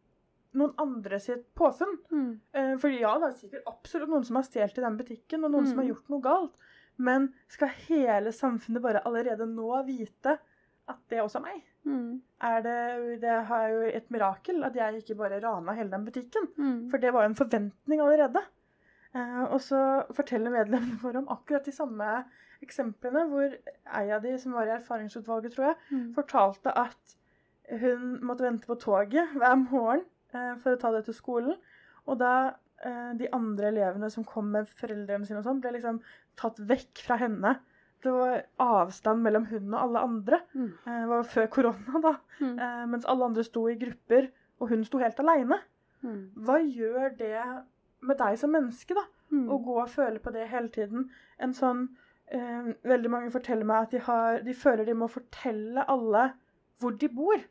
noen 0.57 0.73
andre 0.81 1.19
sitt 1.21 1.43
påfunn? 1.55 1.93
Mm. 2.11 2.31
Eh, 2.53 2.71
fordi 2.81 2.99
ja, 3.03 3.11
det 3.21 3.27
er 3.29 3.35
sikkert 3.39 3.67
absolutt 3.71 4.09
noen 4.11 4.25
som 4.27 4.35
har 4.39 4.43
stjålet 4.47 4.77
i 4.81 4.83
den 4.83 4.97
butikken, 4.99 5.43
og 5.45 5.51
noen 5.53 5.67
som 5.69 5.77
har 5.77 5.85
Mm. 5.85 5.91
gjort 5.93 6.09
noe 6.09 6.21
galt. 6.25 6.55
Men 6.97 7.29
skal 7.47 7.69
hele 7.87 8.33
samfunnet 8.35 8.81
bare 8.83 9.03
allerede 9.05 9.45
nå 9.47 9.69
vite 9.87 10.33
at 10.89 10.97
det 11.09 11.21
også 11.21 11.39
er 11.39 11.45
meg? 11.45 11.61
Mm. 11.85 12.21
Er 12.41 12.61
det, 12.61 13.21
det 13.21 13.29
er 13.29 13.69
jo 13.71 13.81
et 13.93 14.09
mirakel 14.11 14.63
at 14.65 14.75
jeg 14.75 15.01
ikke 15.03 15.15
bare 15.17 15.39
rana 15.41 15.73
hele 15.77 15.89
den 15.93 16.05
butikken. 16.05 16.49
Mm. 16.57 16.89
For 16.91 16.97
det 16.97 17.13
var 17.13 17.23
jo 17.23 17.29
en 17.31 17.35
forventning 17.39 18.01
allerede. 18.01 18.43
Eh, 19.15 19.43
og 19.45 19.59
så 19.61 19.79
forteller 20.13 20.51
medlemmene 20.51 20.99
våre 21.01 21.17
om 21.23 21.29
akkurat 21.29 21.63
de 21.65 21.71
samme 21.71 22.25
eksemplene, 22.63 23.25
hvor 23.31 23.53
ei 23.97 24.11
av 24.11 24.21
de 24.23 24.35
som 24.39 24.53
var 24.53 24.67
i 24.69 24.75
erfaringsutvalget, 24.77 25.53
tror 25.55 25.65
jeg, 25.71 25.75
Mm. 25.91 26.13
fortalte 26.15 26.73
at 26.77 27.15
hun 27.81 28.19
måtte 28.21 28.43
vente 28.43 28.67
på 28.67 28.75
toget 28.79 29.31
hver 29.37 29.55
morgen 29.71 30.03
eh, 30.33 30.55
for 30.59 30.75
å 30.75 30.79
ta 30.79 30.91
det 30.91 31.05
til 31.05 31.13
skolen. 31.13 31.55
Og 32.07 32.17
da 32.19 32.53
eh, 32.83 33.13
de 33.19 33.27
andre 33.31 33.67
elevene 33.71 34.09
som 34.11 34.23
kom 34.23 34.51
med 34.51 34.67
foreldrene 34.67 35.25
sine 35.27 35.39
og 35.39 35.45
sånn, 35.45 35.61
ble 35.61 35.71
liksom 35.77 35.99
tatt 36.39 36.57
vekk 36.59 37.03
fra 37.05 37.17
henne. 37.21 37.59
Det 38.01 38.09
var 38.11 38.41
avstand 38.59 39.21
mellom 39.21 39.45
hun 39.51 39.73
og 39.73 39.81
alle 39.83 39.99
andre. 40.07 40.39
Mm. 40.55 40.71
Eh, 40.87 41.01
det 41.03 41.07
var 41.11 41.23
før 41.23 41.47
korona, 41.53 42.01
da. 42.01 42.15
Mm. 42.39 42.55
Eh, 42.59 42.85
mens 42.87 43.05
alle 43.05 43.25
andre 43.25 43.43
sto 43.43 43.67
i 43.69 43.75
grupper, 43.77 44.31
og 44.59 44.69
hun 44.69 44.83
sto 44.83 44.97
helt 44.97 45.19
aleine. 45.21 45.59
Mm. 46.03 46.31
Hva 46.43 46.57
gjør 46.65 47.15
det 47.17 47.43
med 48.01 48.17
deg 48.17 48.37
som 48.41 48.49
menneske, 48.51 48.95
da? 48.97 49.03
Mm. 49.31 49.45
Å 49.53 49.59
gå 49.63 49.75
og 49.83 49.89
føle 49.93 50.19
på 50.19 50.33
det 50.33 50.47
hele 50.49 50.67
tiden. 50.73 51.09
En 51.39 51.53
sånn 51.53 51.85
eh, 52.31 52.69
Veldig 52.87 53.11
mange 53.13 53.31
forteller 53.33 53.67
meg 53.67 53.87
at 53.87 53.91
de, 53.95 53.99
har, 54.07 54.39
de 54.45 54.53
føler 54.57 54.87
de 54.87 54.95
må 54.97 55.07
fortelle 55.11 55.83
alle 55.91 56.29
hvor 56.81 56.95
de 56.97 57.09
bor. 57.13 57.43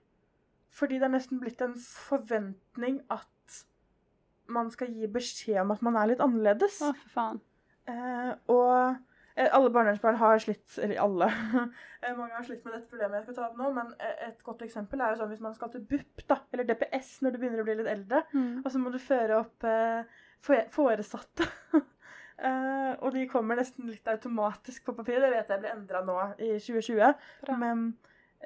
Fordi 0.75 0.99
det 0.99 1.07
er 1.09 1.13
nesten 1.17 1.39
blitt 1.43 1.61
en 1.67 1.77
forventning 1.79 3.01
at 3.11 3.27
man 4.51 4.71
skal 4.75 4.91
gi 4.91 5.07
beskjed 5.11 5.61
om 5.63 5.71
at 5.77 5.83
man 5.87 5.97
er 6.01 6.09
litt 6.11 6.23
annerledes. 6.25 6.81
Å, 6.83 6.91
for 7.05 7.13
faen. 7.15 7.39
Eh, 7.91 8.33
og 8.51 8.73
eh, 9.37 9.47
alle 9.55 9.71
barnevernsbarn 9.75 10.19
har 10.21 10.43
slitt 10.43 10.77
Eller 10.83 10.99
alle. 11.03 11.31
Eh, 12.01 12.15
Mange 12.17 12.33
har 12.33 12.45
slitt 12.47 12.63
med 12.65 12.73
dette 12.73 12.89
problemet 12.89 13.19
jeg 13.19 13.25
skal 13.27 13.35
ta 13.37 13.43
opp 13.51 13.59
nå, 13.61 13.67
men 13.77 13.91
eh, 14.01 14.29
et 14.31 14.39
godt 14.47 14.63
eksempel 14.65 15.03
er 15.05 15.11
jo 15.13 15.19
sånn 15.21 15.29
hvis 15.35 15.43
man 15.45 15.53
skal 15.53 15.69
til 15.75 15.83
BUP, 15.85 16.23
da, 16.31 16.39
eller 16.49 16.65
DPS 16.71 17.11
når 17.21 17.35
du 17.35 17.39
begynner 17.43 17.61
å 17.61 17.67
bli 17.67 17.75
litt 17.77 17.91
eldre, 17.93 18.23
Mm. 18.33 18.63
og 18.65 18.71
så 18.73 18.81
må 18.81 18.89
du 18.95 18.97
føre 19.05 19.37
opp 19.43 19.67
eh, 19.69 20.09
foresatte. 20.73 21.45
Eh, 22.41 22.93
og 23.05 23.13
de 23.13 23.27
kommer 23.29 23.59
nesten 23.61 23.91
litt 23.91 24.07
automatisk 24.09 24.87
på 24.87 24.95
papir. 24.97 25.21
Det 25.21 25.31
vet 25.35 25.51
jeg 25.53 25.61
ble 25.61 25.73
endra 25.75 26.01
nå 26.07 26.17
i 26.41 26.55
2020. 26.57 27.13
Bra. 27.45 27.57
Men 27.61 27.83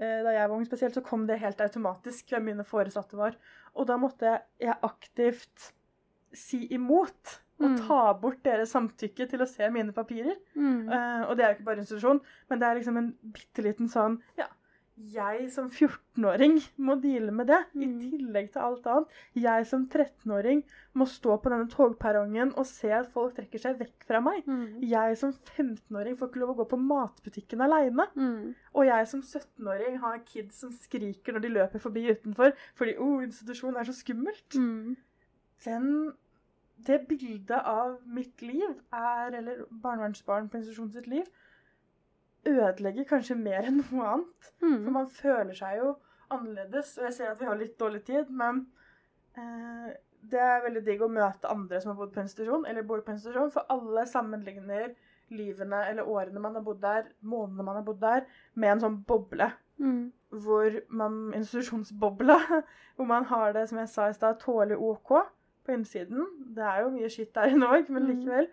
uh, 0.01 0.19
da 0.27 0.33
jeg 0.35 0.49
var 0.51 0.57
ung 0.57 0.67
spesielt, 0.67 0.97
så 0.99 1.03
kom 1.07 1.27
det 1.29 1.39
helt 1.43 1.61
automatisk 1.63 2.35
hvem 2.35 2.51
mine 2.51 2.67
foresatte 2.67 3.17
var. 3.19 3.37
Og 3.79 3.87
da 3.87 3.97
måtte 4.01 4.37
jeg 4.63 4.77
aktivt 4.83 5.71
si 6.35 6.67
imot. 6.75 7.41
Og 7.63 7.69
Mm. 7.71 7.77
ta 7.87 8.13
bort 8.19 8.41
deres 8.43 8.73
samtykke 8.75 9.29
til 9.31 9.39
å 9.39 9.47
se 9.47 9.69
mine 9.71 9.93
papirer. 9.95 10.35
Mm. 10.59 10.89
Uh, 10.91 11.23
og 11.31 11.37
det 11.39 11.45
er 11.45 11.53
jo 11.53 11.55
ikke 11.61 11.67
bare 11.69 11.79
institusjon, 11.85 12.19
men 12.51 12.59
det 12.59 12.67
er 12.67 12.75
liksom 12.81 12.97
en 12.99 13.13
bitte 13.23 13.63
liten 13.63 13.87
sånn 13.89 14.17
Ja, 14.37 14.49
jeg 14.97 15.49
som 15.51 15.67
14-åring 15.71 16.61
må 16.87 16.95
deale 17.03 17.33
med 17.35 17.49
det, 17.51 17.59
i 17.75 17.87
Mm. 17.87 17.95
tillegg 18.01 18.53
til 18.53 18.63
alt 18.63 18.87
annet. 18.87 19.09
Jeg 19.35 19.67
som 19.67 19.89
13-åring 19.89 20.63
må 20.95 21.07
stå 21.07 21.37
på 21.43 21.51
denne 21.51 21.69
togperrongen 21.69 22.53
og 22.57 22.67
se 22.67 22.93
at 22.93 23.11
folk 23.11 23.35
trekker 23.35 23.59
seg 23.59 23.79
vekk 23.81 24.05
fra 24.07 24.21
meg. 24.21 24.47
Mm. 24.47 24.81
Jeg 24.87 25.17
som 25.19 25.33
15-åring 25.33 26.17
får 26.17 26.29
ikke 26.31 26.39
lov 26.45 26.51
å 26.55 26.59
gå 26.63 26.69
på 26.71 26.79
matbutikken 26.79 27.61
aleine. 27.61 28.07
Mm. 28.15 28.55
Og 28.75 28.87
jeg 28.87 29.09
som 29.11 29.21
17-åring 29.21 29.99
har 29.99 30.19
kids 30.25 30.61
som 30.63 30.71
skriker 30.71 31.33
når 31.33 31.41
de 31.41 31.49
løper 31.49 31.83
forbi 31.83 32.07
utenfor 32.13 32.53
fordi 32.75 32.97
oh, 32.99 33.23
institusjon 33.23 33.77
er 33.77 33.85
så 33.85 33.93
skummelt. 33.93 34.55
Mm. 34.55 34.95
Den, 35.65 36.13
det 36.87 37.07
bildet 37.09 37.51
av 37.59 37.99
mitt 38.07 38.43
liv 38.43 38.69
er, 38.93 39.35
eller 39.41 39.65
barnevernsbarn 39.71 40.49
på 40.49 40.61
institusjonen 40.61 40.93
sitt 40.93 41.07
liv, 41.11 41.27
ødelegger 42.47 43.05
kanskje 43.09 43.37
mer 43.39 43.65
enn 43.69 43.83
noe 43.93 44.07
annet. 44.07 44.51
For 44.59 44.67
Mm. 44.67 44.93
man 44.93 45.07
føler 45.07 45.55
seg 45.55 45.79
jo 45.79 45.97
annerledes. 46.31 46.99
Og 46.99 47.05
jeg 47.05 47.13
ser 47.13 47.31
at 47.31 47.41
vi 47.41 47.47
har 47.47 47.57
litt 47.57 47.79
dårlig 47.79 48.05
tid, 48.05 48.31
men 48.31 48.67
eh, 49.37 49.93
det 50.31 50.41
er 50.41 50.63
veldig 50.65 50.85
digg 50.87 51.03
å 51.03 51.09
møte 51.13 51.51
andre 51.51 51.81
som 51.81 51.91
har 51.93 51.99
bodd 51.99 52.15
på 52.15 52.23
institusjon, 52.23 52.67
eller 52.67 52.83
bor 52.83 53.01
på 53.05 53.13
institusjon, 53.13 53.51
for 53.53 53.67
alle 53.69 54.07
sammenligner 54.07 54.95
livene 55.31 55.83
eller 55.89 56.05
årene 56.09 56.41
man 56.41 56.55
har 56.55 56.63
bodd 56.63 56.81
der, 56.81 57.05
månedene 57.23 57.65
man 57.65 57.77
har 57.77 57.83
bodd 57.87 58.01
der, 58.01 58.27
med 58.55 58.71
en 58.73 58.81
sånn 58.81 58.99
boble. 59.09 59.51
Mm. 59.81 60.13
Hvor 60.31 60.77
man, 60.89 61.33
institusjonsbobla, 61.35 62.39
hvor 62.97 63.07
man 63.07 63.25
har 63.25 63.53
det, 63.53 63.69
som 63.69 63.79
jeg 63.79 63.89
sa 63.89 64.09
i 64.09 64.15
stad, 64.17 64.39
tålelig 64.41 64.79
OK 64.79 65.15
på 65.65 65.73
innsiden. 65.73 66.27
Det 66.55 66.63
er 66.65 66.83
jo 66.85 66.91
mye 66.95 67.09
skitt 67.11 67.33
der 67.35 67.53
i 67.53 67.59
Norge, 67.59 67.89
men 67.91 68.03
Mm. 68.05 68.11
likevel. 68.15 68.49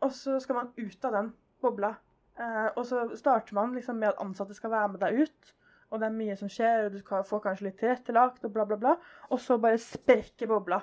Og 0.00 0.12
så 0.12 0.38
skal 0.40 0.54
man 0.54 0.68
ut 0.78 1.04
av 1.04 1.12
den 1.12 1.32
bobla. 1.60 1.96
Eh, 2.38 2.68
og 2.76 2.84
så 2.86 3.04
starter 3.18 3.54
man 3.54 3.74
liksom 3.74 3.96
med 3.98 4.08
at 4.12 4.20
ansatte 4.22 4.54
skal 4.54 4.70
være 4.70 4.88
med 4.94 5.00
deg 5.02 5.24
ut. 5.24 5.54
Og 5.90 6.00
det 6.00 6.06
er 6.10 6.18
mye 6.18 6.36
som 6.36 6.50
skjer, 6.52 6.84
og 6.86 6.92
du 6.92 6.98
skal 7.00 7.24
få 7.24 7.38
kanskje 7.40 7.64
litt 7.70 7.78
tilrettelagt, 7.80 8.44
og 8.44 8.52
bla, 8.52 8.64
bla, 8.68 8.76
bla. 8.76 8.96
Og 9.32 9.40
så 9.40 9.56
bare 9.58 9.78
sprekker 9.80 10.50
bobla. 10.50 10.82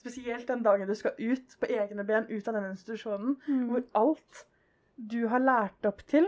Spesielt 0.00 0.48
den 0.48 0.62
dagen 0.64 0.88
du 0.88 0.94
skal 0.96 1.12
ut 1.18 1.56
på 1.60 1.68
egne 1.72 2.04
ben, 2.08 2.26
ut 2.30 2.48
av 2.48 2.54
den 2.54 2.70
institusjonen, 2.70 3.36
Mm. 3.48 3.68
hvor 3.68 3.82
alt 3.94 4.46
du 4.96 5.26
har 5.28 5.40
lært 5.40 5.84
opp 5.86 6.02
til, 6.08 6.26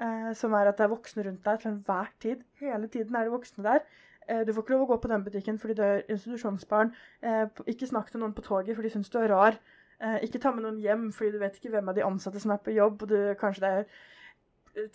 eh, 0.00 0.32
som 0.32 0.54
er 0.54 0.68
at 0.68 0.78
det 0.78 0.84
er 0.84 0.94
voksne 0.94 1.24
rundt 1.26 1.44
deg 1.44 1.60
til 1.60 1.70
enhver 1.72 2.08
tid, 2.20 2.44
hele 2.60 2.88
tiden 2.88 3.14
er 3.16 3.24
det 3.24 3.32
voksne 3.32 3.62
der. 3.64 3.80
Eh, 4.28 4.44
du 4.44 4.52
får 4.52 4.62
ikke 4.62 4.74
lov 4.74 4.86
å 4.88 4.90
gå 4.94 5.00
på 5.02 5.08
den 5.08 5.24
butikken 5.24 5.58
fordi 5.58 5.74
du 5.74 5.82
er 5.82 6.02
institusjonsbarn. 6.08 6.92
Eh, 7.22 7.46
ikke 7.66 7.86
snakk 7.86 8.10
til 8.10 8.20
noen 8.20 8.32
på 8.34 8.42
toget 8.42 8.74
for 8.74 8.82
de 8.82 8.90
syns 8.90 9.10
du 9.10 9.18
er 9.18 9.28
rar. 9.28 9.58
Eh, 10.00 10.18
ikke 10.24 10.40
ta 10.40 10.50
med 10.52 10.64
noen 10.64 10.80
hjem, 10.80 11.12
fordi 11.12 11.32
du 11.32 11.38
vet 11.38 11.54
ikke 11.56 11.70
hvem 11.70 11.88
av 11.88 11.94
de 11.94 12.02
ansatte 12.04 12.40
som 12.40 12.50
er 12.50 12.56
på 12.58 12.74
jobb, 12.74 13.02
og 13.02 13.08
du, 13.08 13.34
kanskje 13.34 13.60
det 13.60 13.70
er 13.70 13.84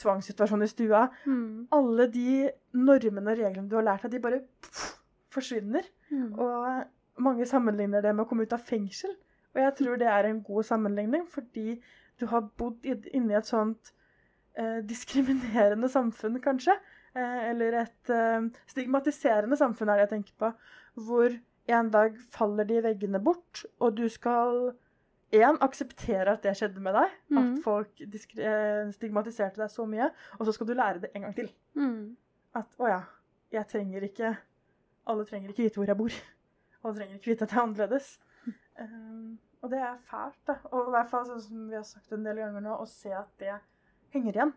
tvangssituasjon 0.02 0.64
i 0.64 0.70
stua. 0.72 1.06
Mm. 1.26 1.68
Alle 1.78 2.08
de 2.14 2.50
normene 2.74 3.34
og 3.34 3.40
reglene 3.42 3.70
du 3.72 3.76
har 3.80 3.88
lært 3.88 4.04
deg, 4.08 4.12
de 4.16 4.20
bare 4.24 4.42
pff, 4.62 4.92
forsvinner. 5.34 5.88
Mm. 6.12 6.34
Og 6.40 7.24
mange 7.26 7.46
sammenligner 7.50 8.02
det 8.04 8.14
med 8.16 8.26
å 8.26 8.30
komme 8.30 8.44
ut 8.48 8.54
av 8.54 8.64
fengsel. 8.68 9.14
Og 9.56 9.60
jeg 9.62 9.76
tror 9.82 9.98
det 10.00 10.08
er 10.08 10.30
en 10.30 10.42
god 10.48 10.64
sammenligning, 10.64 11.26
fordi 11.28 11.80
du 12.20 12.26
har 12.32 12.42
bodd 12.58 12.86
i- 12.86 13.10
inni 13.18 13.34
et 13.36 13.46
sånt 13.50 13.92
eh, 14.56 14.82
diskriminerende 14.84 15.88
samfunn, 15.90 16.40
kanskje. 16.44 16.74
Eh, 17.16 17.50
eller 17.52 17.74
et 17.82 18.10
eh, 18.10 18.48
stigmatiserende 18.68 19.58
samfunn, 19.60 19.90
er 19.90 20.00
det 20.02 20.08
jeg 20.10 20.14
tenker 20.18 20.34
på. 20.40 20.54
Hvor 21.08 21.36
en 21.72 21.90
dag 21.92 22.16
faller 22.32 22.66
de 22.68 22.82
veggene 22.84 23.20
bort, 23.24 23.66
og 23.80 23.96
du 23.96 24.08
skal 24.10 24.74
én 25.32 25.58
akseptere 25.64 26.34
at 26.36 26.44
det 26.44 26.54
skjedde 26.60 26.84
med 26.84 26.96
deg. 26.98 27.14
Mm. 27.32 27.40
At 27.42 27.64
folk 27.64 28.02
eh, 28.04 28.92
stigmatiserte 28.96 29.62
deg 29.62 29.72
så 29.72 29.86
mye. 29.90 30.10
Og 30.40 30.48
så 30.48 30.56
skal 30.56 30.70
du 30.70 30.74
lære 30.78 31.06
det 31.06 31.12
en 31.16 31.28
gang 31.28 31.36
til. 31.38 31.52
Mm. 31.80 32.18
At 32.58 32.76
å 32.82 32.90
ja, 32.92 33.02
jeg 33.52 33.68
trenger 33.72 34.04
ikke 34.08 34.36
Alle 35.12 35.24
trenger 35.26 35.50
ikke 35.50 35.66
vite 35.66 35.80
hvor 35.80 35.90
jeg 35.90 35.98
bor. 35.98 36.18
Alle 36.84 36.98
trenger 36.98 37.16
ikke 37.18 37.32
vite 37.32 37.48
at 37.48 37.54
jeg 37.54 37.58
er 37.58 37.64
annerledes. 37.64 38.10
Um, 38.82 39.40
og 39.62 39.72
det 39.74 39.80
er 39.82 39.98
fælt, 40.10 40.40
da. 40.48 40.56
Og 40.72 40.90
i 40.90 40.94
hvert 40.96 41.10
fall 41.10 41.26
sånn 41.28 41.42
som 41.42 41.64
vi 41.70 41.78
har 41.78 41.88
sagt 41.88 42.14
en 42.14 42.26
del 42.26 42.38
ganger 42.42 42.64
nå, 42.66 42.76
å 42.78 42.86
se 42.90 43.12
at 43.14 43.32
det 43.42 43.56
henger 44.14 44.38
igjen. 44.38 44.54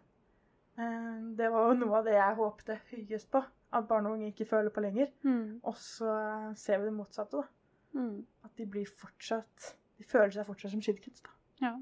Um, 0.76 1.32
det 1.38 1.48
var 1.52 1.70
jo 1.70 1.78
noe 1.80 2.00
av 2.00 2.08
det 2.08 2.16
jeg 2.16 2.38
håpte 2.38 2.78
høyest 2.90 3.30
på. 3.32 3.42
At 3.74 3.88
barn 3.88 4.06
og 4.08 4.18
unge 4.18 4.30
ikke 4.30 4.48
føler 4.52 4.72
på 4.74 4.84
lenger. 4.84 5.10
Mm. 5.24 5.64
Og 5.64 5.78
så 5.80 6.12
ser 6.60 6.82
vi 6.82 6.90
det 6.90 6.96
motsatte, 6.96 7.40
da. 7.40 7.98
Mm. 7.98 8.20
At 8.46 8.54
de 8.60 8.68
blir 8.68 8.90
fortsatt 9.00 9.72
De 9.99 10.05
føler 10.09 10.32
seg 10.34 10.47
fortsatt 10.49 10.74
som 10.74 10.80
da. 10.82 11.34
Ja. 11.62 11.72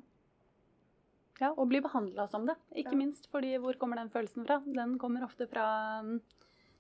ja. 1.41 1.53
Og 1.57 1.69
bli 1.71 1.81
behandla 1.85 2.29
som 2.29 2.47
det, 2.47 2.57
ikke 2.75 2.93
Ja. 2.93 2.99
minst. 2.99 3.31
fordi 3.31 3.57
hvor 3.59 3.79
kommer 3.81 3.97
den 3.97 4.11
følelsen 4.11 4.47
fra? 4.47 4.61
Den 4.67 4.99
kommer 4.99 5.25
ofte 5.25 5.47
fra 5.49 6.03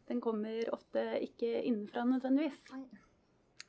Den 0.08 0.20
kommer 0.20 0.68
ofte 0.74 0.98
ikke 1.22 1.62
innenfra 1.62 2.02
nødvendigvis. 2.04 2.58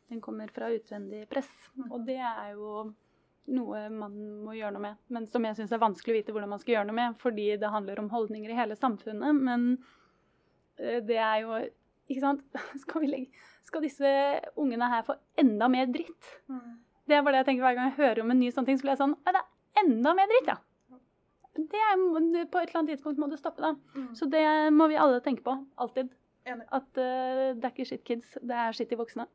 Den 0.10 0.20
kommer 0.22 0.48
fra 0.52 0.68
utvendig 0.74 1.28
press. 1.30 1.52
Og 1.90 2.06
det 2.06 2.18
er 2.18 2.54
jo 2.54 2.94
noe 3.54 3.90
man 3.90 4.14
må 4.44 4.56
gjøre 4.56 4.74
noe 4.74 4.82
med. 4.82 4.98
Men 5.10 5.28
som 5.28 5.44
jeg 5.46 5.56
syns 5.56 5.72
er 5.72 5.82
vanskelig 5.84 6.14
å 6.14 6.18
vite 6.18 6.34
hvordan 6.36 6.50
man 6.50 6.60
skal 6.60 6.76
gjøre 6.78 6.88
noe 6.90 6.96
med, 6.96 7.18
fordi 7.22 7.58
det 7.60 7.70
handler 7.72 8.00
om 8.00 8.10
holdninger 8.10 8.50
i 8.50 8.58
hele 8.58 8.76
samfunnet. 8.76 9.36
Men 9.40 9.78
eh, 10.80 11.00
det 11.06 11.18
er 11.18 11.40
jo 11.46 11.64
Ikke 12.12 12.20
sant? 12.20 12.42
Skal, 12.84 13.02
vi 13.02 13.08
legge, 13.08 13.44
skal 13.64 13.82
disse 13.86 14.10
ungene 14.60 14.90
her 14.92 15.06
få 15.08 15.16
enda 15.40 15.70
mer 15.72 15.86
dritt? 15.88 16.34
Det 17.08 17.18
er 17.18 17.24
bare 17.26 17.36
det 17.36 17.42
jeg 17.44 17.50
tenker 17.52 17.66
hver 17.68 17.76
gang 17.78 17.90
jeg 17.92 18.00
hører 18.00 18.24
om 18.24 18.32
en 18.32 18.40
ny 18.40 18.50
sånn 18.56 18.68
ting, 18.68 18.78
så 18.80 18.86
blir 18.86 18.94
jeg 18.96 19.02
sånn 19.02 19.16
«Nei, 19.18 19.34
Det 19.36 19.42
er 19.44 19.84
enda 19.84 20.14
mer 20.16 20.30
dritt, 20.32 20.52
ja. 20.54 20.58
Det 21.54 21.82
er, 21.86 22.00
på 22.50 22.58
et 22.62 22.70
eller 22.72 22.80
annet 22.80 22.96
tidspunkt 22.96 23.20
må 23.22 23.28
du 23.30 23.36
stoppe, 23.38 23.62
da. 23.62 23.76
Mm. 23.94 24.08
Så 24.18 24.26
det 24.32 24.46
må 24.74 24.88
vi 24.90 24.98
alle 24.98 25.20
tenke 25.22 25.44
på. 25.46 25.54
Alltid. 25.78 26.10
Enig. 26.50 26.66
At 26.74 26.90
uh, 26.98 27.54
det 27.54 27.68
er 27.68 27.72
ikke 27.72 27.86
shit 27.86 28.02
kids, 28.08 28.34
det 28.42 28.58
er 28.58 28.74
shit 28.76 28.92
i 28.92 28.98
voksne. 29.00 29.28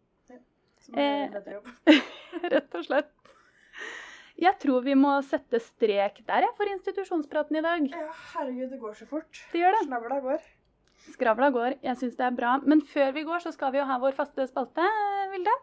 Som 0.83 0.99
er 0.99 1.29
Eh, 1.29 1.31
bedre 1.37 1.55
jobb. 1.59 1.71
Rett 2.55 2.75
og 2.81 2.85
slett. 2.89 3.15
Jeg 4.39 4.55
tror 4.63 4.85
vi 4.87 4.95
må 4.95 5.17
sette 5.27 5.59
strek 5.63 6.21
der 6.27 6.47
for 6.59 6.71
institusjonspraten 6.71 7.59
i 7.59 7.63
dag. 7.65 7.89
Ja, 7.91 8.11
herregud, 8.35 8.69
det 8.71 8.79
går 8.83 8.95
så 8.99 9.07
fort. 9.11 9.41
Det 9.53 9.63
gjør 9.63 9.75
det. 9.75 9.81
Skravla 9.89 10.21
går. 10.27 10.45
Skravla 11.15 11.49
går. 11.55 11.75
Jeg 11.87 11.99
syns 11.99 12.19
det 12.19 12.27
er 12.27 12.37
bra. 12.39 12.53
Men 12.63 12.83
før 12.87 13.11
vi 13.17 13.25
går, 13.27 13.43
så 13.43 13.55
skal 13.55 13.75
vi 13.75 13.81
jo 13.81 13.87
ha 13.89 13.99
vår 14.03 14.15
faste 14.19 14.47
spalte, 14.51 14.87
Vilde. 15.33 15.55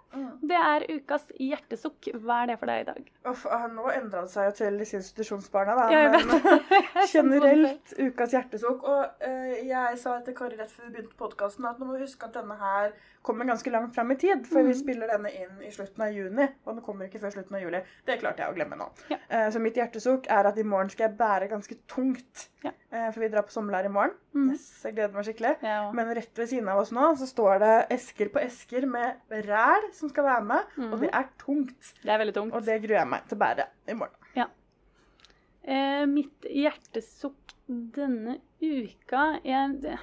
Det 0.45 0.57
er 0.59 0.85
ukas 0.95 1.23
hjertesukk. 1.41 2.09
Hva 2.23 2.41
er 2.43 2.51
det 2.53 2.59
for 2.61 2.69
deg 2.71 2.83
i 2.83 2.87
dag? 2.91 3.07
Uff, 3.31 3.45
ah, 3.49 3.65
nå 3.71 3.87
endra 3.93 4.21
det 4.25 4.31
seg 4.31 4.49
jo 4.49 4.53
til 4.59 4.77
disse 4.81 4.99
institusjonsbarna, 5.01 5.75
da. 5.79 5.87
Ja, 5.89 6.11
men 6.13 6.69
generelt 7.15 7.93
ukas 7.99 8.35
hjertesukk. 8.35 8.83
Og 8.85 9.25
uh, 9.25 9.55
jeg 9.65 9.99
sa 10.01 10.19
til 10.25 10.37
Kari 10.37 10.59
rett 10.59 10.71
før 10.71 10.87
vi 10.89 10.95
begynte 10.97 11.17
podkasten 11.19 11.67
at 11.69 11.79
nå 11.81 11.89
må 11.89 11.97
vi 11.97 12.05
huske 12.05 12.27
at 12.29 12.35
denne 12.37 12.57
her 12.59 12.93
kommer 13.25 13.47
ganske 13.49 13.71
langt 13.73 13.95
fram 13.95 14.11
i 14.13 14.17
tid. 14.21 14.43
For 14.45 14.61
vi 14.61 14.69
Mhm. 14.75 14.79
spiller 14.83 15.09
denne 15.09 15.31
inn 15.33 15.61
i 15.65 15.71
slutten 15.73 16.03
av 16.05 16.11
juni, 16.13 16.45
og 16.65 16.75
den 16.75 16.83
kommer 16.85 17.07
ikke 17.09 17.19
før 17.23 17.33
slutten 17.33 17.55
av 17.57 17.63
juli. 17.65 17.81
Det 18.05 18.19
klarte 18.21 18.43
jeg 18.45 18.53
å 18.53 18.57
glemme 18.57 18.77
nå. 18.77 18.89
Ja. 19.09 19.17
Uh, 19.31 19.47
så 19.51 19.61
mitt 19.63 19.75
hjertesukk 19.81 20.29
er 20.29 20.45
at 20.51 20.57
i 20.61 20.63
morgen 20.67 20.89
skal 20.93 21.09
jeg 21.09 21.17
bære 21.17 21.49
ganske 21.49 21.79
tungt. 21.89 22.49
Ja. 22.65 22.71
Uh, 22.93 23.09
for 23.11 23.19
vi 23.25 23.31
drar 23.33 23.47
på 23.47 23.53
sommerleir 23.55 23.89
i 23.89 23.93
morgen. 23.93 24.13
Mm. 24.35 24.51
Yes, 24.51 24.67
jeg 24.83 24.93
gleder 24.97 25.15
meg 25.15 25.25
skikkelig. 25.25 25.55
Men 25.95 26.09
rett 26.17 26.37
ved 26.37 26.49
siden 26.51 26.67
av 26.69 26.81
oss 26.83 26.91
nå 26.93 27.09
så 27.17 27.25
står 27.29 27.59
det 27.63 27.73
esker 27.95 28.29
på 28.33 28.41
esker 28.43 28.85
med 28.85 29.15
ræl 29.31 29.54
som 29.97 30.09
skal 30.11 30.23
være 30.27 30.43
med. 30.49 30.73
Og 30.77 30.91
Mhm. 30.97 30.99
det 31.05 31.09
er 31.13 31.25
tungt. 31.41 31.93
Det 32.03 32.11
er 32.13 32.17
veldig 32.23 32.33
tungt. 32.35 32.53
Og 32.53 32.65
det 32.65 32.81
gruer 32.83 32.99
jeg 32.99 33.07
meg 33.07 33.27
til 33.29 33.37
å 33.37 33.41
bære 33.45 33.65
i 33.87 33.93
morgen. 33.93 34.21
Eh, 35.67 36.05
mitt 36.05 36.41
hjertesukk 36.45 37.55
denne 37.67 38.35
uka 38.61 39.39
jeg, 39.43 39.81
det- 39.81 39.97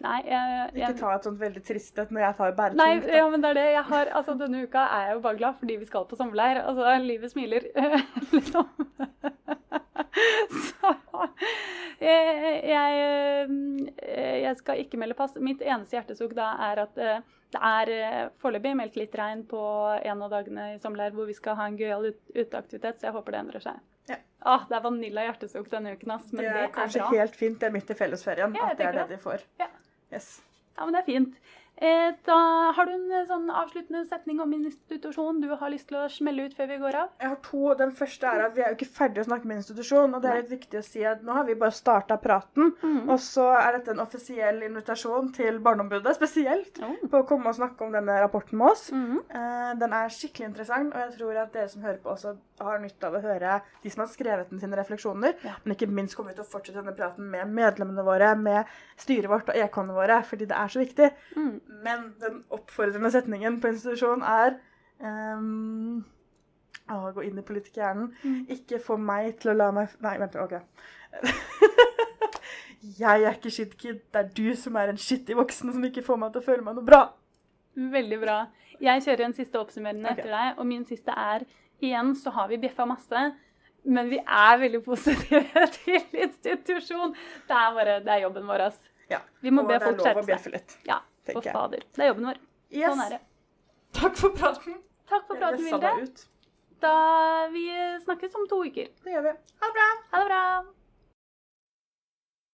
Nei, 0.00 0.22
jeg, 0.24 0.70
jeg 0.74 0.88
Ikke 0.90 0.98
ta 1.00 1.10
et 1.16 1.24
sånt 1.24 1.38
veldig 1.40 1.62
trist 1.64 1.98
et 1.98 2.10
når 2.10 2.20
jeg 2.20 2.36
tar 2.36 2.52
bæretungt. 2.52 2.76
Nei, 2.76 2.98
da. 3.00 3.12
ja, 3.16 3.28
men 3.30 3.40
det 3.40 3.48
er 3.50 3.54
det 3.54 3.72
jeg 3.74 3.84
har. 3.84 4.06
Altså, 4.06 4.34
denne 4.38 4.62
uka 4.66 4.78
er 4.78 5.06
jeg 5.08 5.14
jo 5.16 5.20
bare 5.20 5.36
glad 5.36 5.54
fordi 5.60 5.76
vi 5.78 5.84
skal 5.86 6.04
på 6.06 6.16
sommerleir. 6.16 6.60
Altså, 6.64 6.98
livet 7.04 7.30
smiler, 7.32 7.60
liksom. 8.36 8.68
Så 10.66 10.92
jeg, 12.00 12.62
jeg, 12.64 12.92
eh, 13.00 13.46
jeg 14.46 14.60
skal 14.60 14.80
ikke 14.82 14.98
melde 15.00 15.16
pass. 15.18 15.34
Mitt 15.42 15.62
eneste 15.64 15.98
hjertesukk 15.98 16.32
da 16.38 16.52
er 16.70 16.80
at 16.86 16.98
eh, 17.02 17.20
det 17.54 17.60
er 17.62 17.92
eh, 17.96 18.22
foreløpig 18.42 18.72
meldt 18.78 18.96
litt 18.98 19.14
regn 19.18 19.44
på 19.50 19.60
en 19.98 20.22
av 20.26 20.32
dagene 20.32 20.72
i 20.74 20.80
sommerleir 20.82 21.14
hvor 21.16 21.28
vi 21.28 21.36
skal 21.36 21.58
ha 21.60 21.68
en 21.70 21.76
gøyal 21.78 22.08
ut 22.10 22.20
uteaktivitet, 22.34 22.98
så 23.00 23.08
jeg 23.10 23.16
håper 23.16 23.36
det 23.36 23.42
endrer 23.44 23.64
seg. 23.68 23.84
Ja. 24.10 24.18
Åh, 24.46 24.66
det 24.70 24.76
er 24.78 24.82
vanilla 24.84 25.24
hjertesukk 25.26 25.70
denne 25.72 25.94
uken, 25.96 26.12
ass. 26.14 26.26
Men 26.32 26.44
det 26.44 26.50
det 26.52 26.58
er 26.60 26.68
er, 26.68 26.74
kanskje 26.74 27.02
bra. 27.02 27.12
helt 27.18 27.36
fint. 27.38 27.58
Det 27.60 27.66
er 27.70 27.74
midt 27.74 27.90
i 27.90 27.98
fellesferien 27.98 28.54
Ja, 28.54 28.68
at 28.70 28.78
det 28.78 28.86
er 28.86 28.92
tenker 28.92 29.08
det 29.10 29.16
de 29.16 29.22
får. 29.22 29.46
Ja. 29.62 29.70
Yes. 30.14 30.28
Ja, 30.76 30.84
men 30.84 30.94
det 30.94 31.00
er 31.02 31.08
fint. 31.08 31.38
Eh, 31.76 32.14
da 32.24 32.36
har 32.72 32.86
du 32.88 32.92
en 32.94 33.10
eh, 33.12 33.26
sånn 33.28 33.50
avsluttende 33.52 34.00
setning 34.08 34.38
om 34.40 34.52
institusjon 34.56 35.42
du 35.42 35.50
har 35.60 35.68
lyst 35.68 35.90
til 35.90 35.98
å 36.00 36.06
smelle 36.08 36.46
ut 36.48 36.54
før 36.56 36.70
vi 36.70 36.78
går 36.80 36.96
av? 37.02 37.10
Jeg 37.20 37.28
har 37.28 37.40
to. 37.44 37.62
Den 37.76 37.92
første 37.98 38.30
er 38.30 38.44
at 38.46 38.54
vi 38.56 38.62
er 38.64 38.72
jo 38.72 38.78
ikke 38.78 38.94
ferdig 38.96 39.20
å 39.20 39.26
snakke 39.28 39.50
med 39.50 39.60
institusjon. 39.60 40.14
Og 40.16 40.24
det 40.24 40.30
er 40.30 40.40
litt 40.40 40.54
viktig 40.54 40.80
å 40.80 40.86
si 40.86 41.04
at 41.04 41.20
nå 41.26 41.36
har 41.36 41.44
vi 41.44 41.58
bare 41.60 41.76
starta 41.76 42.16
praten. 42.22 42.72
Mm. 42.80 43.10
Og 43.12 43.20
så 43.20 43.44
er 43.58 43.76
dette 43.76 43.92
en 43.92 44.00
offisiell 44.06 44.62
invitasjon 44.64 45.28
til 45.36 45.60
Barneombudet 45.66 46.16
spesielt. 46.16 46.80
mm. 46.80 47.10
På 47.12 47.20
å 47.20 47.28
komme 47.28 47.52
og 47.52 47.58
snakke 47.60 47.84
om 47.84 47.92
denne 47.92 48.16
rapporten 48.24 48.56
med 48.56 48.72
oss. 48.72 48.88
Eh, 48.92 49.74
Den 49.76 49.92
er 49.92 50.08
skikkelig 50.08 50.48
interessant, 50.48 50.94
og 50.94 51.00
jeg 51.02 51.18
tror 51.18 51.42
at 51.42 51.52
dere 51.52 51.68
som 51.68 51.84
hører 51.84 52.00
på, 52.00 52.14
også 52.14 52.36
har 52.64 52.80
nytte 52.80 53.08
av 53.10 53.18
å 53.18 53.20
høre 53.20 53.60
de 53.82 53.90
som 53.92 54.00
har 54.00 54.08
skrevet 54.08 54.48
den 54.48 54.62
sine 54.62 54.78
refleksjoner. 54.78 55.36
Ja. 55.44 55.58
Men 55.64 55.76
ikke 55.76 55.90
minst 55.92 56.16
kommer 56.16 56.32
vi 56.32 56.38
til 56.40 56.46
å 56.46 56.48
fortsette 56.48 56.80
denne 56.80 56.96
praten 56.96 57.28
med 57.30 57.52
medlemmene 57.52 58.04
våre, 58.06 58.32
med 58.40 58.64
styret 58.96 59.28
vårt 59.28 59.52
og 59.52 59.60
ekåene 59.60 59.96
våre, 59.96 60.22
fordi 60.24 60.48
det 60.48 60.56
er 60.56 60.72
så 60.72 60.80
viktig. 60.80 61.10
Men 61.66 62.12
den 62.22 62.42
oppfordrende 62.54 63.10
setningen 63.14 63.58
på 63.60 63.72
institusjon 63.72 64.22
er 64.26 64.58
um, 65.02 66.04
Å, 66.86 67.10
gå 67.16 67.24
inn 67.26 67.40
i 67.40 67.46
politikerhjernen. 67.46 68.12
Mm. 68.22 68.42
Ikke 68.54 68.78
få 68.82 68.98
meg 69.00 69.40
til 69.42 69.52
å 69.52 69.58
la 69.58 69.72
meg 69.74 69.96
Nei, 70.04 70.16
vent, 70.22 70.38
OK. 70.38 70.60
Jeg 73.00 73.24
er 73.24 73.34
ikke 73.34 73.50
shitkid. 73.50 74.04
Det 74.14 74.20
er 74.20 74.28
du 74.36 74.52
som 74.58 74.76
er 74.78 74.92
en 74.92 75.00
shitty 75.00 75.34
voksen 75.34 75.72
som 75.74 75.86
ikke 75.88 76.04
får 76.06 76.20
meg 76.22 76.34
til 76.34 76.44
å 76.44 76.46
føle 76.46 76.62
meg 76.62 76.78
noe 76.78 76.86
bra. 76.86 77.00
Veldig 77.76 78.18
bra. 78.22 78.36
Jeg 78.80 79.02
kjører 79.06 79.26
en 79.26 79.34
siste 79.36 79.58
oppsummerende 79.58 80.12
okay. 80.12 80.22
etter 80.22 80.36
deg, 80.36 80.60
og 80.60 80.68
min 80.68 80.84
siste 80.88 81.14
er 81.16 81.46
igjen 81.82 82.14
så 82.18 82.32
har 82.36 82.50
vi 82.52 82.60
bjeffa 82.62 82.86
masse. 82.88 83.24
Men 83.86 84.10
vi 84.10 84.18
er 84.20 84.60
veldig 84.60 84.82
positive 84.84 85.66
til 85.76 86.22
institusjon. 86.26 87.14
Det 87.48 87.58
er, 87.58 87.74
bare, 87.74 87.98
det 88.04 88.14
er 88.14 88.24
jobben 88.26 88.48
vår. 88.48 88.68
Ja. 89.10 89.20
Vi 89.42 89.52
må 89.54 89.64
og 89.64 89.70
be 89.70 89.78
folk 89.82 90.02
skjerpe 90.02 90.38
seg. 90.42 90.78
Ja, 90.88 91.00
for 91.26 91.40
tenker 91.40 91.50
jeg. 91.50 91.56
fader. 91.58 91.84
Det 91.96 92.02
er 92.04 92.10
jobben 92.12 92.28
vår. 92.30 92.40
Yes. 92.70 92.88
Sånn 92.90 93.04
er 93.06 93.10
det. 93.16 93.20
Takk 94.00 94.16
for 94.20 94.30
praten. 94.38 94.78
Takk 95.10 95.26
for 95.28 95.38
praten, 95.40 95.64
Vilde. 95.64 96.26
Da 96.84 96.94
vi 97.52 97.66
snakkes 98.04 98.34
om 98.36 98.48
to 98.50 98.58
uker. 98.66 98.88
Det 99.04 99.14
gjør 99.14 99.22
vi. 99.30 99.34
Ha 99.62 99.70
det 99.70 99.76
bra. 99.78 99.86
Ha 100.12 100.22
det 100.22 100.26
bra. 100.30 100.42